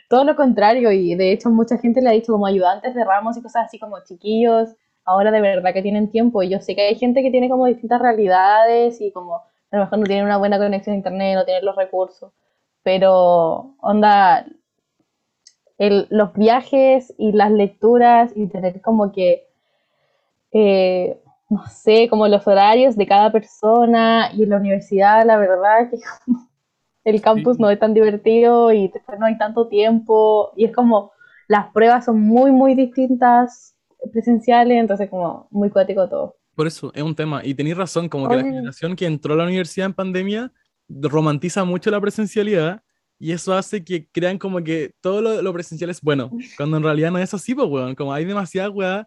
todo 0.09 0.25
lo 0.25 0.37
contrario 0.37 0.93
y 0.93 1.15
de 1.15 1.33
hecho 1.33 1.51
mucha 1.51 1.79
gente 1.79 2.03
le 2.03 2.11
ha 2.11 2.13
dicho 2.13 2.33
como 2.33 2.47
ayudantes 2.47 2.95
de 2.95 3.05
ramos 3.05 3.37
y 3.37 3.43
cosas 3.43 3.67
así 3.67 3.79
como 3.79 4.03
chiquillos, 4.05 4.77
ahora 5.05 5.31
de 5.31 5.41
verdad 5.41 5.73
que 5.73 5.83
tienen 5.83 6.11
tiempo. 6.11 6.43
Y 6.43 6.51
yo 6.51 6.61
sé 6.61 6.75
que 6.75 6.83
hay 6.83 6.95
gente 6.97 7.23
que 7.23 7.31
tiene 7.31 7.49
como 7.49 7.67
distintas 7.67 8.01
realidades 8.01 9.01
y 9.01 9.11
como 9.13 9.37
a 9.37 9.77
lo 9.77 9.85
mejor 9.85 9.99
no 9.99 10.05
tiene 10.05 10.25
una 10.25 10.37
buena 10.37 10.59
conexión 10.59 10.95
a 10.95 10.97
internet, 10.99 11.35
no 11.35 11.45
tiene 11.45 11.63
los 11.63 11.77
recursos. 11.77 12.33
Pero, 12.83 13.75
onda, 13.81 14.47
el, 15.79 16.07
los 16.11 16.33
viajes 16.35 17.15
y 17.19 17.33
las 17.33 17.51
lecturas 17.51 18.33
y 18.37 18.49
tener 18.49 18.81
como 18.83 19.13
que, 19.13 19.49
eh, 20.53 21.21
no 21.49 21.67
sé, 21.69 22.09
como 22.09 22.29
los 22.29 22.47
horarios 22.47 22.97
de 22.97 23.07
cada 23.07 23.33
persona 23.33 24.31
y 24.35 24.43
en 24.43 24.51
la 24.51 24.57
universidad, 24.57 25.25
la 25.25 25.39
verdad 25.39 25.91
que 25.91 25.99
el 27.05 27.21
campus 27.21 27.59
no 27.59 27.71
es 27.71 27.79
tan 27.79 27.95
divertido 27.95 28.73
y 28.73 28.89
después 28.89 29.19
no 29.19 29.27
hay 29.27 29.37
tanto 29.39 29.69
tiempo 29.69 30.53
y 30.57 30.65
es 30.65 30.75
como 30.75 31.13
las 31.49 31.73
pruebas 31.73 32.05
son 32.05 32.21
muy, 32.21 32.51
muy 32.51 32.75
distintas 32.75 33.77
presenciales, 34.13 34.79
entonces 34.79 35.11
como 35.11 35.49
muy 35.51 35.71
cuático 35.71 36.09
todo. 36.09 36.37
Por 36.55 36.67
eso, 36.67 36.93
es 36.95 37.03
un 37.03 37.15
tema. 37.15 37.45
Y 37.45 37.55
tenéis 37.55 37.77
razón, 37.77 38.09
como 38.09 38.29
que 38.29 38.37
la 38.37 38.43
generación 38.43 38.97
que 38.97 39.07
entró 39.07 39.35
a 39.35 39.37
la 39.37 39.45
universidad 39.45 39.87
en 39.87 39.95
pandemia 39.95 40.53
romantiza 40.89 41.65
mucho 41.65 41.91
la 41.91 42.01
presencialidad 42.01 42.83
y 43.19 43.33
eso 43.33 43.55
hace 43.55 43.85
que 43.85 44.09
crean 44.11 44.39
como 44.39 44.63
que 44.63 44.93
todo 45.01 45.43
lo, 45.43 45.53
presencial 45.53 45.91
es 45.91 46.01
bueno, 46.01 46.31
cuando 46.57 46.77
en 46.77 46.83
realidad 46.83 47.11
no 47.11 47.19
es 47.19 47.33
así, 47.33 47.55
pues, 47.55 47.69
weón. 47.69 47.95
Como 47.95 48.13
hay 48.13 48.25
demasiadas 48.25 48.73
weas 48.75 49.07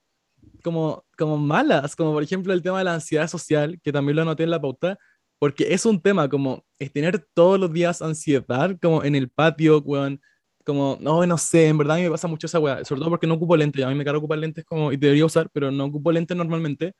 como, 0.63 1.05
como 1.17 1.38
malas, 1.38 1.95
como 1.95 2.13
por 2.13 2.23
ejemplo 2.23 2.53
el 2.53 2.62
tema 2.62 2.79
de 2.79 2.86
la 2.86 2.93
ansiedad 2.95 3.27
social, 3.27 3.79
que 3.84 3.91
también 3.91 4.15
lo 4.15 4.21
anoté 4.23 4.43
en 4.43 4.51
la 4.51 4.62
pauta, 4.62 4.97
porque 5.45 5.71
es 5.71 5.86
un 5.86 6.01
tema 6.01 6.27
como 6.27 6.65
es 6.79 6.91
tener 6.91 7.23
todos 7.36 7.60
los 7.60 7.71
días 7.71 8.01
ansiedad, 8.01 8.75
como 8.81 9.03
en 9.03 9.13
el 9.13 9.29
patio, 9.29 9.77
weón, 9.77 10.19
como, 10.65 10.97
no, 10.99 11.23
no 11.23 11.38
sé, 11.38 11.67
en 11.67 11.77
verdad 11.77 11.97
a 11.97 11.99
mí 11.99 12.05
me 12.05 12.10
pasa 12.10 12.27
mucho 12.27 12.47
esa 12.47 12.60
weá, 12.60 12.84
sobre 12.84 13.01
todo 13.01 13.12
porque 13.12 13.27
no 13.27 13.36
ocupo 13.36 13.55
lentes, 13.55 13.86
a 13.86 13.89
mí 13.89 13.93
me 13.93 14.03
cargo 14.03 14.17
ocupar 14.17 14.39
lentes 14.39 14.65
como, 14.65 14.91
y 14.91 14.97
debería 14.97 15.23
usar, 15.23 15.47
pero 15.53 15.69
no 15.69 15.86
ocupo 15.86 16.12
lentes 16.12 16.36
normalmente, 16.36 16.95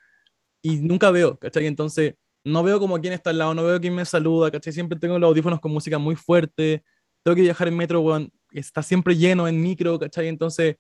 y 0.62 0.76
nunca 0.78 1.10
veo, 1.10 1.40
¿cachai? 1.40 1.66
Entonces, 1.66 2.14
no 2.44 2.62
veo 2.62 2.80
como 2.80 3.02
quién 3.02 3.14
está 3.14 3.32
al 3.32 3.40
lado, 3.40 3.56
no 3.56 3.64
veo 3.64 3.82
quién 3.82 3.96
me 3.96 4.06
saluda, 4.06 4.52
¿cachai? 4.52 4.74
Siempre 4.74 5.00
tengo 5.00 5.18
los 5.18 5.28
audífonos 5.28 5.60
con 5.60 5.72
música 5.72 5.98
muy 5.98 6.16
fuerte, 6.16 6.84
tengo 7.24 7.36
que 7.36 7.42
viajar 7.42 7.68
en 7.68 7.78
metro, 7.78 8.02
weón, 8.02 8.32
está 8.52 8.84
siempre 8.84 9.16
lleno 9.16 9.48
en 9.48 9.60
micro, 9.60 9.98
¿cachai? 9.98 10.28
Entonces, 10.28 10.76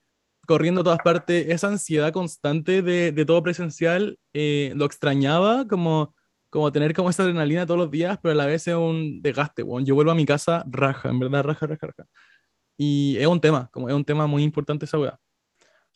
corriendo 0.45 0.82
a 0.82 0.84
todas 0.84 0.99
partes, 1.04 1.47
esa 1.49 1.69
ansiedad 1.69 2.13
constante 2.13 2.84
de, 2.84 3.12
de 3.12 3.25
todo 3.25 3.41
presencial, 3.41 4.19
eh, 4.34 4.71
lo 4.75 4.86
extrañaba, 4.86 5.67
como, 5.67 6.13
como 6.55 6.71
tener 6.71 6.93
como 6.93 7.09
esa 7.09 7.23
adrenalina 7.23 7.65
todos 7.65 7.77
los 7.77 7.91
días, 7.91 8.17
pero 8.21 8.31
a 8.31 8.35
la 8.35 8.45
vez 8.45 8.65
es 8.65 8.75
un 8.75 9.21
desgaste, 9.21 9.61
weón. 9.61 9.85
Yo 9.85 9.93
vuelvo 9.93 10.11
a 10.11 10.15
mi 10.15 10.25
casa 10.25 10.63
raja, 10.67 11.09
en 11.09 11.19
verdad, 11.19 11.43
raja, 11.43 11.67
raja, 11.67 11.87
raja. 11.87 12.09
Y 12.77 13.17
es 13.17 13.27
un 13.27 13.41
tema, 13.41 13.69
como 13.73 13.89
es 13.89 13.93
un 13.93 14.05
tema 14.05 14.25
muy 14.25 14.41
importante 14.41 14.85
esa 14.85 14.97
weá. 14.97 15.19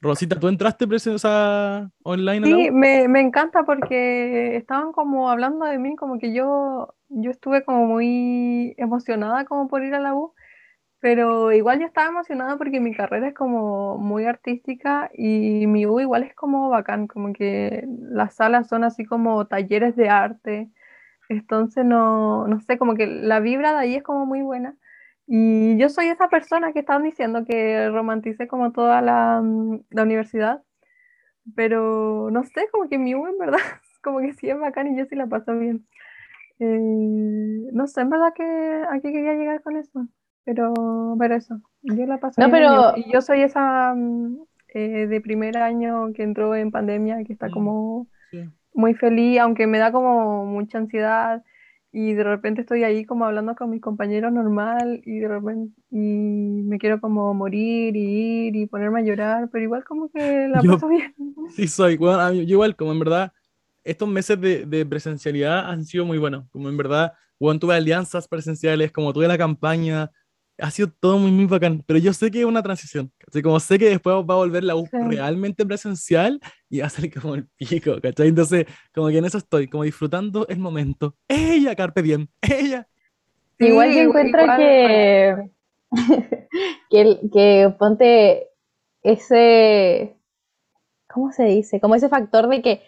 Rosita, 0.01 0.37
¿tú 0.37 0.49
entraste 0.49 0.85
presencia 0.85 1.89
online? 2.03 2.45
Sí, 2.45 2.71
me, 2.71 3.07
me, 3.07 3.21
encanta 3.21 3.63
porque 3.63 4.57
estaban 4.57 4.91
como 4.91 5.29
hablando 5.31 5.65
de 5.65 5.79
mí, 5.79 5.95
como 5.95 6.19
que 6.19 6.33
yo, 6.33 6.93
yo 7.07 7.31
estuve 7.31 7.63
como 7.63 7.85
muy 7.85 8.75
emocionada 8.77 9.45
como 9.45 9.69
por 9.69 9.85
ir 9.85 9.93
a 9.93 10.01
la 10.01 10.13
U, 10.13 10.33
pero 11.01 11.51
igual 11.53 11.79
yo 11.79 11.85
estaba 11.87 12.09
emocionada 12.09 12.57
porque 12.57 12.79
mi 12.81 12.93
carrera 12.95 13.29
es 13.29 13.33
como 13.35 13.97
muy 13.97 14.25
artística 14.25 15.09
y 15.13 15.65
mi 15.67 15.85
U 15.85 15.99
igual 15.99 16.23
es 16.23 16.35
como 16.35 16.69
bacán, 16.69 17.07
como 17.07 17.33
que 17.33 17.85
las 18.01 18.35
salas 18.35 18.67
son 18.67 18.83
así 18.83 19.05
como 19.05 19.47
talleres 19.47 19.95
de 19.95 20.09
arte, 20.09 20.69
entonces 21.29 21.85
no, 21.85 22.47
no 22.47 22.59
sé, 22.61 22.77
como 22.77 22.95
que 22.95 23.07
la 23.07 23.39
vibra 23.41 23.73
de 23.73 23.79
ahí 23.79 23.95
es 23.95 24.03
como 24.03 24.25
muy 24.25 24.41
buena. 24.43 24.77
Y 25.27 25.77
yo 25.79 25.89
soy 25.89 26.07
esa 26.09 26.29
persona 26.29 26.73
que 26.73 26.79
estaban 26.79 27.03
diciendo 27.03 27.45
que 27.45 27.89
romantice 27.91 28.47
como 28.47 28.71
toda 28.73 29.01
la, 29.01 29.41
mm, 29.43 29.81
la 29.91 30.03
universidad, 30.03 30.63
pero 31.55 32.29
no 32.31 32.43
sé, 32.43 32.67
como 32.71 32.89
que 32.89 32.97
mi 32.97 33.15
U 33.15 33.27
en 33.27 33.37
verdad, 33.37 33.59
como 34.03 34.19
que 34.19 34.33
sí 34.33 34.49
es 34.49 34.59
bacán 34.59 34.87
y 34.93 34.97
yo 34.97 35.05
sí 35.05 35.15
la 35.15 35.27
paso 35.27 35.57
bien. 35.57 35.87
Eh, 36.59 37.69
no 37.73 37.87
sé, 37.87 38.01
en 38.01 38.09
verdad 38.11 38.33
que 38.35 38.43
aquí 38.91 39.11
quería 39.13 39.33
llegar 39.35 39.61
con 39.63 39.77
eso, 39.77 40.07
pero, 40.49 41.15
pero 41.19 41.35
eso, 41.35 41.61
yo 41.83 42.05
la 42.07 42.19
paso 42.19 42.41
no. 42.41 42.49
Pero... 42.49 42.97
Y 42.97 43.11
yo 43.13 43.21
soy 43.21 43.41
esa 43.41 43.93
mm, 43.95 44.39
eh, 44.73 45.05
de 45.07 45.21
primer 45.21 45.57
año 45.57 46.11
que 46.13 46.23
entró 46.23 46.55
en 46.55 46.71
pandemia, 46.71 47.23
que 47.23 47.33
está 47.33 47.51
como 47.51 48.07
muy 48.73 48.95
feliz, 48.95 49.39
aunque 49.39 49.67
me 49.67 49.77
da 49.77 49.91
como 49.91 50.45
mucha 50.45 50.79
ansiedad 50.79 51.43
y 51.91 52.13
de 52.13 52.23
repente 52.23 52.61
estoy 52.61 52.83
ahí 52.83 53.05
como 53.05 53.25
hablando 53.25 53.55
con 53.55 53.69
mis 53.69 53.81
compañeros 53.81 54.31
normal 54.31 55.01
y 55.05 55.19
de 55.19 55.27
repente 55.27 55.73
y 55.91 56.63
me 56.63 56.79
quiero 56.79 56.99
como 56.99 57.33
morir 57.35 57.95
y 57.95 58.47
ir 58.47 58.55
y 58.55 58.65
ponerme 58.65 59.01
a 59.01 59.03
llorar, 59.03 59.49
pero 59.51 59.63
igual 59.63 59.83
como 59.83 60.09
que 60.09 60.47
la 60.47 60.61
paso 60.63 60.87
bien. 60.87 61.13
Sí, 61.55 61.67
soy, 61.67 61.97
bueno, 61.97 62.31
yo 62.33 62.41
igual, 62.41 62.75
como 62.75 62.91
en 62.91 62.99
verdad, 62.99 63.33
estos 63.83 64.09
meses 64.09 64.39
de, 64.39 64.65
de, 64.65 64.85
presencialidad 64.85 65.69
han 65.69 65.85
sido 65.85 66.05
muy 66.05 66.17
buenos, 66.17 66.47
como 66.49 66.69
en 66.69 66.77
verdad, 66.77 67.13
bueno, 67.39 67.59
tuve 67.59 67.75
alianzas 67.75 68.27
presenciales, 68.27 68.91
como 68.91 69.13
tuve 69.13 69.27
la 69.27 69.37
campaña, 69.37 70.11
ha 70.61 70.71
sido 70.71 70.89
todo 70.99 71.17
muy, 71.17 71.31
muy 71.31 71.45
bacán, 71.45 71.83
pero 71.85 71.99
yo 71.99 72.13
sé 72.13 72.31
que 72.31 72.39
es 72.39 72.45
una 72.45 72.63
transición, 72.63 73.11
así 73.27 73.41
como 73.41 73.59
sé 73.59 73.79
que 73.79 73.89
después 73.89 74.15
va 74.15 74.33
a 74.33 74.37
volver 74.37 74.63
la 74.63 74.75
U 74.75 74.87
realmente 74.91 75.65
presencial 75.65 76.39
y 76.69 76.79
va 76.79 76.87
a 76.87 76.89
ser 76.89 77.11
como 77.13 77.35
el 77.35 77.47
pico, 77.57 77.99
¿cachai? 78.01 78.27
Entonces, 78.27 78.65
como 78.93 79.07
que 79.07 79.17
en 79.17 79.25
eso 79.25 79.37
estoy, 79.37 79.67
como 79.67 79.83
disfrutando 79.83 80.47
el 80.47 80.59
momento. 80.59 81.15
Ella, 81.27 81.75
Carpe 81.75 82.01
Diem, 82.01 82.27
ella. 82.41 82.87
igual 83.59 83.93
yo 83.93 83.99
encuentro 84.01 84.41
que, 84.57 85.51
que, 86.89 87.19
que 87.31 87.75
ponte 87.77 88.47
ese, 89.01 90.17
¿cómo 91.07 91.31
se 91.31 91.45
dice? 91.45 91.79
Como 91.79 91.95
ese 91.95 92.09
factor 92.09 92.47
de 92.49 92.61
que 92.61 92.81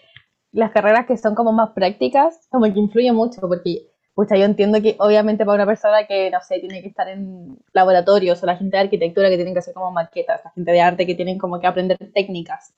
las 0.52 0.72
carreras 0.72 1.06
que 1.06 1.18
son 1.18 1.36
como 1.36 1.52
más 1.52 1.72
prácticas, 1.72 2.48
como 2.50 2.72
que 2.72 2.80
influye 2.80 3.12
mucho, 3.12 3.42
porque 3.42 3.91
Pucha, 4.14 4.36
yo 4.36 4.44
entiendo 4.46 4.82
que 4.82 4.96
obviamente 5.00 5.46
para 5.46 5.56
una 5.56 5.66
persona 5.66 6.06
que, 6.06 6.30
no 6.32 6.42
sé, 6.42 6.60
tiene 6.60 6.82
que 6.82 6.90
estar 6.90 7.08
en 7.08 7.58
laboratorios 7.74 8.44
o 8.44 8.46
la 8.46 8.58
gente 8.58 8.76
de 8.78 8.84
arquitectura 8.84 9.30
que 9.30 9.36
tienen 9.36 9.54
que 9.54 9.60
hacer 9.60 9.74
como 9.74 9.92
maquetas, 9.92 10.42
la 10.44 10.52
gente 10.52 10.72
de 10.72 10.82
arte 10.82 11.08
que 11.08 11.16
tienen 11.16 11.38
como 11.38 11.60
que 11.60 11.68
aprender 11.68 11.98
técnicas, 12.14 12.74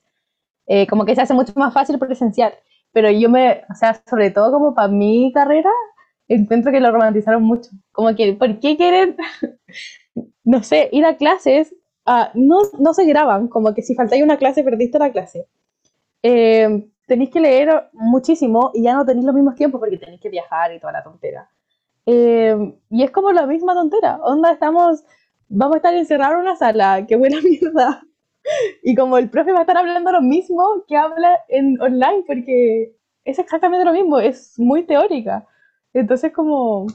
eh, 0.67 0.87
como 0.87 1.05
que 1.05 1.15
se 1.15 1.21
hace 1.21 1.33
mucho 1.35 1.53
más 1.57 1.73
fácil 1.73 1.99
presenciar. 1.99 2.59
Pero 2.93 3.11
yo 3.11 3.29
me, 3.29 3.63
o 3.71 3.75
sea, 3.75 4.01
sobre 4.09 4.31
todo 4.31 4.51
como 4.53 4.75
para 4.75 4.89
mi 4.89 5.31
carrera, 5.33 5.69
encuentro 6.27 6.71
que 6.71 6.79
lo 6.81 6.91
romantizaron 6.91 7.43
mucho. 7.43 7.71
Como 7.91 8.15
que, 8.15 8.33
¿por 8.33 8.59
qué 8.59 8.77
quieren, 8.77 9.17
no 10.43 10.63
sé, 10.63 10.89
ir 10.91 11.05
a 11.05 11.17
clases? 11.17 11.75
no, 12.35 12.59
no 12.79 12.93
se 12.93 13.05
graban, 13.05 13.47
como 13.47 13.73
que 13.73 13.81
si 13.81 13.95
faltáis 13.95 14.23
una 14.23 14.37
clase, 14.37 14.63
perdiste 14.63 14.99
la 14.99 15.11
clase. 15.11 15.47
Eh, 16.23 16.87
tenéis 17.07 17.29
que 17.29 17.39
leer 17.39 17.89
muchísimo 17.93 18.71
y 18.73 18.83
ya 18.83 18.93
no 18.93 19.05
tenéis 19.05 19.25
los 19.25 19.35
mismos 19.35 19.55
tiempos 19.55 19.79
porque 19.79 19.97
tenéis 19.97 20.21
que 20.21 20.29
viajar 20.29 20.73
y 20.73 20.79
toda 20.79 20.93
la 20.93 21.03
tontera. 21.03 21.49
Eh, 22.05 22.75
y 22.89 23.03
es 23.03 23.11
como 23.11 23.31
la 23.31 23.45
misma 23.45 23.73
tontera. 23.73 24.19
Onda, 24.23 24.51
estamos, 24.51 25.03
vamos 25.47 25.75
a 25.75 25.77
estar 25.77 25.93
encerrados 25.93 26.35
en 26.35 26.41
una 26.41 26.55
sala, 26.55 27.05
qué 27.07 27.15
buena 27.15 27.37
mierda. 27.43 28.03
Y 28.83 28.95
como 28.95 29.17
el 29.17 29.29
profe 29.29 29.53
va 29.53 29.59
a 29.59 29.61
estar 29.61 29.77
hablando 29.77 30.11
lo 30.11 30.21
mismo 30.21 30.83
que 30.87 30.97
habla 30.97 31.39
en 31.47 31.79
online, 31.81 32.23
porque 32.27 32.95
es 33.23 33.39
exactamente 33.39 33.85
lo 33.85 33.93
mismo, 33.93 34.19
es 34.19 34.59
muy 34.59 34.83
teórica. 34.83 35.47
Entonces 35.93 36.33
como 36.33 36.87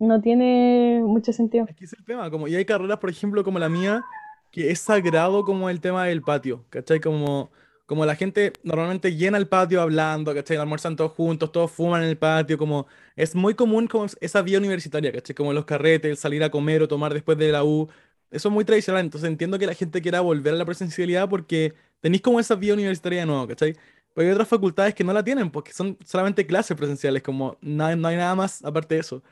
no 0.00 0.20
tiene 0.20 1.02
mucho 1.04 1.32
sentido. 1.32 1.66
Aquí 1.68 1.84
es 1.84 1.92
el 1.92 2.04
tema, 2.04 2.30
como, 2.30 2.48
y 2.48 2.56
hay 2.56 2.64
carreras, 2.64 2.98
por 2.98 3.10
ejemplo, 3.10 3.44
como 3.44 3.58
la 3.58 3.68
mía, 3.68 4.02
que 4.50 4.70
es 4.70 4.80
sagrado 4.80 5.44
como 5.44 5.68
el 5.68 5.80
tema 5.80 6.06
del 6.06 6.22
patio, 6.22 6.64
¿cachai? 6.70 7.00
Como 7.00 7.50
como 7.86 8.06
la 8.06 8.16
gente 8.16 8.52
normalmente 8.62 9.14
llena 9.16 9.38
el 9.38 9.48
patio 9.48 9.80
hablando, 9.82 10.34
¿cachai? 10.34 10.56
Almuerzan 10.56 10.96
todos 10.96 11.12
juntos, 11.12 11.52
todos 11.52 11.70
fuman 11.70 12.02
en 12.02 12.08
el 12.10 12.18
patio, 12.18 12.58
como 12.58 12.86
es 13.16 13.34
muy 13.34 13.54
común 13.54 13.86
como 13.86 14.06
esa 14.20 14.42
vía 14.42 14.58
universitaria, 14.58 15.12
¿cachai? 15.12 15.34
Como 15.34 15.52
los 15.52 15.64
carretes, 15.64 16.18
salir 16.18 16.42
a 16.44 16.50
comer 16.50 16.82
o 16.82 16.88
tomar 16.88 17.12
después 17.14 17.36
de 17.38 17.52
la 17.52 17.64
U. 17.64 17.88
Eso 18.30 18.48
es 18.48 18.52
muy 18.54 18.64
tradicional, 18.64 19.02
entonces 19.04 19.28
entiendo 19.28 19.58
que 19.58 19.66
la 19.66 19.74
gente 19.74 20.00
quiera 20.02 20.20
volver 20.20 20.54
a 20.54 20.56
la 20.56 20.64
presencialidad 20.64 21.28
porque 21.28 21.74
tenéis 22.00 22.22
como 22.22 22.40
esa 22.40 22.54
vía 22.56 22.74
universitaria 22.74 23.20
de 23.20 23.26
nuevo, 23.26 23.46
¿cachai? 23.46 23.76
Pero 24.14 24.26
hay 24.28 24.32
otras 24.32 24.48
facultades 24.48 24.94
que 24.94 25.04
no 25.04 25.12
la 25.12 25.24
tienen, 25.24 25.50
porque 25.50 25.72
son 25.72 25.98
solamente 26.04 26.46
clases 26.46 26.76
presenciales, 26.76 27.22
como 27.22 27.58
no 27.60 27.84
hay 27.86 27.96
nada 27.96 28.34
más 28.34 28.64
aparte 28.64 28.94
de 28.94 29.00
eso. 29.00 29.22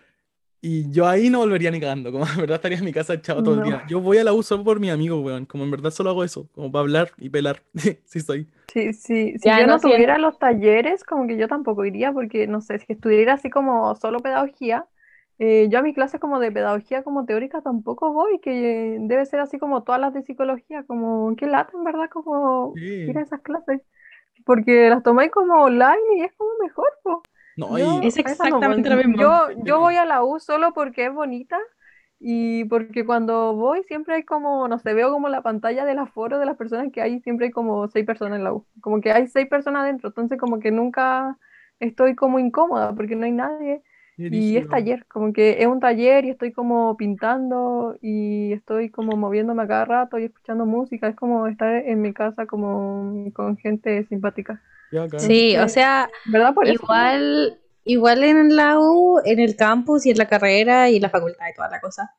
Y 0.64 0.88
yo 0.92 1.08
ahí 1.08 1.28
no 1.28 1.40
volvería 1.40 1.72
ni 1.72 1.80
cagando, 1.80 2.12
como 2.12 2.24
en 2.34 2.36
verdad 2.36 2.54
estaría 2.54 2.78
en 2.78 2.84
mi 2.84 2.92
casa 2.92 3.14
echado 3.14 3.42
todo 3.42 3.56
el 3.56 3.64
día. 3.64 3.84
Yo 3.88 4.00
voy 4.00 4.18
a 4.18 4.24
la 4.24 4.32
U 4.32 4.44
solo 4.44 4.62
por 4.62 4.78
mi 4.78 4.90
amigo, 4.90 5.20
weón, 5.20 5.44
como 5.44 5.64
en 5.64 5.72
verdad 5.72 5.90
solo 5.90 6.10
hago 6.10 6.22
eso, 6.22 6.48
como 6.54 6.70
para 6.70 6.82
hablar 6.82 7.10
y 7.18 7.28
pelar, 7.30 7.62
sí 8.04 8.20
soy. 8.20 8.48
Sí, 8.72 8.92
sí, 8.92 9.38
si 9.38 9.50
yo 9.50 9.66
no, 9.66 9.80
tuviera 9.80 10.18
los 10.18 10.38
talleres, 10.38 11.02
como 11.02 11.26
que 11.26 11.36
yo 11.36 11.48
tampoco 11.48 11.84
iría, 11.84 12.12
porque 12.12 12.46
no 12.46 12.60
sé, 12.60 12.78
si 12.78 12.92
estuviera 12.92 13.34
así 13.34 13.50
como 13.50 13.94
solo 13.96 14.20
pedagogía, 14.20 14.86
eh, 15.40 15.68
yo 15.68 15.80
a 15.80 15.82
mis 15.82 15.96
clases 15.96 16.20
como 16.20 16.38
de 16.38 16.52
pedagogía 16.52 17.02
como 17.02 17.24
teórica 17.26 17.60
tampoco 17.60 18.12
voy, 18.12 18.38
que 18.38 18.98
debe 19.00 19.26
ser 19.26 19.40
así 19.40 19.58
como 19.58 19.82
todas 19.82 20.00
las 20.00 20.14
de 20.14 20.22
psicología, 20.22 20.84
como 20.84 21.34
qué 21.36 21.48
lata 21.48 21.72
en 21.76 21.82
verdad 21.82 22.08
como 22.08 22.72
ir 22.76 23.18
a 23.18 23.22
esas 23.22 23.40
clases, 23.40 23.82
porque 24.46 24.88
las 24.88 25.02
tomáis 25.02 25.32
como 25.32 25.64
online 25.64 25.98
y 26.18 26.22
es 26.22 26.32
como 26.34 26.50
mejor, 26.62 26.88
pues. 27.02 27.16
No, 27.56 27.76
es 27.76 28.16
exactamente 28.16 28.88
lo 28.88 28.96
mismo. 28.96 29.16
Yo, 29.20 29.50
yo 29.64 29.78
voy 29.78 29.96
a 29.96 30.04
la 30.04 30.22
U 30.24 30.40
solo 30.40 30.72
porque 30.72 31.06
es 31.06 31.12
bonita 31.12 31.58
y 32.18 32.64
porque 32.66 33.04
cuando 33.04 33.54
voy 33.54 33.82
siempre 33.84 34.14
hay 34.14 34.22
como, 34.22 34.68
no 34.68 34.78
sé, 34.78 34.94
veo 34.94 35.10
como 35.10 35.28
la 35.28 35.42
pantalla 35.42 35.84
del 35.84 35.98
aforo 35.98 36.38
de 36.38 36.46
las 36.46 36.56
personas 36.56 36.92
que 36.92 37.02
hay, 37.02 37.20
siempre 37.20 37.46
hay 37.46 37.52
como 37.52 37.88
seis 37.88 38.06
personas 38.06 38.38
en 38.38 38.44
la 38.44 38.52
U. 38.52 38.66
Como 38.80 39.00
que 39.00 39.12
hay 39.12 39.26
seis 39.26 39.48
personas 39.48 39.82
adentro, 39.82 40.08
entonces 40.08 40.38
como 40.38 40.60
que 40.60 40.70
nunca 40.70 41.36
estoy 41.80 42.14
como 42.14 42.38
incómoda 42.38 42.94
porque 42.94 43.16
no 43.16 43.24
hay 43.26 43.32
nadie. 43.32 43.82
Y 44.16 44.56
es 44.56 44.68
taller, 44.68 45.06
como 45.06 45.32
que 45.32 45.62
es 45.62 45.66
un 45.66 45.80
taller 45.80 46.24
y 46.24 46.30
estoy 46.30 46.52
como 46.52 46.96
pintando 46.96 47.96
y 48.02 48.52
estoy 48.52 48.90
como 48.90 49.16
moviéndome 49.16 49.62
a 49.62 49.66
cada 49.66 49.84
rato 49.84 50.18
y 50.18 50.24
escuchando 50.24 50.66
música. 50.66 51.08
Es 51.08 51.16
como 51.16 51.46
estar 51.46 51.74
en 51.74 52.00
mi 52.02 52.12
casa 52.12 52.46
como 52.46 53.32
con 53.32 53.56
gente 53.56 54.04
simpática. 54.08 54.62
Sí, 55.16 55.56
o 55.56 55.68
sea, 55.68 56.10
¿verdad? 56.26 56.54
igual, 56.66 57.58
igual 57.84 58.24
en 58.24 58.54
la 58.54 58.78
U, 58.78 59.20
en 59.24 59.40
el 59.40 59.56
campus 59.56 60.04
y 60.04 60.10
en 60.10 60.18
la 60.18 60.28
carrera 60.28 60.90
y 60.90 60.96
en 60.96 61.02
la 61.02 61.08
facultad 61.08 61.46
y 61.50 61.54
toda 61.54 61.70
la 61.70 61.80
cosa. 61.80 62.10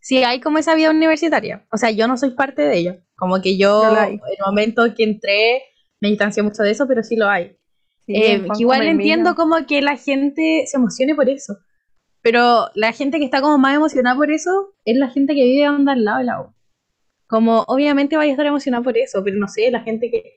Sí, 0.00 0.22
hay 0.24 0.40
como 0.40 0.58
esa 0.58 0.74
vida 0.74 0.90
universitaria. 0.90 1.66
O 1.70 1.76
sea, 1.76 1.90
yo 1.90 2.08
no 2.08 2.16
soy 2.16 2.30
parte 2.30 2.62
de 2.62 2.78
ello. 2.78 2.96
Como 3.16 3.40
que 3.40 3.56
yo, 3.56 3.84
en 3.96 4.14
el 4.14 4.38
momento 4.44 4.82
que 4.94 5.04
entré, 5.04 5.62
me 6.00 6.08
distancié 6.08 6.42
mucho 6.42 6.62
de 6.62 6.70
eso, 6.70 6.86
pero 6.86 7.02
sí 7.02 7.16
lo 7.16 7.28
hay. 7.28 7.56
Eh, 8.06 8.46
igual 8.58 8.86
entiendo 8.86 9.34
como 9.34 9.64
que 9.66 9.80
la 9.80 9.96
gente 9.96 10.64
se 10.66 10.76
emocione 10.76 11.14
por 11.14 11.28
eso. 11.28 11.56
Pero 12.22 12.68
la 12.74 12.92
gente 12.92 13.18
que 13.18 13.24
está 13.24 13.40
como 13.40 13.58
más 13.58 13.76
emocionada 13.76 14.16
por 14.16 14.30
eso 14.30 14.74
es 14.84 14.96
la 14.96 15.10
gente 15.10 15.34
que 15.34 15.44
vive 15.44 15.66
al 15.66 16.04
lado 16.04 16.18
de 16.18 16.24
la 16.24 16.40
U. 16.40 16.54
Como 17.26 17.64
obviamente 17.66 18.16
vaya 18.16 18.30
a 18.30 18.32
estar 18.32 18.46
emocionada 18.46 18.82
por 18.82 18.96
eso, 18.96 19.22
pero 19.22 19.36
no 19.38 19.48
sé, 19.48 19.70
la 19.70 19.80
gente 19.80 20.10
que 20.10 20.36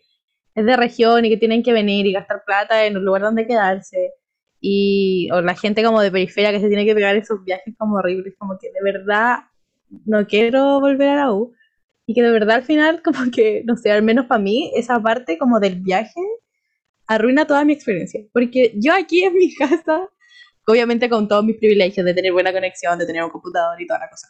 es 0.55 0.65
de 0.65 0.75
región 0.75 1.23
y 1.23 1.29
que 1.29 1.37
tienen 1.37 1.63
que 1.63 1.71
venir 1.71 2.05
y 2.05 2.13
gastar 2.13 2.43
plata 2.45 2.85
en 2.85 2.97
un 2.97 3.05
lugar 3.05 3.21
donde 3.21 3.47
quedarse. 3.47 4.11
Y, 4.59 5.29
o 5.31 5.41
la 5.41 5.55
gente 5.55 5.83
como 5.83 6.01
de 6.01 6.11
periferia 6.11 6.51
que 6.51 6.59
se 6.59 6.67
tiene 6.67 6.85
que 6.85 6.95
pegar 6.95 7.15
esos 7.15 7.43
viajes 7.43 7.73
como 7.77 7.97
horribles, 7.97 8.33
como 8.37 8.57
que 8.57 8.67
de 8.71 8.83
verdad 8.83 9.39
no 10.05 10.25
quiero 10.25 10.79
volver 10.79 11.09
a 11.09 11.15
la 11.15 11.33
U. 11.33 11.53
Y 12.05 12.13
que 12.13 12.21
de 12.23 12.31
verdad 12.31 12.57
al 12.57 12.63
final, 12.63 13.01
como 13.03 13.31
que, 13.31 13.63
no 13.65 13.77
sé, 13.77 13.91
al 13.91 14.01
menos 14.01 14.25
para 14.25 14.41
mí, 14.41 14.71
esa 14.75 15.01
parte 15.01 15.37
como 15.37 15.59
del 15.59 15.75
viaje 15.81 16.21
arruina 17.07 17.45
toda 17.45 17.65
mi 17.65 17.73
experiencia. 17.73 18.21
Porque 18.33 18.73
yo 18.75 18.93
aquí 18.93 19.23
en 19.23 19.33
mi 19.33 19.53
casa, 19.55 20.07
obviamente 20.65 21.09
con 21.09 21.27
todos 21.27 21.43
mis 21.43 21.57
privilegios 21.57 22.05
de 22.05 22.13
tener 22.13 22.31
buena 22.31 22.53
conexión, 22.53 22.99
de 22.99 23.05
tener 23.05 23.23
un 23.23 23.29
computador 23.29 23.81
y 23.81 23.87
toda 23.87 23.99
la 23.99 24.09
cosa, 24.09 24.27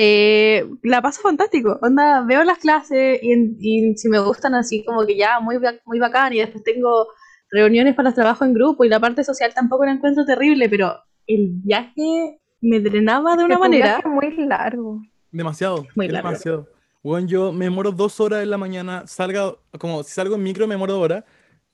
eh, 0.00 0.64
la 0.84 1.02
paso 1.02 1.20
fantástico. 1.20 1.78
Onda, 1.82 2.22
veo 2.22 2.44
las 2.44 2.58
clases 2.58 3.18
y, 3.20 3.96
si 3.96 4.08
me 4.08 4.20
gustan 4.20 4.54
así 4.54 4.84
como 4.84 5.04
que 5.04 5.16
ya 5.16 5.40
muy, 5.40 5.58
muy 5.84 5.98
bacán 5.98 6.32
y 6.32 6.38
después 6.38 6.62
tengo 6.62 7.08
reuniones 7.50 7.96
para 7.96 8.10
los 8.10 8.14
trabajos 8.14 8.46
en 8.46 8.54
grupo 8.54 8.84
y 8.84 8.88
la 8.88 9.00
parte 9.00 9.24
social 9.24 9.52
tampoco 9.52 9.84
la 9.84 9.92
encuentro 9.92 10.24
terrible, 10.24 10.68
pero 10.68 10.94
el 11.26 11.48
viaje 11.64 12.40
me 12.60 12.78
drenaba 12.78 13.36
de 13.36 13.44
una 13.44 13.58
manera. 13.58 14.00
muy 14.04 14.36
largo. 14.36 15.02
Demasiado. 15.32 15.84
Muy 15.96 16.06
largo. 16.06 16.28
Demasiado. 16.28 16.68
Bueno, 17.02 17.26
yo 17.26 17.52
me 17.52 17.68
muero 17.68 17.90
dos 17.90 18.20
horas 18.20 18.42
en 18.42 18.50
la 18.50 18.58
mañana, 18.58 19.06
salga, 19.06 19.54
como 19.78 20.02
si 20.02 20.12
salgo 20.12 20.34
en 20.34 20.42
micro 20.42 20.66
me 20.66 20.76
muero 20.76 20.94
dos 20.94 21.04
horas, 21.04 21.24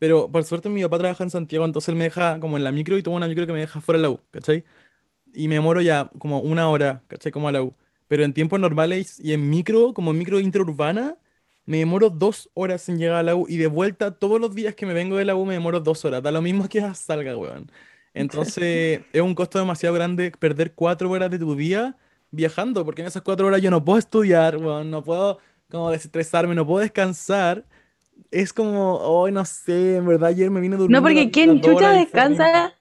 pero 0.04 0.30
por 0.30 0.44
suerte 0.44 0.68
mi 0.68 0.82
papá 0.82 0.98
trabaja 0.98 1.24
en 1.24 1.30
Santiago, 1.30 1.64
entonces 1.64 1.88
él 1.88 1.96
me 1.96 2.04
deja 2.04 2.38
como 2.38 2.58
en 2.58 2.64
la 2.64 2.72
micro 2.72 2.98
y 2.98 3.02
tomo 3.02 3.16
una 3.16 3.26
micro 3.26 3.46
que 3.46 3.54
me 3.54 3.60
deja 3.60 3.80
fuera 3.80 3.96
de 3.98 4.02
la 4.02 4.10
U, 4.10 4.20
¿cachai? 4.30 4.64
Y 5.34 5.48
me 5.48 5.60
muero 5.60 5.80
ya 5.82 6.10
como 6.18 6.40
una 6.40 6.68
hora, 6.70 7.02
¿cachai? 7.08 7.32
Como 7.32 7.48
a 7.48 7.52
la 7.52 7.62
U 7.62 7.74
pero 8.08 8.24
en 8.24 8.34
tiempos 8.34 8.60
normales 8.60 9.18
y 9.18 9.32
en 9.32 9.48
micro, 9.48 9.94
como 9.94 10.12
micro 10.12 10.40
interurbana, 10.40 11.16
me 11.66 11.78
demoro 11.78 12.10
dos 12.10 12.50
horas 12.54 12.88
en 12.90 12.98
llegar 12.98 13.16
a 13.16 13.22
la 13.22 13.34
U 13.34 13.46
y 13.48 13.56
de 13.56 13.66
vuelta 13.66 14.12
todos 14.12 14.40
los 14.40 14.54
días 14.54 14.74
que 14.74 14.84
me 14.86 14.92
vengo 14.94 15.16
de 15.16 15.24
la 15.24 15.36
U 15.36 15.46
me 15.46 15.54
demoro 15.54 15.80
dos 15.80 16.04
horas. 16.04 16.22
Da 16.22 16.30
lo 16.30 16.42
mismo 16.42 16.68
que 16.68 16.82
salga, 16.94 17.36
weón. 17.36 17.70
Entonces 18.12 19.02
es 19.12 19.22
un 19.22 19.34
costo 19.34 19.58
demasiado 19.58 19.94
grande 19.94 20.32
perder 20.32 20.74
cuatro 20.74 21.10
horas 21.10 21.30
de 21.30 21.38
tu 21.38 21.56
día 21.56 21.96
viajando, 22.30 22.84
porque 22.84 23.02
en 23.02 23.08
esas 23.08 23.22
cuatro 23.22 23.46
horas 23.46 23.62
yo 23.62 23.70
no 23.70 23.84
puedo 23.84 23.98
estudiar, 23.98 24.58
weón, 24.58 24.90
no 24.90 25.02
puedo 25.04 25.38
como 25.70 25.90
desestresarme, 25.90 26.54
no 26.54 26.66
puedo 26.66 26.80
descansar. 26.80 27.64
Es 28.30 28.52
como, 28.52 28.96
hoy 28.96 29.32
no 29.32 29.44
sé, 29.44 29.96
en 29.96 30.06
verdad 30.06 30.30
ayer 30.30 30.50
me 30.50 30.60
vine 30.60 30.76
durmiendo. 30.76 31.00
No, 31.00 31.04
porque 31.04 31.30
¿quién 31.30 31.60
chucha 31.60 31.92
descansa? 31.92 32.74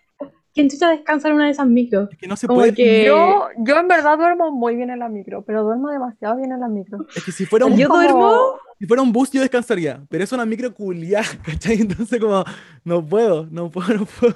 ¿Quién 0.53 0.69
chucha 0.69 0.89
descansa 0.89 1.29
en 1.29 1.35
una 1.35 1.45
de 1.45 1.51
esas 1.51 1.67
micros? 1.67 2.09
Es 2.11 2.17
que 2.17 2.27
no 2.27 2.35
se 2.35 2.47
puede. 2.47 2.73
Que... 2.73 3.05
Yo, 3.05 3.47
yo 3.57 3.79
en 3.79 3.87
verdad 3.87 4.17
duermo 4.17 4.51
muy 4.51 4.75
bien 4.75 4.91
en 4.91 4.99
la 4.99 5.09
micro, 5.09 5.43
pero 5.43 5.63
duermo 5.63 5.89
demasiado 5.89 6.37
bien 6.37 6.51
en 6.51 6.59
la 6.59 6.67
micro. 6.67 6.99
Es 7.15 7.23
que 7.23 7.31
si 7.31 7.45
fuera 7.45 7.65
un, 7.65 7.75
yo 7.75 7.87
duermo... 7.87 8.59
si 8.79 8.85
fuera 8.85 9.01
un 9.01 9.11
bus 9.11 9.31
yo 9.31 9.41
descansaría, 9.41 10.03
pero 10.09 10.23
es 10.23 10.31
una 10.31 10.45
micro 10.45 10.73
culiada, 10.73 11.25
¿cachai? 11.43 11.81
Entonces 11.81 12.19
como, 12.19 12.43
no 12.83 13.03
puedo, 13.03 13.47
no 13.49 13.71
puedo, 13.71 13.93
no 13.95 14.05
puedo. 14.05 14.35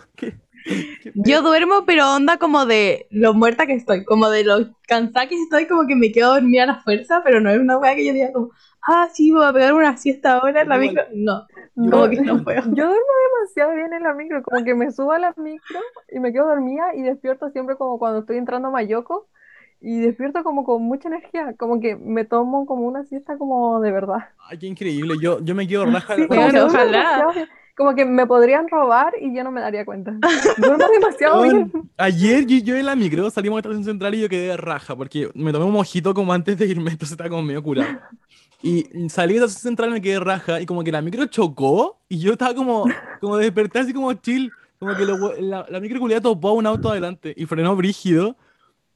yo 1.15 1.41
duermo, 1.41 1.85
pero 1.85 2.13
onda 2.13 2.37
como 2.37 2.65
de 2.65 3.07
lo 3.09 3.33
muerta 3.33 3.65
que 3.65 3.73
estoy, 3.73 4.03
como 4.03 4.29
de 4.29 4.43
lo 4.43 4.75
cansada 4.87 5.27
que 5.27 5.35
estoy, 5.35 5.67
como 5.67 5.87
que 5.87 5.95
me 5.95 6.11
quedo 6.11 6.33
dormida 6.33 6.63
a 6.63 6.67
la 6.67 6.81
fuerza, 6.81 7.21
pero 7.23 7.41
no 7.41 7.49
es 7.49 7.59
una 7.59 7.77
weá 7.77 7.95
que 7.95 8.05
yo 8.05 8.13
diga 8.13 8.31
como, 8.31 8.51
ah, 8.87 9.09
sí, 9.13 9.31
voy 9.31 9.45
a 9.45 9.53
pegar 9.53 9.73
una 9.73 9.97
siesta 9.97 10.37
ahora 10.37 10.61
en 10.61 10.69
la 10.69 10.77
micro. 10.77 11.03
No, 11.13 11.47
como 11.75 12.09
que 12.09 12.21
no 12.21 12.43
puedo. 12.43 12.61
Yo 12.61 12.87
duermo 12.87 13.13
demasiado 13.39 13.73
bien 13.75 13.93
en 13.93 14.03
la 14.03 14.13
micro, 14.13 14.43
como 14.43 14.63
que 14.63 14.73
me 14.73 14.91
subo 14.91 15.11
a 15.11 15.19
la 15.19 15.33
micro 15.37 15.79
y 16.11 16.19
me 16.19 16.31
quedo 16.31 16.47
dormida 16.47 16.95
y 16.95 17.01
despierto 17.01 17.49
siempre 17.51 17.75
como 17.75 17.99
cuando 17.99 18.19
estoy 18.19 18.37
entrando 18.37 18.69
a 18.69 18.71
Mayoko 18.71 19.27
y 19.79 19.99
despierto 19.99 20.43
como 20.43 20.63
con 20.63 20.81
mucha 20.83 21.07
energía, 21.07 21.53
como 21.57 21.79
que 21.79 21.95
me 21.95 22.25
tomo 22.25 22.65
como 22.65 22.87
una 22.87 23.03
siesta 23.05 23.37
como 23.37 23.79
de 23.79 23.91
verdad. 23.91 24.29
Ay, 24.49 24.57
qué 24.57 24.67
increíble, 24.67 25.15
yo, 25.21 25.39
yo 25.41 25.53
me 25.53 25.67
quedo 25.67 25.85
raja. 25.85 26.15
ojalá. 26.65 27.33
Como 27.77 27.93
que 27.93 28.05
me 28.05 28.25
podrían 28.25 28.67
robar 28.67 29.13
y 29.21 29.35
yo 29.35 29.43
no 29.43 29.51
me 29.51 29.61
daría 29.61 29.85
cuenta. 29.85 30.17
Duermo 30.57 30.87
demasiado 30.91 31.43
bien. 31.43 31.71
Ayer 31.97 32.45
yo, 32.47 32.57
yo, 32.57 32.75
en 32.75 32.87
la 32.87 32.95
micro 32.95 33.29
salimos 33.29 33.61
de 33.61 33.69
la 33.69 33.75
estación 33.75 33.83
central 33.83 34.15
y 34.15 34.21
yo 34.21 34.29
quedé 34.29 34.57
raja 34.57 34.95
porque 34.95 35.29
me 35.35 35.51
tomé 35.51 35.65
un 35.65 35.73
mojito 35.73 36.15
como 36.15 36.33
antes 36.33 36.57
de 36.57 36.65
irme, 36.65 36.89
entonces 36.91 37.11
estaba 37.11 37.29
como 37.29 37.43
medio 37.43 37.61
curado. 37.61 37.87
Y 38.63 38.87
salí 39.09 39.35
de 39.35 39.41
la 39.41 39.47
central, 39.47 39.91
me 39.91 40.01
quedé 40.01 40.19
raja 40.19 40.59
y 40.59 40.65
como 40.65 40.83
que 40.83 40.91
la 40.91 41.03
micro 41.03 41.27
chocó 41.27 41.99
y 42.09 42.17
yo 42.17 42.31
estaba 42.31 42.55
como, 42.55 42.85
como 43.21 43.37
desperté 43.37 43.79
así 43.79 43.93
como 43.93 44.11
chill. 44.13 44.51
Como 44.79 44.95
que 44.95 45.05
la, 45.41 45.65
la, 45.69 45.79
micro 45.79 45.99
culiada 45.99 46.21
topó 46.21 46.49
a 46.49 46.53
un 46.53 46.65
auto 46.65 46.89
adelante 46.89 47.33
y 47.35 47.45
frenó 47.45 47.75
brígido. 47.75 48.35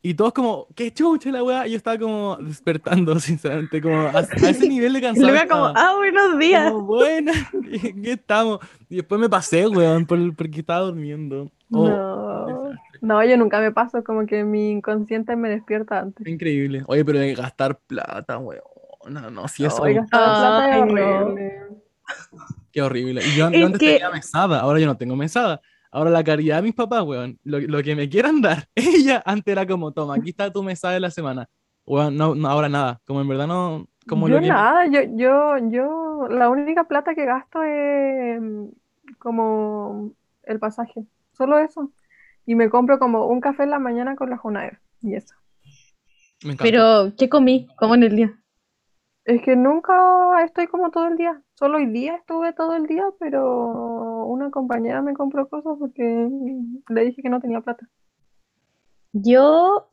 Y 0.03 0.15
todos 0.15 0.33
como, 0.33 0.67
qué 0.75 0.91
chucha 0.91 1.31
la 1.31 1.43
weá. 1.43 1.67
Y 1.67 1.71
yo 1.71 1.77
estaba 1.77 1.97
como 1.97 2.37
despertando, 2.37 3.19
sinceramente, 3.19 3.81
como 3.81 4.01
a, 4.01 4.21
ese 4.21 4.67
nivel 4.67 4.93
de 4.93 5.01
cansancio. 5.01 5.27
Y 5.27 5.31
luego 5.31 5.49
como, 5.49 5.65
ah, 5.65 5.95
buenos 5.97 6.39
días. 6.39 6.71
Como, 6.71 6.85
buenas, 6.85 7.37
¿qué, 8.03 8.11
estamos? 8.11 8.59
Y 8.89 8.97
después 8.97 9.21
me 9.21 9.29
pasé, 9.29 9.67
weón, 9.67 10.05
por, 10.05 10.35
porque 10.35 10.61
estaba 10.61 10.81
durmiendo. 10.81 11.51
Oh, 11.71 11.87
no, 11.87 12.71
no, 13.01 13.23
yo 13.23 13.37
nunca 13.37 13.59
me 13.59 13.71
paso, 13.71 14.03
como 14.03 14.25
que 14.25 14.43
mi 14.43 14.71
inconsciente 14.71 15.35
me 15.35 15.49
despierta 15.49 15.99
antes. 15.99 16.27
Increíble. 16.27 16.83
Oye, 16.87 17.05
pero 17.05 17.19
de 17.19 17.33
gastar 17.33 17.79
plata, 17.79 18.37
weón 18.37 18.61
no, 19.09 19.31
no, 19.31 19.47
si 19.47 19.65
eso. 19.65 19.81
Oiga, 19.81 20.05
plata 20.09 20.79
horrible. 20.79 21.53
Qué 22.71 22.81
horrible. 22.81 23.21
Y 23.25 23.35
yo, 23.35 23.47
antes 23.47 23.79
tenía 23.79 24.09
mesada, 24.09 24.59
ahora 24.59 24.79
yo 24.79 24.85
no 24.85 24.97
tengo 24.97 25.15
mesada. 25.15 25.61
Ahora 25.91 26.09
la 26.09 26.23
caridad 26.23 26.57
de 26.57 26.61
mis 26.63 26.73
papás, 26.73 27.03
weón, 27.03 27.37
lo, 27.43 27.59
lo, 27.59 27.83
que 27.83 27.95
me 27.95 28.07
quieran 28.07 28.41
dar, 28.41 28.69
ella 28.75 29.21
antes 29.25 29.51
era 29.51 29.67
como, 29.67 29.91
toma, 29.91 30.15
aquí 30.15 30.29
está 30.29 30.51
tu 30.51 30.63
mesada 30.63 30.93
de 30.93 31.01
la 31.01 31.11
semana. 31.11 31.49
Weón, 31.85 32.15
no, 32.15 32.33
no, 32.33 32.47
ahora 32.47 32.69
nada, 32.69 33.01
como 33.05 33.21
en 33.21 33.27
verdad 33.27 33.47
no... 33.47 33.87
Como 34.07 34.27
yo 34.27 34.41
nada, 34.41 34.87
yo, 34.87 35.01
yo, 35.15 35.57
yo, 35.69 36.27
la 36.27 36.49
única 36.49 36.85
plata 36.85 37.13
que 37.13 37.25
gasto 37.25 37.61
es 37.61 38.41
como 39.19 40.11
el 40.43 40.59
pasaje, 40.59 41.05
solo 41.33 41.59
eso. 41.59 41.91
Y 42.45 42.55
me 42.55 42.69
compro 42.69 42.97
como 42.97 43.27
un 43.27 43.41
café 43.41 43.63
en 43.63 43.69
la 43.69 43.77
mañana 43.77 44.15
con 44.15 44.31
la 44.31 44.37
Junaer, 44.37 44.79
y 45.01 45.13
eso. 45.13 45.35
Pero, 46.59 47.13
¿qué 47.17 47.29
comí? 47.29 47.67
¿Cómo 47.77 47.93
en 47.93 48.03
el 48.03 48.15
día? 48.15 48.39
Es 49.25 49.41
que 49.43 49.55
nunca 49.55 50.43
estoy 50.43 50.67
como 50.67 50.89
todo 50.89 51.07
el 51.07 51.17
día. 51.17 51.39
Solo 51.53 51.77
hoy 51.77 51.85
día 51.85 52.15
estuve 52.15 52.53
todo 52.53 52.75
el 52.75 52.87
día, 52.87 53.03
pero 53.19 54.10
una 54.31 54.51
compañera 54.51 55.01
me 55.01 55.13
compró 55.13 55.47
cosas 55.47 55.75
porque 55.79 56.03
le 56.89 57.05
dije 57.05 57.21
que 57.21 57.29
no 57.29 57.39
tenía 57.39 57.61
plata. 57.61 57.87
Yo 59.13 59.89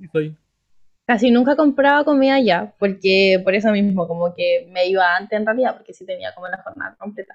casi 1.08 1.30
nunca 1.30 1.56
compraba 1.56 2.04
comida 2.04 2.34
allá, 2.34 2.74
porque 2.78 3.40
por 3.42 3.54
eso 3.54 3.70
mismo, 3.72 4.06
como 4.06 4.34
que 4.34 4.68
me 4.70 4.86
iba 4.88 5.16
antes 5.16 5.38
en 5.38 5.46
realidad, 5.46 5.74
porque 5.74 5.94
sí 5.94 6.04
tenía 6.04 6.34
como 6.34 6.48
la 6.48 6.62
jornada 6.62 6.96
completa. 6.98 7.34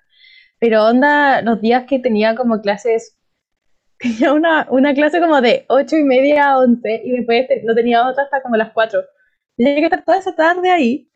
Pero 0.59 0.85
onda, 0.85 1.41
los 1.41 1.59
días 1.59 1.85
que 1.85 1.97
tenía 1.99 2.35
como 2.35 2.61
clases, 2.61 3.17
tenía 3.97 4.31
una, 4.31 4.67
una 4.69 4.93
clase 4.93 5.19
como 5.19 5.41
de 5.41 5.65
ocho 5.69 5.97
y 5.97 6.03
media 6.03 6.51
a 6.51 6.59
11 6.59 7.01
y 7.03 7.11
después 7.13 7.47
no 7.63 7.73
tenía 7.73 8.07
otra 8.07 8.23
hasta 8.25 8.43
como 8.43 8.57
las 8.57 8.71
4. 8.73 9.01
Tenía 9.57 9.75
que 9.75 9.85
estar 9.85 10.05
toda 10.05 10.19
esa 10.19 10.35
tarde 10.35 10.69
ahí, 10.69 11.09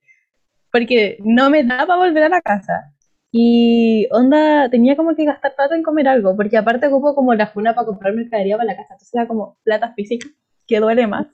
porque 0.71 1.17
no 1.23 1.51
me 1.51 1.63
daba 1.63 1.95
volver 1.95 2.23
a 2.23 2.29
la 2.29 2.41
casa. 2.41 2.91
Y 3.31 4.07
onda, 4.11 4.69
tenía 4.69 4.95
como 4.95 5.15
que 5.15 5.25
gastar 5.25 5.55
plata 5.55 5.75
en 5.75 5.83
comer 5.83 6.07
algo, 6.07 6.35
porque 6.35 6.57
aparte 6.57 6.87
ocupo 6.87 7.13
como 7.15 7.33
la 7.33 7.47
funa 7.47 7.75
para 7.75 7.85
comprar 7.87 8.13
mercadería 8.13 8.57
para 8.57 8.71
la 8.71 8.77
casa. 8.77 8.93
Entonces 8.93 9.13
era 9.13 9.27
como 9.27 9.57
plata 9.63 9.93
física, 9.93 10.27
que 10.65 10.79
duele 10.79 11.07
más. 11.07 11.27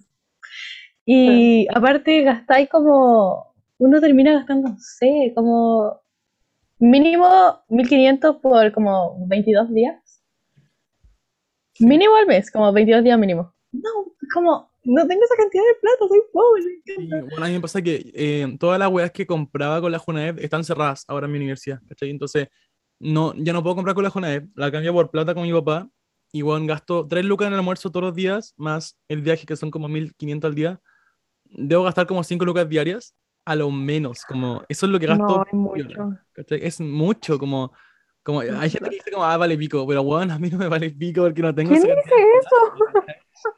Y 1.05 1.67
aparte 1.73 2.21
gastáis 2.23 2.69
como, 2.69 3.53
uno 3.77 4.01
termina 4.01 4.33
gastando, 4.33 4.69
no 4.69 4.77
sé, 4.79 5.33
como 5.35 6.01
mínimo 6.79 7.27
1500 7.69 8.37
por 8.37 8.71
como 8.71 9.27
22 9.27 9.73
días. 9.73 10.23
Mínimo 11.79 12.15
al 12.15 12.27
mes, 12.27 12.51
como 12.51 12.71
22 12.71 13.03
días 13.03 13.19
mínimo. 13.19 13.53
No, 13.71 13.89
como 14.33 14.72
no 14.85 15.07
tengo 15.07 15.23
esa 15.23 15.35
cantidad 15.35 15.63
de 15.63 15.79
plata, 15.79 16.07
soy 16.07 16.21
pobre. 16.31 17.27
bueno, 17.29 17.45
a 17.45 17.47
mí 17.47 17.53
me 17.53 17.61
pasa 17.61 17.81
que 17.81 18.11
eh, 18.13 18.55
todas 18.59 18.79
las 18.79 18.89
weas 18.89 19.11
que 19.11 19.25
compraba 19.25 19.79
con 19.81 19.91
la 19.91 19.99
Junaed 19.99 20.39
están 20.39 20.63
cerradas 20.63 21.05
ahora 21.07 21.25
en 21.25 21.31
mi 21.31 21.37
universidad, 21.37 21.79
¿cachai? 21.87 22.09
Entonces, 22.09 22.47
no, 22.99 23.33
ya 23.35 23.53
no 23.53 23.63
puedo 23.63 23.75
comprar 23.75 23.95
con 23.95 24.03
la 24.03 24.09
Junaed, 24.09 24.43
la 24.55 24.71
cambio 24.71 24.93
por 24.93 25.09
plata 25.09 25.33
con 25.33 25.43
mi 25.43 25.53
papá, 25.53 25.89
y 26.31 26.41
bueno, 26.41 26.65
gasto 26.65 27.05
3 27.07 27.23
lucas 27.25 27.47
en 27.47 27.53
el 27.53 27.59
almuerzo 27.59 27.91
todos 27.91 28.05
los 28.05 28.15
días, 28.15 28.53
más 28.57 28.99
el 29.07 29.21
viaje 29.21 29.45
que 29.45 29.55
son 29.55 29.69
como 29.69 29.87
1500 29.87 30.49
al 30.49 30.55
día. 30.55 30.81
Debo 31.45 31.83
gastar 31.83 32.07
como 32.07 32.23
5 32.23 32.43
lucas 32.43 32.67
diarias, 32.67 33.15
a 33.45 33.55
lo 33.55 33.69
menos, 33.69 34.23
como, 34.25 34.63
eso 34.67 34.85
es 34.85 34.91
lo 34.91 34.99
que 34.99 35.05
gasto. 35.05 35.23
No, 35.23 35.45
es 35.45 35.53
mucho. 35.53 36.17
Es 36.49 36.79
mucho, 36.79 37.37
como... 37.37 37.71
Como, 38.23 38.39
hay 38.39 38.69
gente 38.69 38.89
que 38.89 38.95
dice 38.95 39.11
como, 39.11 39.25
ah, 39.25 39.35
vale 39.35 39.57
pico, 39.57 39.85
pero 39.85 40.01
bueno, 40.01 40.33
a 40.33 40.39
mí 40.39 40.49
no 40.49 40.57
me 40.57 40.69
vale 40.69 40.89
pico 40.89 41.23
porque 41.23 41.41
no 41.41 41.53
tengo... 41.53 41.69
¿Quién 41.69 41.83
dice 41.83 42.15
eso? 42.39 43.13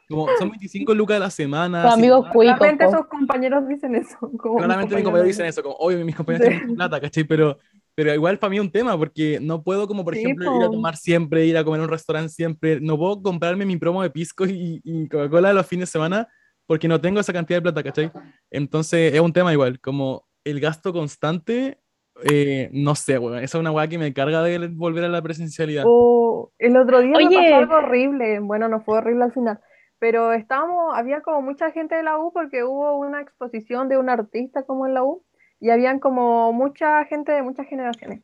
Como 0.08 0.26
son 0.38 0.50
25 0.50 0.94
lucas 0.94 1.16
a 1.16 1.20
la 1.20 1.30
semana. 1.30 1.82
Tus 1.82 1.92
amigos 1.92 2.26
cuicos. 2.32 2.56
Claramente 2.56 2.84
esos 2.84 3.06
compañeros 3.06 3.68
dicen 3.68 3.94
eso. 3.94 4.18
Claramente 4.58 4.94
mis 4.94 5.04
compañeros 5.04 5.28
dicen 5.28 5.46
eso, 5.46 5.62
como, 5.62 5.76
obvio, 5.76 6.04
mis 6.04 6.16
compañeros 6.16 6.48
tienen 6.48 6.74
plata, 6.74 7.00
¿cachai? 7.00 7.24
Pero, 7.24 7.58
pero 7.94 8.14
igual 8.14 8.38
para 8.38 8.50
mí 8.50 8.56
es 8.56 8.62
un 8.62 8.70
tema, 8.70 8.96
porque 8.98 9.38
no 9.40 9.62
puedo 9.62 9.86
como, 9.86 10.04
por 10.04 10.16
ejemplo, 10.16 10.56
ir 10.56 10.62
a 10.62 10.70
tomar 10.70 10.96
siempre, 10.96 11.46
ir 11.46 11.56
a 11.56 11.64
comer 11.64 11.80
a 11.80 11.84
un 11.84 11.90
restaurante 11.90 12.30
siempre, 12.30 12.80
no 12.80 12.96
puedo 12.96 13.22
comprarme 13.22 13.64
mi 13.64 13.76
promo 13.76 14.02
de 14.02 14.10
pisco 14.10 14.46
y, 14.46 14.80
y 14.84 15.08
Coca-Cola 15.08 15.52
los 15.52 15.66
fines 15.66 15.88
de 15.88 15.92
semana 15.92 16.28
porque 16.66 16.88
no 16.88 17.00
tengo 17.00 17.20
esa 17.20 17.32
cantidad 17.32 17.58
de 17.58 17.62
plata, 17.62 17.82
¿cachai? 17.82 18.10
Entonces 18.50 19.14
es 19.14 19.20
un 19.20 19.32
tema 19.32 19.52
igual, 19.52 19.80
como 19.80 20.26
el 20.44 20.60
gasto 20.60 20.92
constante 20.92 21.78
eh, 22.24 22.70
no 22.72 22.94
sé, 22.94 23.18
weón. 23.18 23.38
Esa 23.38 23.58
es 23.58 23.60
una 23.60 23.70
weá 23.70 23.88
que 23.88 23.98
me 23.98 24.12
carga 24.12 24.42
de 24.42 24.68
volver 24.68 25.04
a 25.04 25.08
la 25.08 25.22
presencialidad. 25.22 25.84
Oh, 25.86 26.50
el 26.58 26.76
otro 26.76 27.00
día 27.00 27.16
me 27.18 27.24
pasó 27.24 27.56
algo 27.56 27.74
horrible. 27.76 28.40
Bueno, 28.40 28.68
no 28.68 28.80
fue 28.80 28.98
horrible 28.98 29.24
al 29.24 29.32
final. 29.32 29.60
Pero 29.98 30.32
estábamos, 30.32 30.96
había 30.96 31.22
como 31.22 31.42
mucha 31.42 31.70
gente 31.70 31.94
de 31.94 32.02
la 32.02 32.18
U 32.18 32.32
porque 32.32 32.64
hubo 32.64 32.98
una 32.98 33.20
exposición 33.20 33.88
de 33.88 33.98
un 33.98 34.10
artista 34.10 34.62
como 34.64 34.86
en 34.86 34.94
la 34.94 35.04
U 35.04 35.22
y 35.60 35.70
habían 35.70 36.00
como 36.00 36.52
mucha 36.52 37.04
gente 37.06 37.32
de 37.32 37.42
muchas 37.42 37.66
generaciones. 37.66 38.22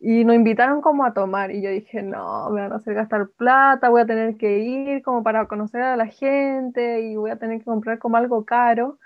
Y 0.00 0.24
nos 0.24 0.36
invitaron 0.36 0.80
como 0.80 1.04
a 1.04 1.12
tomar 1.12 1.50
y 1.50 1.60
yo 1.60 1.70
dije, 1.70 2.02
no, 2.02 2.50
me 2.50 2.60
van 2.60 2.72
a 2.72 2.76
hacer 2.76 2.94
gastar 2.94 3.30
plata, 3.36 3.88
voy 3.88 4.02
a 4.02 4.06
tener 4.06 4.36
que 4.36 4.60
ir 4.60 5.02
como 5.02 5.24
para 5.24 5.46
conocer 5.48 5.82
a 5.82 5.96
la 5.96 6.06
gente 6.06 7.00
y 7.02 7.16
voy 7.16 7.30
a 7.32 7.36
tener 7.38 7.58
que 7.58 7.64
comprar 7.64 7.98
como 7.98 8.16
algo 8.16 8.44
caro. 8.44 8.98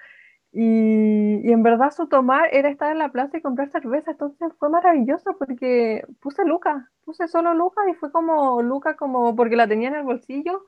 Y, 0.53 1.41
y, 1.49 1.53
en 1.53 1.63
verdad 1.63 1.93
su 1.93 2.09
tomar 2.09 2.51
era 2.53 2.69
estar 2.69 2.93
en 2.93 2.99
la 2.99 3.11
plaza 3.11 3.39
y 3.39 3.41
comprar 3.41 3.71
cerveza, 3.71 4.11
entonces 4.11 4.53
fue 4.59 4.69
maravilloso 4.69 5.35
porque 5.39 6.05
puse 6.21 6.45
Luca, 6.45 6.91
puse 7.07 7.27
solo 7.27 7.55
Luca 7.55 7.81
y 7.91 7.95
fue 7.95 8.13
como 8.13 8.61
Luca 8.61 8.95
como 8.97 9.35
porque 9.35 9.57
la 9.57 9.67
tenía 9.67 9.89
en 9.89 9.95
el 9.95 10.03
bolsillo 10.03 10.67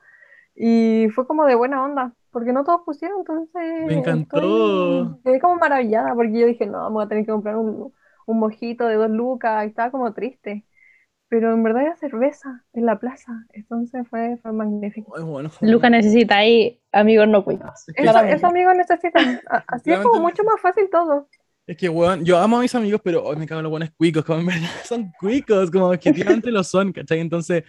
y 0.54 1.08
fue 1.14 1.26
como 1.26 1.44
de 1.46 1.54
buena 1.54 1.84
onda, 1.84 2.12
porque 2.30 2.52
no 2.52 2.64
todos 2.64 2.82
pusieron, 2.84 3.18
entonces 3.20 3.86
me 3.86 3.94
encantó. 3.94 5.20
quedé 5.24 5.40
como 5.40 5.56
maravillada 5.56 6.14
porque 6.14 6.38
yo 6.38 6.46
dije, 6.46 6.66
no, 6.66 6.90
voy 6.90 7.04
a 7.04 7.08
tener 7.08 7.24
que 7.24 7.32
comprar 7.32 7.56
un, 7.56 7.92
un 8.26 8.38
mojito 8.38 8.86
de 8.86 8.96
dos 8.96 9.10
lucas 9.10 9.64
y 9.64 9.68
estaba 9.68 9.90
como 9.90 10.12
triste 10.12 10.64
pero 11.34 11.52
en 11.52 11.64
verdad 11.64 11.82
era 11.82 11.96
cerveza 11.96 12.64
en 12.74 12.86
la 12.86 13.00
plaza, 13.00 13.32
entonces 13.54 14.06
fue, 14.08 14.36
fue 14.40 14.52
magnífico. 14.52 15.20
bueno. 15.24 15.50
Luca 15.62 15.90
necesita 15.90 16.36
ahí 16.36 16.80
amigos 16.92 17.26
no 17.26 17.44
cuicos. 17.44 17.86
Esos 17.96 18.44
amigos 18.44 18.76
necesitan, 18.76 19.40
así 19.66 19.90
es 19.90 19.98
como 19.98 20.20
mucho 20.20 20.44
más 20.44 20.60
fácil 20.60 20.88
todo. 20.90 21.28
Es 21.66 21.78
que, 21.78 21.88
weón, 21.88 22.24
yo 22.24 22.38
amo 22.38 22.58
a 22.58 22.60
mis 22.60 22.74
amigos, 22.74 23.00
pero 23.02 23.24
hoy 23.24 23.36
me 23.36 23.46
cago 23.46 23.60
en 23.60 23.64
los 23.64 23.70
buenos 23.70 23.90
cuicos, 23.96 24.22
como 24.24 24.40
en 24.40 24.46
verdad 24.46 24.68
son 24.84 25.10
cuicos, 25.18 25.70
como 25.70 25.88
objetivamente 25.88 26.50
lo 26.50 26.62
son, 26.62 26.92
¿cachai? 26.92 27.20
Entonces, 27.20 27.64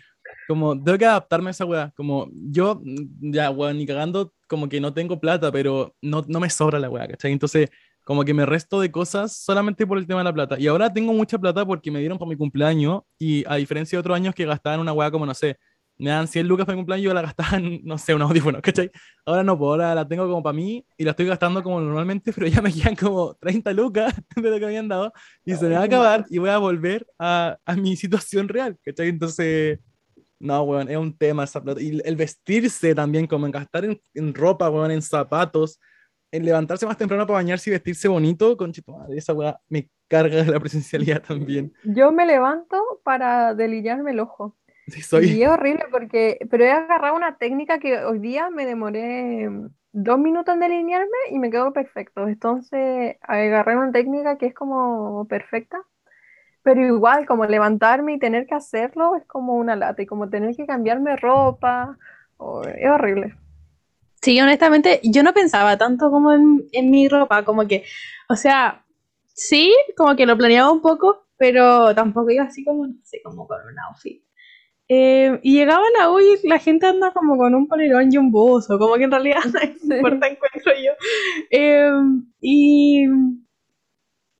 como, 0.48 0.82
tengo 0.84 0.98
que 0.98 1.06
adaptarme 1.06 1.50
a 1.50 1.52
esa 1.52 1.64
weá, 1.66 1.94
como, 1.96 2.30
yo, 2.34 2.82
ya, 3.22 3.50
weón, 3.52 3.78
ni 3.78 3.86
cagando, 3.86 4.34
como 4.48 4.68
que 4.68 4.82
no 4.82 4.94
tengo 4.94 5.20
plata, 5.20 5.50
pero 5.50 5.96
no, 6.02 6.26
no 6.28 6.40
me 6.42 6.50
sobra 6.50 6.78
la 6.78 6.90
weá, 6.90 7.08
¿cachai? 7.08 7.32
Entonces, 7.32 7.70
como 8.04 8.26
que 8.26 8.34
me 8.34 8.46
resto 8.46 8.82
de 8.82 8.92
cosas 8.92 9.36
solamente 9.38 9.88
por 9.88 9.98
el 9.98 10.06
tema 10.06 10.20
de 10.20 10.26
la 10.26 10.34
plata. 10.34 10.60
Y 10.60 10.68
ahora 10.68 10.92
tengo 10.94 11.14
mucha 11.14 11.40
plata 11.40 11.66
porque 11.66 11.90
me 11.90 12.00
dieron 12.00 12.20
para 12.20 12.30
mi 12.30 12.36
cumpleaños 12.36 13.02
y 13.18 13.44
a 13.48 13.56
diferencia 13.56 13.98
de 13.98 14.02
otros 14.02 14.16
años 14.16 14.36
que 14.36 14.46
gastaban 14.46 14.80
una 14.82 14.94
weá 14.94 15.10
como, 15.10 15.26
no 15.26 15.34
sé, 15.34 15.58
me 15.98 16.10
dan 16.10 16.28
100 16.28 16.48
lucas 16.48 16.66
para 16.66 16.76
mi 16.76 16.82
cumpleaños, 16.82 17.06
yo 17.06 17.14
la 17.14 17.22
gastaba 17.22 17.58
en, 17.58 17.82
no 17.84 17.98
sé, 17.98 18.14
un 18.14 18.22
audífono, 18.22 18.62
¿cachai? 18.62 18.92
Ahora 19.26 19.44
no 19.44 19.58
puedo, 19.58 19.74
ahora 19.74 19.96
la 19.96 20.08
tengo 20.08 20.28
como 20.28 20.44
para 20.44 20.54
mí 20.54 20.86
y 20.98 21.04
la 21.04 21.12
estoy 21.12 21.26
gastando 21.26 21.64
como 21.64 21.80
normalmente, 21.80 22.34
pero 22.34 22.48
ya 22.48 22.62
me 22.62 22.74
quedan 22.74 22.96
como 22.96 23.34
30 23.36 23.74
lucas 23.74 24.14
de 24.36 24.50
lo 24.50 24.56
que 24.56 24.60
me 24.62 24.66
habían 24.68 24.88
dado 24.88 25.14
y 25.44 25.56
se 25.56 25.68
me 25.68 25.76
va 25.76 25.82
a 25.82 25.86
acabar 25.86 26.26
y 26.30 26.38
voy 26.38 26.50
a 26.50 26.58
volver 26.58 27.08
a, 27.18 27.58
a 27.66 27.76
mi 27.76 27.96
situación 27.96 28.48
real, 28.48 28.78
¿cachai? 28.84 29.10
Entonces, 29.10 29.80
no, 30.40 30.64
weón, 30.64 30.90
es 30.90 30.98
un 30.98 31.18
tema 31.18 31.46
esa 31.46 31.64
plata. 31.64 31.82
Y 31.82 32.02
el 32.04 32.16
vestirse 32.16 32.94
también, 32.94 33.26
como 33.28 33.46
en 33.46 33.52
gastar 33.52 33.86
en, 33.86 34.02
en 34.14 34.34
ropa, 34.34 34.70
weón, 34.70 34.92
en 34.92 35.02
zapatos 35.02 35.80
en 36.36 36.44
levantarse 36.46 36.86
más 36.86 36.98
temprano 36.98 37.26
para 37.26 37.38
bañarse 37.38 37.70
y 37.70 37.74
vestirse 37.74 38.10
bonito, 38.10 38.58
con 38.58 38.74
madre, 38.88 39.18
esa 39.18 39.34
weá 39.34 39.58
me 39.70 39.90
carga 40.10 40.44
de 40.44 40.52
la 40.52 40.60
presencialidad 40.60 41.22
también. 41.24 41.74
Yo 41.84 42.12
me 42.12 42.26
levanto 42.26 42.78
para 43.04 43.54
delinearme 43.54 44.12
el 44.12 44.20
ojo. 44.20 44.58
Sí, 44.88 45.02
soy... 45.02 45.26
Y 45.32 45.44
es 45.44 45.50
horrible 45.50 45.86
porque, 45.92 46.40
pero 46.50 46.64
he 46.64 46.72
agarrado 46.72 47.16
una 47.16 47.38
técnica 47.38 47.80
que 47.80 48.04
hoy 48.04 48.20
día 48.20 48.50
me 48.50 48.66
demoré 48.66 49.50
dos 49.92 50.20
minutos 50.20 50.54
en 50.54 50.60
delinearme 50.60 51.18
y 51.32 51.40
me 51.40 51.50
quedó 51.50 51.72
perfecto. 51.74 52.28
Entonces 52.28 53.16
agarré 53.22 53.78
una 53.78 53.92
técnica 53.92 54.38
que 54.38 54.48
es 54.48 54.54
como 54.54 55.26
perfecta, 55.28 55.78
pero 56.64 56.86
igual 56.86 57.26
como 57.26 57.46
levantarme 57.46 58.14
y 58.14 58.20
tener 58.20 58.46
que 58.46 58.56
hacerlo 58.56 59.16
es 59.16 59.26
como 59.26 59.54
una 59.54 59.76
lata 59.76 60.02
y 60.02 60.06
como 60.06 60.30
tener 60.30 60.56
que 60.56 60.66
cambiarme 60.66 61.16
ropa, 61.16 61.98
es 62.78 62.90
horrible. 62.90 63.36
Sí, 64.22 64.42
honestamente, 64.42 65.00
yo 65.04 65.22
no 65.22 65.34
pensaba 65.34 65.78
tanto 65.78 66.10
como 66.10 66.34
en, 66.34 66.92
mi 66.92 67.08
ropa, 67.08 67.46
como 67.46 67.68
que, 67.68 67.84
o 68.28 68.36
sea, 68.36 68.84
sí, 69.28 69.72
como 69.96 70.16
que 70.16 70.26
lo 70.26 70.36
planeaba 70.36 70.72
un 70.72 70.82
poco, 70.82 71.28
pero 71.38 71.94
tampoco 71.94 72.32
iba 72.32 72.44
así 72.44 72.66
como, 72.66 72.88
no 72.88 72.96
sé, 73.04 73.22
como 73.24 73.48
con 73.48 73.60
un 73.62 73.78
outfit. 73.80 74.25
Eh, 74.88 75.40
y 75.42 75.54
llegaba 75.58 75.84
la 75.98 76.12
U 76.12 76.20
y 76.20 76.48
la 76.48 76.60
gente 76.60 76.86
anda 76.86 77.12
como 77.12 77.38
con 77.38 77.56
un 77.56 77.68
polerón 77.68 78.14
y 78.14 78.18
un 78.18 78.32
buzo, 78.32 78.78
como 78.78 78.96
que 78.96 79.06
en 79.06 79.12
realidad 79.12 79.40
no 79.84 79.96
importa 79.96 80.28
encuentro 80.28 80.74
yo. 80.74 80.92
Eh, 81.50 81.92
y 82.40 83.06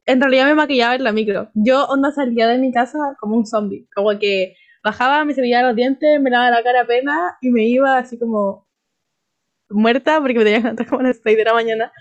en 0.06 0.22
realidad 0.22 0.46
me 0.46 0.56
maquillaba 0.56 0.96
en 0.96 1.04
la 1.04 1.12
micro. 1.12 1.50
Yo 1.56 1.86
onda 1.86 2.12
salía 2.12 2.48
de 2.48 2.60
mi 2.60 2.72
casa 2.72 2.98
como 3.20 3.38
un 3.38 3.46
zombie, 3.46 3.88
como 3.96 4.18
que 4.20 4.56
bajaba, 4.84 5.26
me 5.26 5.34
cepillaba 5.34 5.70
los 5.70 5.76
dientes, 5.76 6.22
me 6.22 6.30
lavaba 6.30 6.52
la 6.52 6.64
cara 6.64 6.82
apenas 6.82 7.34
y 7.42 7.50
me 7.50 7.66
iba 7.66 7.98
así 7.98 8.20
como 8.20 8.68
muerta 9.70 10.20
porque 10.20 10.36
me 10.36 10.44
tenía 10.44 10.60
que 10.60 10.64
levantar 10.64 10.88
como 10.88 11.02
a 11.02 11.04
las 11.06 11.20
6 11.24 11.38
de 11.38 11.44
la 11.44 11.54
mañana. 11.54 11.92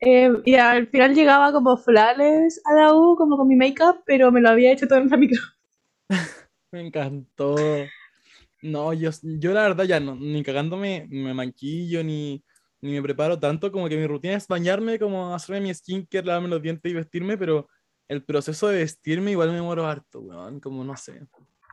Eh, 0.00 0.30
y 0.44 0.56
al 0.56 0.88
final 0.88 1.14
llegaba 1.14 1.52
como 1.52 1.76
flales 1.76 2.60
a 2.64 2.74
la 2.74 2.94
U, 2.94 3.16
como 3.16 3.36
con 3.36 3.46
mi 3.48 3.56
make-up, 3.56 4.02
pero 4.06 4.32
me 4.32 4.40
lo 4.40 4.48
había 4.50 4.72
hecho 4.72 4.88
todo 4.88 4.98
en 4.98 5.08
la 5.08 5.16
micro. 5.16 5.40
me 6.72 6.86
encantó. 6.86 7.56
No, 8.62 8.92
yo, 8.92 9.10
yo 9.22 9.52
la 9.52 9.62
verdad 9.62 9.84
ya 9.84 10.00
no, 10.00 10.14
ni 10.16 10.42
cagándome 10.42 11.06
me 11.10 11.34
maquillo, 11.34 12.04
ni, 12.04 12.44
ni 12.80 12.92
me 12.92 13.02
preparo 13.02 13.38
tanto, 13.38 13.72
como 13.72 13.88
que 13.88 13.96
mi 13.96 14.06
rutina 14.06 14.34
es 14.34 14.46
bañarme, 14.46 14.98
como 14.98 15.34
hacerme 15.34 15.62
mi 15.62 15.74
skincare, 15.74 16.26
lavarme 16.26 16.48
los 16.48 16.62
dientes 16.62 16.90
y 16.90 16.94
vestirme, 16.94 17.36
pero 17.36 17.68
el 18.08 18.24
proceso 18.24 18.68
de 18.68 18.78
vestirme 18.78 19.32
igual 19.32 19.50
me 19.52 19.60
muero 19.62 19.86
harto, 19.86 20.20
weón, 20.20 20.60
como 20.60 20.84
no 20.84 20.96
sé. 20.96 21.22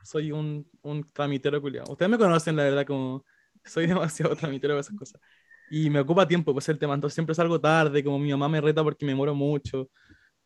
Soy 0.04 0.32
un, 0.32 0.68
un 0.82 1.12
tramitero 1.12 1.62
culiado. 1.62 1.92
Ustedes 1.92 2.10
me 2.10 2.18
conocen, 2.18 2.56
la 2.56 2.64
verdad, 2.64 2.86
como 2.86 3.26
soy 3.66 3.88
demasiado 3.88 4.36
tramitero 4.36 4.76
de 4.76 4.82
esas 4.82 4.96
cosas. 4.96 5.22
Y 5.70 5.90
me 5.90 6.00
ocupa 6.00 6.28
tiempo, 6.28 6.54
pues 6.54 6.68
el 6.70 6.80
tema. 6.80 6.96
Entonces 6.96 7.14
siempre 7.16 7.36
salgo 7.36 7.60
tarde, 7.62 8.04
como 8.04 8.18
mi 8.20 8.32
mamá 8.32 8.50
me 8.50 8.62
reta 8.62 8.84
porque 8.84 9.06
me 9.06 9.16
muero 9.16 9.36
mucho. 9.36 9.90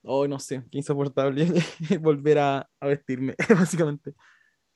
oh, 0.04 0.28
no 0.28 0.40
sé, 0.40 0.64
qué 0.72 0.80
insoportable 0.80 1.48
volver 2.02 2.40
a, 2.40 2.70
a, 2.80 2.88
vestirme, 2.88 3.36
básicamente. 3.50 4.14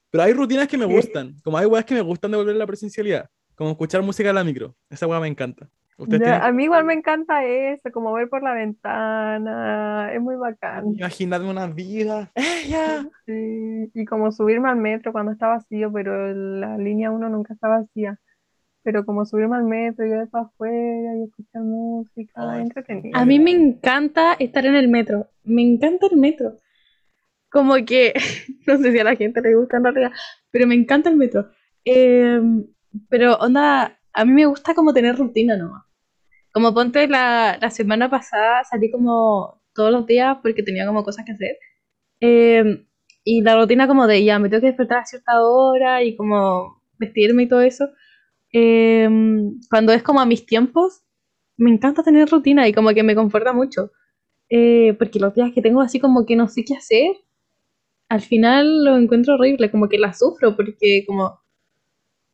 Pero 0.10 0.24
hay 0.24 0.34
rutinas 0.34 0.68
que 0.68 0.78
me 0.78 0.86
gustan, 0.86 1.36
como 1.44 1.58
hay 1.58 1.66
weas 1.66 1.86
que 1.86 1.96
me 1.96 2.02
gustan 2.02 2.32
de 2.32 2.38
volver 2.38 2.56
a 2.56 2.60
la 2.60 2.68
presencialidad, 2.68 3.30
como 3.56 3.72
escuchar 3.72 4.02
música 4.02 4.30
a 4.30 4.34
la 4.34 4.44
micro, 4.44 4.76
esa 4.90 5.08
wea 5.08 5.20
me 5.20 5.28
encanta. 5.28 5.70
A 6.00 6.52
mí 6.52 6.66
igual 6.66 6.86
me 6.86 6.94
encanta 6.94 7.44
eso, 7.44 7.92
como 7.92 8.14
ver 8.14 8.30
por 8.30 8.44
la 8.44 8.54
ventana, 8.54 10.14
es 10.14 10.22
muy 10.22 10.36
bacán. 10.36 10.94
Imaginarme 10.94 11.50
una 11.50 11.66
vida, 11.66 12.32
¡ella! 12.36 13.08
Sí, 13.26 13.90
y 13.94 14.06
como 14.06 14.32
subirme 14.32 14.70
al 14.70 14.76
metro 14.76 15.12
cuando 15.12 15.32
está 15.32 15.48
vacío, 15.48 15.92
pero 15.92 16.34
la 16.34 16.78
línea 16.78 17.10
1 17.10 17.30
nunca 17.30 17.56
está 17.56 17.68
vacía. 17.68 18.20
Pero 18.84 19.06
como 19.06 19.26
subirme 19.26 19.58
al 19.58 19.64
metro 19.64 20.06
y 20.06 20.10
ver 20.10 20.30
para 20.30 20.46
afuera 20.46 21.16
y 21.18 21.24
escuchar 21.24 21.64
música, 21.64 22.62
entretenido. 22.62 23.18
A 23.18 23.26
mí 23.26 23.40
me 23.40 23.52
encanta 23.52 24.34
estar 24.34 24.66
en 24.68 24.76
el 24.76 24.88
metro, 24.88 25.28
me 25.44 25.64
encanta 25.64 26.08
el 26.12 26.18
metro. 26.18 26.60
Como 27.50 27.76
que, 27.86 28.14
no 28.68 28.78
sé 28.78 28.92
si 28.92 29.00
a 29.00 29.04
la 29.04 29.16
gente 29.16 29.42
le 29.42 29.56
gusta 29.56 29.78
en 29.78 29.84
realidad, 29.84 30.12
pero 30.52 30.68
me 30.68 30.76
encanta 30.76 31.10
el 31.10 31.18
metro. 31.18 31.50
Em, 31.86 32.66
pero 33.10 33.36
onda, 33.38 34.00
a 34.14 34.26
mí 34.26 34.34
me 34.34 34.46
gusta 34.46 34.74
como 34.76 34.94
tener 34.94 35.16
rutina 35.18 35.58
nomás. 35.58 35.84
Como 36.54 36.74
ponte 36.74 37.08
la, 37.08 37.58
la 37.62 37.70
semana 37.70 38.10
pasada 38.10 38.64
salí 38.64 38.92
como 38.92 39.62
todos 39.74 39.92
los 39.92 40.06
días 40.08 40.38
porque 40.42 40.64
tenía 40.64 40.86
como 40.88 41.04
cosas 41.04 41.26
que 41.26 41.34
hacer. 41.34 41.58
Em, 42.20 42.88
y 43.24 43.42
la 43.42 43.56
rutina 43.58 43.88
como 43.88 44.08
de 44.08 44.24
ya 44.24 44.40
me 44.40 44.50
tengo 44.50 44.62
que 44.62 44.68
despertar 44.68 45.00
a 45.00 45.06
cierta 45.06 45.42
hora 45.44 46.04
y 46.04 46.16
como 46.16 46.82
vestirme 46.98 47.44
y 47.44 47.48
todo 47.48 47.62
eso. 47.62 47.90
Em, 48.52 49.60
cuando 49.70 49.94
es 49.94 50.04
como 50.04 50.20
a 50.22 50.26
mis 50.26 50.46
tiempos, 50.46 51.04
me 51.58 51.70
encanta 51.72 52.04
tener 52.04 52.30
rutina 52.30 52.68
y 52.68 52.74
como 52.74 52.90
que 52.94 53.04
me 53.04 53.16
conforta 53.16 53.54
mucho. 53.54 53.92
Eh, 54.50 54.96
porque 55.00 55.20
los 55.20 55.34
días 55.36 55.52
que 55.54 55.62
tengo 55.62 55.82
así 55.82 56.00
como 56.00 56.26
que 56.26 56.36
no 56.36 56.48
sé 56.48 56.64
qué 56.66 56.76
hacer, 56.76 57.12
al 58.10 58.22
final 58.22 58.84
lo 58.84 58.98
encuentro 58.98 59.36
horrible, 59.36 59.72
como 59.72 59.90
que 59.90 59.98
la 59.98 60.14
sufro 60.14 60.56
porque 60.56 61.04
como 61.06 61.40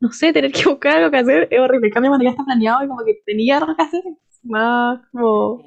no 0.04 0.12
sé, 0.12 0.34
tener 0.34 0.52
que 0.52 0.68
buscar 0.68 0.98
algo 0.98 1.12
que 1.12 1.18
hacer 1.18 1.48
es 1.50 1.60
horrible. 1.62 1.88
En 1.88 1.94
cambio, 1.94 2.12
cuando 2.12 2.26
ya 2.26 2.32
está 2.32 2.44
planeado 2.44 2.84
y 2.84 2.88
como 2.90 3.06
que 3.06 3.22
tenía 3.26 3.58
algo 3.58 3.74
que 3.74 3.84
hacer, 3.84 4.04
más 4.44 5.00
como 5.12 5.64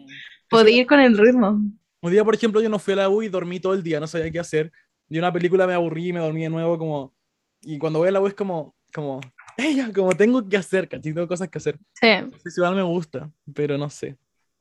poder 0.50 0.68
ir 0.68 0.86
con 0.86 1.00
el 1.00 1.16
ritmo. 1.16 1.58
Un 2.02 2.12
día, 2.12 2.22
por 2.22 2.34
ejemplo, 2.34 2.60
yo 2.60 2.68
no 2.68 2.78
fui 2.78 2.92
a 2.92 2.96
la 2.96 3.08
U 3.08 3.22
y 3.22 3.28
dormí 3.28 3.60
todo 3.60 3.72
el 3.72 3.82
día, 3.82 3.98
no 3.98 4.06
sabía 4.06 4.30
qué 4.30 4.38
hacer. 4.38 4.70
Y 5.08 5.18
una 5.18 5.32
película 5.32 5.66
me 5.66 5.72
aburrí 5.72 6.08
y 6.08 6.12
me 6.12 6.20
dormí 6.20 6.42
de 6.42 6.50
nuevo, 6.50 6.76
como. 6.76 7.14
Y 7.62 7.78
cuando 7.78 7.98
voy 7.98 8.08
a 8.08 8.12
la 8.12 8.20
U 8.20 8.26
es 8.26 8.34
como, 8.34 8.76
como, 8.92 9.22
ella, 9.56 9.90
como 9.90 10.14
tengo 10.14 10.46
que 10.46 10.58
hacer, 10.58 10.86
¿cachai? 10.86 11.14
Tengo 11.14 11.26
cosas 11.26 11.48
que 11.48 11.56
hacer. 11.56 11.78
Sí. 11.94 12.08
Sí, 12.44 12.50
igual 12.58 12.74
me 12.74 12.82
gusta, 12.82 13.32
pero 13.54 13.78
no 13.78 13.88
sé. 13.88 14.18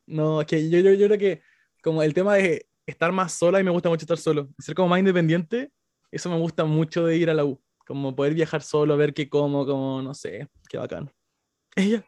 No, 0.07 0.39
es 0.39 0.47
que 0.47 0.69
yo, 0.69 0.79
yo, 0.79 0.93
yo 0.93 1.07
creo 1.07 1.19
que, 1.19 1.41
como 1.83 2.01
el 2.01 2.13
tema 2.13 2.35
de 2.35 2.65
estar 2.85 3.11
más 3.11 3.33
sola 3.33 3.59
y 3.59 3.63
me 3.63 3.71
gusta 3.71 3.89
mucho 3.89 4.03
estar 4.03 4.17
solo, 4.17 4.49
ser 4.59 4.75
como 4.75 4.89
más 4.89 4.99
independiente, 4.99 5.71
eso 6.11 6.29
me 6.29 6.37
gusta 6.37 6.65
mucho 6.65 7.05
de 7.05 7.17
ir 7.17 7.29
a 7.29 7.33
la 7.33 7.45
U. 7.45 7.61
Como 7.85 8.15
poder 8.15 8.33
viajar 8.33 8.61
solo, 8.61 8.97
ver 8.97 9.13
qué 9.13 9.29
como, 9.29 9.65
como, 9.65 10.01
no 10.01 10.13
sé, 10.13 10.47
qué 10.69 10.77
bacán. 10.77 11.11
Ella. 11.75 12.03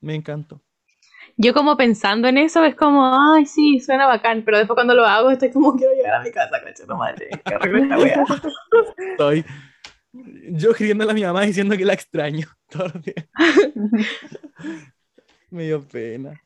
Me 0.00 0.14
encantó. 0.14 0.60
Yo 1.36 1.54
como 1.54 1.76
pensando 1.76 2.28
en 2.28 2.38
eso 2.38 2.64
es 2.64 2.74
como, 2.76 3.04
ay, 3.04 3.46
sí, 3.46 3.80
suena 3.80 4.06
bacán, 4.06 4.44
pero 4.44 4.58
después 4.58 4.76
cuando 4.76 4.94
lo 4.94 5.04
hago 5.04 5.30
estoy 5.30 5.50
como, 5.50 5.74
quiero 5.74 5.94
llegar 5.94 6.14
a 6.14 6.22
mi 6.22 6.30
casa, 6.30 6.60
coche, 6.62 6.84
no 6.86 6.96
madre. 6.96 7.30
Estoy 9.12 9.44
yo 10.12 10.70
escribiéndole 10.70 11.10
a 11.10 11.14
mi 11.14 11.22
mamá 11.22 11.42
diciendo 11.42 11.76
que 11.76 11.84
la 11.84 11.94
extraño 11.94 12.46
días. 13.04 13.28
Me 15.50 15.64
dio 15.64 15.82
pena. 15.82 16.40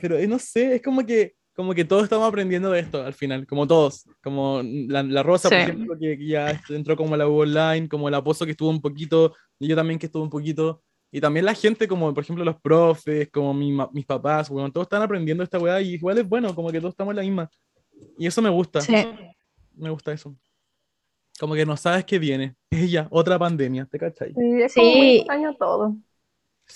Pero 0.00 0.16
eh, 0.16 0.26
no 0.26 0.38
sé, 0.38 0.76
es 0.76 0.82
como 0.82 1.04
que 1.04 1.36
como 1.54 1.74
que 1.74 1.84
todos 1.84 2.04
estamos 2.04 2.26
aprendiendo 2.28 2.70
de 2.70 2.80
esto 2.80 3.04
al 3.04 3.14
final, 3.14 3.46
como 3.46 3.66
todos, 3.66 4.08
como 4.22 4.62
la, 4.62 5.02
la 5.02 5.22
Rosa, 5.22 5.48
por 5.48 5.58
ejemplo, 5.58 5.98
que, 5.98 6.18
ya 6.26 6.60
entró 6.68 6.96
como 6.96 7.14
a 7.14 7.18
la 7.18 7.28
U 7.28 7.40
online, 7.40 7.88
como 7.88 8.08
el 8.08 8.14
Aposo 8.14 8.44
que 8.44 8.52
estuvo 8.52 8.70
un 8.70 8.80
poquito, 8.80 9.34
y 9.58 9.68
yo 9.68 9.76
también 9.76 9.98
que 9.98 10.06
estuve 10.06 10.22
un 10.22 10.30
poquito, 10.30 10.82
y 11.12 11.20
también 11.20 11.44
la 11.44 11.54
gente, 11.54 11.88
como 11.88 12.14
por 12.14 12.22
ejemplo 12.22 12.44
los 12.44 12.60
profes, 12.60 13.28
como 13.30 13.52
mi, 13.52 13.76
mis 13.92 14.06
papás, 14.06 14.48
bueno, 14.48 14.70
todos 14.70 14.84
están 14.84 15.02
aprendiendo 15.02 15.42
esta 15.42 15.58
weá 15.58 15.80
y 15.80 15.94
igual 15.94 16.18
es 16.18 16.28
bueno, 16.28 16.54
como 16.54 16.70
que 16.70 16.78
todos 16.78 16.92
estamos 16.92 17.12
en 17.12 17.16
la 17.16 17.22
misma. 17.22 17.50
Y 18.16 18.26
eso 18.26 18.40
me 18.40 18.48
gusta. 18.48 18.80
Sí. 18.80 18.94
Me 19.74 19.90
gusta 19.90 20.12
eso. 20.12 20.36
Como 21.38 21.54
que 21.54 21.66
no 21.66 21.76
sabes 21.76 22.04
qué 22.04 22.18
viene. 22.18 22.54
Es 22.70 22.90
ya, 22.90 23.08
otra 23.10 23.38
pandemia, 23.38 23.86
¿te 23.86 23.98
cachai? 23.98 24.32
Sí, 24.32 24.62
es 24.62 24.74
como 24.74 25.02
extraño 25.02 25.56
todo. 25.56 25.96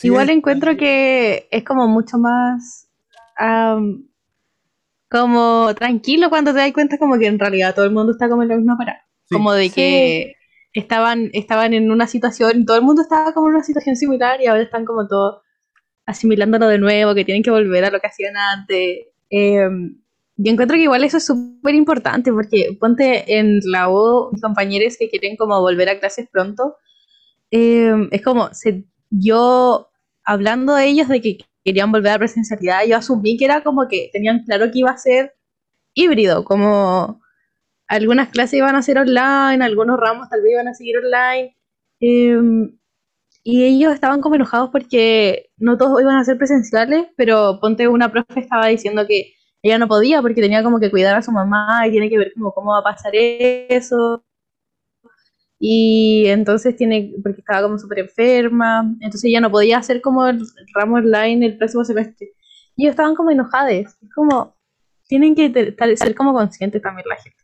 igual 0.03 0.29
encuentro 0.31 0.77
que 0.77 1.47
es 1.53 1.63
como 1.63 1.87
mucho 1.87 2.19
más 2.19 2.89
como 5.15 5.73
tranquilo 5.77 6.29
cuando 6.29 6.53
te 6.53 6.59
das 6.59 6.73
cuenta 6.73 6.99
como 6.99 7.17
que 7.17 7.29
en 7.29 7.39
realidad 7.39 7.73
todo 7.73 7.85
el 7.85 7.93
mundo 7.93 8.11
está 8.11 8.29
como 8.29 8.43
en 8.43 8.49
la 8.49 8.57
misma 8.57 8.77
parada. 8.77 9.07
como 9.31 9.53
de 9.53 9.71
que 9.71 10.35
estaban, 10.73 11.31
estaban 11.33 11.73
en 11.73 11.93
una 11.93 12.09
situación, 12.09 12.67
todo 12.67 12.77
el 12.77 12.83
mundo 12.83 13.03
estaba 13.03 13.33
como 13.33 13.47
en 13.47 13.55
una 13.55 13.63
situación 13.63 13.95
similar 13.95 14.43
y 14.43 14.49
ahora 14.49 14.63
están 14.63 14.85
como 14.85 15.07
todos 15.07 15.41
asimilándolo 16.05 16.67
de 16.67 16.79
nuevo, 16.79 17.15
que 17.15 17.25
tienen 17.25 17.45
que 17.45 17.53
volver 17.53 17.85
a 17.85 17.93
lo 17.93 18.01
que 18.01 18.09
hacían 18.09 18.37
antes. 18.37 19.07
Eh, 19.31 19.69
yo 20.37 20.53
encuentro 20.53 20.77
que 20.77 20.83
igual 20.83 21.05
eso 21.05 21.19
es 21.19 21.27
súper 21.27 21.77
importante 21.77 22.33
porque 22.33 22.77
ponte 22.81 23.39
en 23.39 23.61
la 23.67 23.89
U 23.89 24.33
compañeros 24.43 24.97
que 24.99 25.09
quieren 25.09 25.37
como 25.37 25.61
volver 25.61 25.91
a 25.91 26.01
clases 26.01 26.29
pronto. 26.29 26.75
Eh, 27.53 28.09
es 28.11 28.21
como, 28.21 28.53
se, 28.53 28.85
yo 29.11 29.91
hablando 30.25 30.75
de 30.75 30.87
ellos 30.87 31.07
de 31.07 31.21
que 31.21 31.39
querían 31.65 31.93
volver 31.93 32.13
a 32.13 32.19
presencialidad, 32.19 32.85
yo 32.87 32.97
asumí 32.97 33.37
que 33.37 33.47
era 33.47 33.63
como 33.63 33.89
que 33.89 34.11
tenían 34.13 34.45
claro 34.45 34.71
que 34.71 34.81
iba 34.81 34.91
a 34.91 34.99
ser 34.99 35.35
híbrido, 35.95 36.45
como 36.45 37.21
algunas 37.89 38.29
clases 38.31 38.55
iban 38.59 38.77
a 38.77 38.83
ser 38.83 38.99
online, 38.99 39.65
algunos 39.65 39.99
ramos 39.99 40.29
tal 40.29 40.43
vez 40.43 40.53
iban 40.53 40.69
a 40.69 40.75
seguir 40.75 40.99
online. 40.99 41.57
Em, 42.01 42.79
y 43.45 43.65
ellos 43.65 43.95
estaban 43.95 44.21
como 44.21 44.37
enojados 44.37 44.71
porque 44.71 45.51
no 45.59 45.77
todos 45.79 46.01
iban 46.01 46.17
a 46.17 46.25
ser 46.25 46.39
presenciales, 46.39 47.07
pero 47.17 47.59
ponte 47.61 47.89
una 47.89 48.11
profe 48.11 48.41
estaba 48.41 48.69
diciendo 48.69 49.07
que 49.07 49.35
ella 49.63 49.79
no 49.79 49.89
podía 49.89 50.23
porque 50.23 50.43
tenía 50.43 50.63
como 50.63 50.81
que 50.81 50.91
cuidar 50.91 51.17
a 51.17 51.23
su 51.23 51.33
mamá 51.33 51.87
y 51.87 51.91
tiene 51.91 52.11
que 52.11 52.19
ver 52.19 52.33
como 52.35 52.53
cómo 52.53 52.73
va 52.73 52.79
a 52.81 52.83
pasar 52.85 53.13
eso. 53.15 54.25
Y 55.59 56.27
entonces 56.27 56.77
tiene, 56.77 57.15
porque 57.23 57.41
estaba 57.41 57.63
como 57.63 57.79
súper 57.79 58.01
enferma, 58.01 58.95
entonces 59.01 59.31
ya 59.31 59.41
no 59.41 59.51
podía 59.51 59.79
hacer 59.79 60.01
como 60.01 60.27
el 60.27 60.41
ramo 60.75 60.97
online 60.97 61.47
el 61.47 61.57
próximo 61.57 61.85
semestre. 61.85 62.33
Y 62.77 62.85
ellos 62.85 62.93
estaban 62.93 63.15
como 63.15 63.31
enojados. 63.31 63.73
Es 63.73 63.97
como, 64.15 64.57
tienen 65.07 65.35
que 65.35 65.75
ser 65.97 66.15
como 66.15 66.33
conscientes 66.33 66.83
también 66.83 67.07
la 67.09 67.17
gente. 67.17 67.39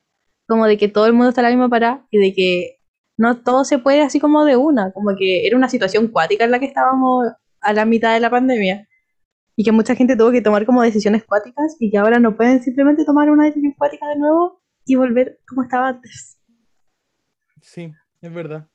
Como 0.46 0.66
de 0.66 0.76
que 0.76 0.88
todo 0.88 1.06
el 1.06 1.12
mundo 1.12 1.28
está 1.28 1.40
a 1.40 1.44
la 1.44 1.50
misma 1.50 1.68
parada 1.68 2.06
y 2.10 2.18
de 2.18 2.34
que 2.34 2.78
no 3.16 3.38
todo 3.38 3.64
se 3.64 3.78
puede 3.78 4.02
así 4.02 4.18
como 4.18 4.44
de 4.44 4.56
una. 4.56 4.92
Como 4.92 5.14
que 5.16 5.46
era 5.46 5.56
una 5.56 5.68
situación 5.68 6.08
cuática 6.08 6.44
en 6.44 6.50
la 6.50 6.58
que 6.58 6.66
estábamos 6.66 7.26
a 7.60 7.72
la 7.72 7.84
mitad 7.84 8.14
de 8.14 8.20
la 8.20 8.30
pandemia. 8.30 8.88
Y 9.56 9.64
que 9.64 9.72
mucha 9.72 9.94
gente 9.94 10.16
tuvo 10.16 10.30
que 10.30 10.40
tomar 10.40 10.64
como 10.64 10.82
decisiones 10.82 11.24
cuáticas 11.24 11.76
y 11.78 11.90
que 11.90 11.98
ahora 11.98 12.18
no 12.18 12.36
pueden 12.36 12.62
simplemente 12.62 13.04
tomar 13.04 13.30
una 13.30 13.44
decisión 13.44 13.74
cuática 13.76 14.08
de 14.08 14.16
nuevo 14.16 14.62
y 14.86 14.96
volver 14.96 15.38
como 15.46 15.62
estaba 15.62 15.88
antes. 15.88 16.38
Sí, 17.60 17.92
es 18.20 18.32
verdad. 18.32 18.68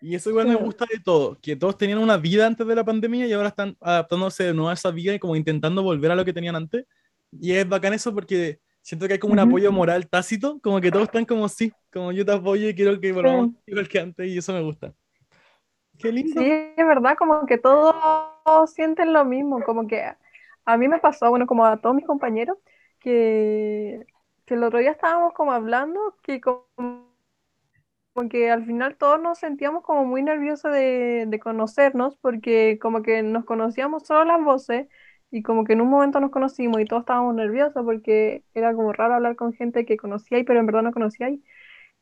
Y 0.00 0.14
eso 0.14 0.28
igual 0.28 0.48
me 0.48 0.54
gusta 0.54 0.84
de 0.92 1.00
todo, 1.00 1.38
que 1.40 1.56
todos 1.56 1.78
tenían 1.78 1.98
una 1.98 2.18
vida 2.18 2.46
antes 2.46 2.66
de 2.66 2.74
la 2.74 2.84
pandemia 2.84 3.26
y 3.26 3.32
ahora 3.32 3.48
están 3.48 3.74
adaptándose 3.80 4.44
de 4.44 4.52
nuevo 4.52 4.68
a 4.68 4.74
esa 4.74 4.90
vida 4.90 5.14
y 5.14 5.18
como 5.18 5.34
intentando 5.34 5.82
volver 5.82 6.10
a 6.10 6.14
lo 6.14 6.26
que 6.26 6.32
tenían 6.34 6.56
antes. 6.56 6.84
Y 7.32 7.52
es 7.52 7.66
bacán 7.66 7.94
eso 7.94 8.12
porque 8.12 8.58
siento 8.82 9.06
que 9.06 9.14
hay 9.14 9.18
como 9.18 9.32
un 9.32 9.38
apoyo 9.38 9.72
moral 9.72 10.06
tácito, 10.06 10.60
como 10.60 10.78
que 10.80 10.90
todos 10.90 11.04
están 11.04 11.24
como 11.24 11.48
sí, 11.48 11.72
como 11.90 12.12
yo 12.12 12.24
te 12.24 12.32
apoyo 12.32 12.68
y 12.68 12.74
quiero 12.74 13.00
que 13.00 13.12
volvamos 13.12 13.52
igual 13.66 13.88
que 13.88 13.98
antes 13.98 14.28
y 14.28 14.36
eso 14.36 14.52
me 14.52 14.60
gusta. 14.60 14.92
Qué 15.98 16.12
lindo. 16.12 16.38
Sí, 16.38 16.50
es 16.50 16.86
verdad, 16.86 17.16
como 17.16 17.46
que 17.46 17.56
todos 17.56 18.70
sienten 18.74 19.14
lo 19.14 19.24
mismo, 19.24 19.62
como 19.64 19.86
que 19.86 20.04
a 20.66 20.76
mí 20.76 20.86
me 20.86 20.98
pasó, 20.98 21.30
bueno, 21.30 21.46
como 21.46 21.64
a 21.64 21.78
todos 21.78 21.96
mis 21.96 22.06
compañeros, 22.06 22.58
que, 23.00 24.04
que 24.44 24.54
el 24.54 24.64
otro 24.64 24.80
día 24.80 24.90
estábamos 24.90 25.32
como 25.32 25.52
hablando, 25.52 26.16
que 26.22 26.42
como 26.42 27.13
que 28.30 28.50
al 28.50 28.64
final 28.64 28.96
todos 28.96 29.20
nos 29.20 29.38
sentíamos 29.38 29.82
como 29.82 30.04
muy 30.04 30.22
nerviosos 30.22 30.72
de, 30.72 31.26
de, 31.26 31.40
conocernos 31.40 32.16
porque 32.16 32.78
como 32.80 33.02
que 33.02 33.22
nos 33.22 33.44
conocíamos 33.44 34.06
solo 34.06 34.24
las 34.24 34.42
voces 34.42 34.88
y 35.30 35.42
como 35.42 35.64
que 35.64 35.72
en 35.72 35.80
un 35.80 35.88
momento 35.90 36.20
nos 36.20 36.30
conocimos 36.30 36.80
y 36.80 36.84
todos 36.84 37.02
estábamos 37.02 37.34
nerviosos 37.34 37.84
porque 37.84 38.44
era 38.54 38.72
como 38.74 38.92
raro 38.92 39.14
hablar 39.14 39.36
con 39.36 39.52
gente 39.52 39.84
que 39.84 39.96
conocíais 39.96 40.44
pero 40.46 40.60
en 40.60 40.66
verdad 40.66 40.82
no 40.82 40.92
conocíais. 40.92 41.40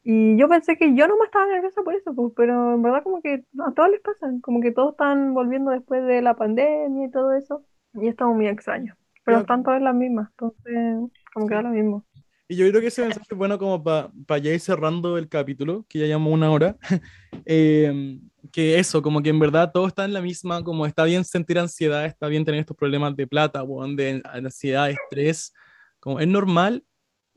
Y 0.05 0.37
yo 0.37 0.49
pensé 0.49 0.77
que 0.77 0.95
yo 0.97 1.07
no 1.09 1.17
me 1.17 1.27
estaba 1.27 1.47
nerviosa 1.47 1.83
por 1.83 1.95
eso, 1.95 2.15
pues, 2.15 2.33
pero 2.37 2.75
en 2.75 2.83
verdad 2.83 3.03
como 3.05 3.23
que 3.23 3.45
a 3.65 3.73
todos 3.73 3.91
les 3.91 4.01
pasa, 4.01 4.29
como 4.43 4.61
que 4.61 4.73
todos 4.73 4.93
están 4.93 5.33
volviendo 5.33 5.71
después 5.71 6.05
de 6.05 6.23
la 6.23 6.35
pandemia 6.35 7.07
y 7.07 7.11
todo 7.11 7.33
eso 7.35 7.65
y 7.95 8.09
estamos 8.09 8.37
muy 8.37 8.49
extraños. 8.49 8.97
Pero 9.25 9.39
están 9.39 9.63
todas 9.63 9.81
las 9.81 9.95
mismas, 9.95 10.29
entonces 10.33 11.11
como 11.33 11.47
que 11.47 11.55
da 11.55 11.63
lo 11.63 11.71
mismo. 11.71 12.05
Y 12.49 12.57
yo 12.57 12.69
creo 12.69 12.81
que 12.81 12.89
ese 12.89 13.03
mensaje 13.03 13.27
es 13.31 13.37
bueno 13.37 13.59
como 13.59 13.83
para 13.83 14.39
ya 14.39 14.53
ir 14.53 14.61
cerrando 14.61 15.17
el 15.17 15.29
capítulo, 15.29 15.87
que 15.89 16.01
ya 16.01 16.07
llevamos 16.07 16.33
una 16.33 16.51
hora. 16.51 16.77
Em, 17.47 18.21
que 18.53 18.79
eso, 18.79 19.01
como 19.03 19.23
que 19.23 19.31
en 19.31 19.39
verdad 19.39 19.71
todo 19.73 19.87
está 19.87 20.05
en 20.05 20.13
la 20.13 20.21
misma, 20.21 20.63
como 20.63 20.87
está 20.87 21.05
bien 21.05 21.25
sentir 21.25 21.59
ansiedad, 21.59 22.05
está 22.05 22.29
bien 22.29 22.45
tener 22.45 22.61
estos 22.61 22.77
problemas 22.77 23.17
de 23.17 23.27
plata, 23.27 23.65
de 23.97 24.23
ansiedad, 24.25 24.91
estrés, 24.91 25.53
Como 25.99 26.21
es 26.21 26.29
normal 26.29 26.85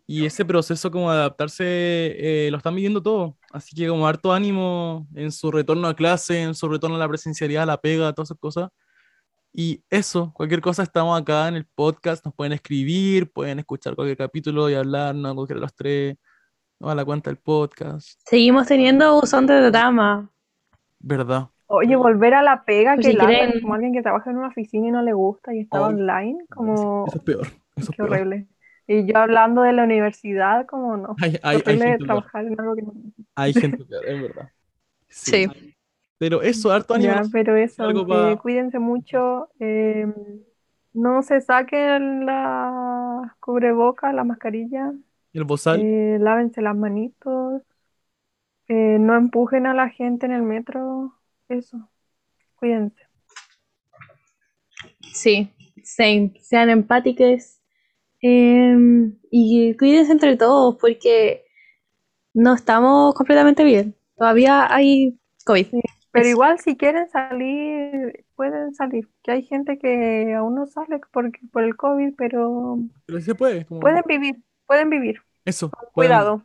y 0.08 0.26
ese 0.26 0.46
proceso 0.46 0.92
como 0.92 1.12
de 1.12 1.18
adaptarse 1.18 1.66
eh, 1.68 2.50
lo 2.52 2.58
están 2.58 2.76
viviendo 2.76 3.02
todo. 3.02 3.38
Así 3.52 3.76
que 3.76 3.88
como 3.88 4.08
harto 4.08 4.34
ánimo 4.34 5.08
en 5.16 5.32
su 5.32 5.52
retorno 5.52 5.88
a 5.88 5.96
clase, 5.96 6.44
en 6.44 6.56
su 6.56 6.68
retorno 6.68 6.96
a 6.98 7.00
la 7.00 7.08
presencialidad, 7.08 7.64
a 7.64 7.68
la 7.68 7.82
pega, 7.82 8.14
todas 8.14 8.28
esas 8.30 8.40
cosas. 8.40 8.70
Y 9.58 9.82
eso, 9.90 10.34
cualquier 10.34 10.60
cosa, 10.60 10.84
estamos 10.84 11.18
acá 11.18 11.48
en 11.48 11.56
el 11.56 11.66
podcast, 11.66 12.26
nos 12.26 12.36
pueden 12.36 12.52
escribir, 12.52 13.32
pueden 13.32 13.58
escuchar 13.60 13.96
cualquier 13.96 14.18
capítulo 14.18 14.70
y 14.70 14.74
hablarnos, 14.74 15.34
cualquiera 15.34 15.60
de 15.60 15.62
los 15.62 15.74
tres, 15.74 16.18
no 16.78 16.90
a 16.90 16.96
la 16.96 17.06
cuenta 17.06 17.30
del 17.30 17.38
podcast. 17.38 18.20
Seguimos 18.26 18.68
teniendo 18.68 19.18
buzón 19.18 19.48
de 19.48 19.72
drama. 19.72 20.30
¿Verdad? 21.00 21.48
Oye, 21.68 21.96
volver 21.96 22.34
a 22.34 22.44
la 22.44 22.66
pega, 22.66 22.96
pues 22.96 23.08
que 23.08 23.14
si 23.14 23.62
como 23.62 23.76
alguien 23.76 23.94
que 23.94 24.02
trabaja 24.02 24.30
en 24.30 24.40
una 24.40 24.50
oficina 24.50 24.90
y 24.90 24.92
no 24.92 25.02
le 25.02 25.14
gusta 25.14 25.56
y 25.56 25.62
está 25.62 25.84
online, 25.84 26.38
como... 26.50 27.06
Eso 27.08 27.18
es 27.18 27.24
peor. 27.24 27.48
Eso 27.78 27.94
Qué 27.96 28.02
horrible. 28.02 28.48
Y 28.88 29.06
yo 29.06 29.18
hablando 29.20 29.62
de 29.62 29.72
la 29.72 29.86
universidad, 29.86 30.66
como 30.66 30.98
no. 30.98 31.16
Hay, 31.22 31.40
hay, 31.42 31.64
hay 31.66 31.98
trabajar 32.00 32.46
en 32.46 32.60
algo 32.60 32.76
que 32.76 32.82
no... 32.82 32.94
Hay 33.36 33.54
gente 33.54 33.86
peor, 33.86 34.06
es 34.06 34.22
verdad. 34.22 34.50
Sí. 35.08 35.48
Pero 36.18 36.42
eso, 36.42 36.72
harto 36.72 36.94
ánimo. 36.94 37.14
Ya, 37.14 37.24
pero 37.32 37.56
eso, 37.56 37.84
cuídense 38.42 38.80
mucho. 38.80 39.50
Eh, 39.60 40.08
no 40.94 41.22
se 41.24 41.42
saquen 41.42 42.26
la 42.26 43.36
cubreboca, 43.40 44.14
la 44.14 44.24
mascarilla. 44.24 44.94
¿Y 45.34 45.38
el 45.38 45.44
bozal? 45.44 45.82
Eh, 45.82 46.18
lávense 46.20 46.62
las 46.62 46.76
manitos. 46.76 47.62
Eh, 48.68 48.98
no 49.00 49.16
empujen 49.16 49.68
a 49.68 49.74
la 49.74 49.90
gente 49.90 50.26
en 50.26 50.32
el 50.32 50.42
metro. 50.42 51.14
Eso. 51.50 51.90
Cuídense. 52.56 53.02
Sí, 55.14 55.52
Sean 55.84 56.70
empáticos. 56.70 57.60
Em, 58.22 59.18
y 59.30 59.76
cuídense 59.78 60.12
entre 60.12 60.36
todos 60.36 60.78
porque 60.78 61.46
no 62.34 62.56
estamos 62.56 63.14
completamente 63.14 63.64
bien. 63.64 63.96
Todavía 64.18 64.74
hay 64.74 65.20
COVID. 65.46 65.68
Pero 66.16 66.30
igual 66.30 66.60
si 66.60 66.78
quieren 66.78 67.10
salir, 67.10 68.26
pueden 68.36 68.74
salir. 68.74 69.10
Que 69.22 69.32
hay 69.32 69.44
gente 69.44 69.78
que 69.78 70.34
aún 70.34 70.56
no 70.56 70.66
sale 70.66 71.02
por, 71.12 71.30
por 71.52 71.64
el 71.64 71.76
COVID, 71.76 72.14
pero... 72.18 72.80
Pero 73.06 73.20
sí 73.20 73.26
se 73.26 73.36
puede. 73.36 73.66
Pueden 73.66 74.04
vivir, 74.08 74.38
pueden 74.66 74.90
vivir. 74.90 75.22
Eso. 75.44 75.70
Cuidado. 75.92 76.42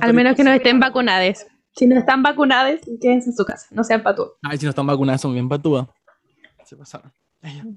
Al 0.00 0.14
menos 0.14 0.34
que 0.34 0.42
no 0.42 0.50
estén 0.50 0.80
vacunados. 0.80 1.46
Si 1.76 1.86
no 1.86 1.96
están 1.96 2.24
vacunados, 2.24 2.80
quédense 3.00 3.30
en 3.30 3.36
su 3.36 3.44
casa, 3.44 3.68
no 3.70 3.84
sean 3.84 4.02
patúas. 4.02 4.30
Ay, 4.42 4.58
si 4.58 4.66
no 4.66 4.70
están 4.70 4.88
vacunados, 4.88 5.20
son 5.20 5.32
bien 5.32 5.48
patúas. 5.48 5.86
Se 6.64 6.76
pasaron. 6.76 7.12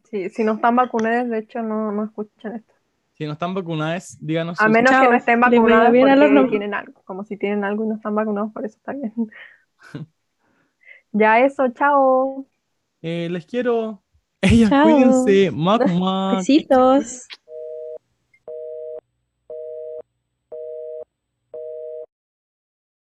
Sí, 0.09 0.27
si 0.31 0.43
no 0.43 0.53
están 0.53 0.75
vacunados, 0.75 1.29
de 1.29 1.37
hecho, 1.37 1.61
no, 1.61 1.91
no 1.91 2.05
escuchan 2.05 2.55
esto. 2.55 2.73
Si 3.13 3.27
no 3.27 3.33
están 3.33 3.53
vacunados, 3.53 4.17
díganos. 4.19 4.59
A 4.59 4.67
menos 4.67 4.91
que 4.91 5.07
no 5.07 5.13
estén 5.13 5.39
vacunados 5.39 5.89
porque 5.89 6.49
tienen 6.49 6.73
algo. 6.73 6.99
Como 7.05 7.23
si 7.23 7.37
tienen 7.37 7.63
algo 7.63 7.85
y 7.85 7.89
no 7.89 7.95
están 7.95 8.15
vacunados, 8.15 8.51
por 8.51 8.65
eso 8.65 8.75
está 8.77 8.93
bien. 8.93 9.13
Ya 11.13 11.39
eso, 11.39 11.67
chao. 11.69 12.47
Eh, 13.01 13.27
les 13.29 13.45
quiero. 13.45 14.03
Ellas, 14.41 14.71
cuídense. 14.83 15.51
Mac, 15.51 15.81
Besitos. 16.37 17.27